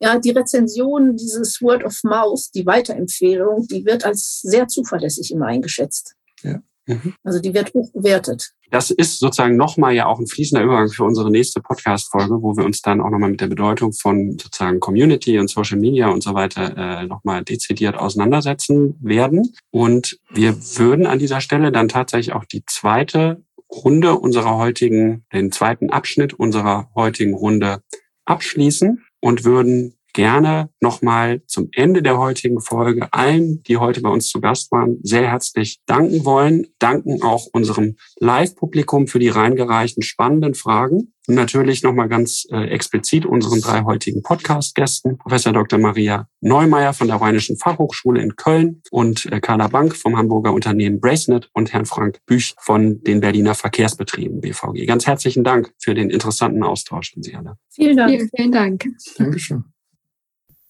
Ja, 0.00 0.18
die 0.18 0.30
Rezension, 0.30 1.16
dieses 1.16 1.60
Word 1.60 1.84
of 1.84 1.98
Mouth, 2.04 2.48
die 2.54 2.66
Weiterempfehlung, 2.66 3.66
die 3.68 3.84
wird 3.84 4.04
als 4.04 4.40
sehr 4.42 4.68
zuverlässig 4.68 5.30
immer 5.32 5.46
eingeschätzt. 5.46 6.14
Ja. 6.42 6.60
Mhm. 6.86 7.14
Also 7.24 7.40
die 7.40 7.52
wird 7.52 7.74
hoch 7.74 7.90
bewertet. 7.92 8.52
Das 8.70 8.90
ist 8.90 9.18
sozusagen 9.18 9.56
nochmal 9.56 9.94
ja 9.94 10.06
auch 10.06 10.18
ein 10.18 10.26
fließender 10.26 10.64
Übergang 10.64 10.88
für 10.88 11.04
unsere 11.04 11.30
nächste 11.30 11.60
Podcast-Folge, 11.60 12.42
wo 12.42 12.56
wir 12.56 12.64
uns 12.64 12.80
dann 12.82 13.00
auch 13.00 13.10
nochmal 13.10 13.30
mit 13.30 13.40
der 13.40 13.46
Bedeutung 13.46 13.92
von 13.92 14.38
sozusagen 14.38 14.80
Community 14.80 15.38
und 15.38 15.48
Social 15.48 15.78
Media 15.78 16.08
und 16.08 16.22
so 16.22 16.34
weiter 16.34 16.76
äh, 16.76 17.06
nochmal 17.06 17.44
dezidiert 17.44 17.96
auseinandersetzen 17.96 18.96
werden. 19.00 19.52
Und 19.70 20.18
wir 20.30 20.56
würden 20.78 21.06
an 21.06 21.18
dieser 21.18 21.40
Stelle 21.40 21.70
dann 21.70 21.88
tatsächlich 21.88 22.34
auch 22.34 22.44
die 22.44 22.64
zweite 22.66 23.42
Runde 23.70 24.14
unserer 24.14 24.56
heutigen, 24.56 25.24
den 25.32 25.52
zweiten 25.52 25.90
Abschnitt 25.90 26.34
unserer 26.34 26.90
heutigen 26.94 27.34
Runde 27.34 27.82
abschließen 28.26 29.04
und 29.20 29.44
würden 29.44 29.94
gerne 30.16 30.70
nochmal 30.80 31.42
zum 31.46 31.68
Ende 31.72 32.02
der 32.02 32.18
heutigen 32.18 32.60
Folge 32.60 33.12
allen, 33.12 33.62
die 33.64 33.76
heute 33.76 34.00
bei 34.00 34.08
uns 34.08 34.28
zu 34.28 34.40
Gast 34.40 34.72
waren, 34.72 34.98
sehr 35.02 35.28
herzlich 35.28 35.78
danken 35.84 36.24
wollen. 36.24 36.66
Danken 36.78 37.22
auch 37.22 37.46
unserem 37.52 37.96
Live-Publikum 38.18 39.08
für 39.08 39.18
die 39.18 39.28
reingereichten 39.28 40.02
spannenden 40.02 40.54
Fragen. 40.54 41.12
Und 41.28 41.34
natürlich 41.34 41.82
nochmal 41.82 42.08
ganz 42.08 42.46
äh, 42.50 42.68
explizit 42.68 43.26
unseren 43.26 43.60
drei 43.60 43.82
heutigen 43.82 44.22
Podcast-Gästen, 44.22 45.18
Professor 45.18 45.52
Dr. 45.52 45.78
Maria 45.78 46.28
Neumeier 46.40 46.94
von 46.94 47.08
der 47.08 47.16
Rheinischen 47.16 47.58
Fachhochschule 47.58 48.22
in 48.22 48.36
Köln 48.36 48.82
und 48.90 49.26
äh, 49.26 49.40
Carla 49.40 49.68
Bank 49.68 49.96
vom 49.96 50.16
Hamburger 50.16 50.54
Unternehmen 50.54 51.00
Bracenet 51.00 51.50
und 51.52 51.72
Herrn 51.72 51.84
Frank 51.84 52.20
Büch 52.26 52.54
von 52.58 53.02
den 53.02 53.20
Berliner 53.20 53.54
Verkehrsbetrieben 53.54 54.40
BVG. 54.40 54.86
Ganz 54.86 55.06
herzlichen 55.06 55.44
Dank 55.44 55.74
für 55.78 55.94
den 55.94 56.08
interessanten 56.08 56.62
Austausch 56.62 57.12
an 57.16 57.22
Sie 57.22 57.34
alle. 57.34 57.58
Vielen 57.70 57.96
Dank. 57.96 58.10
Vielen, 58.10 58.30
vielen 58.34 58.52
Dank. 58.52 58.86
Dankeschön. 59.18 59.64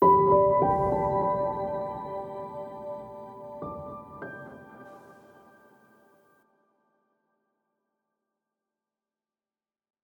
you 0.06 0.45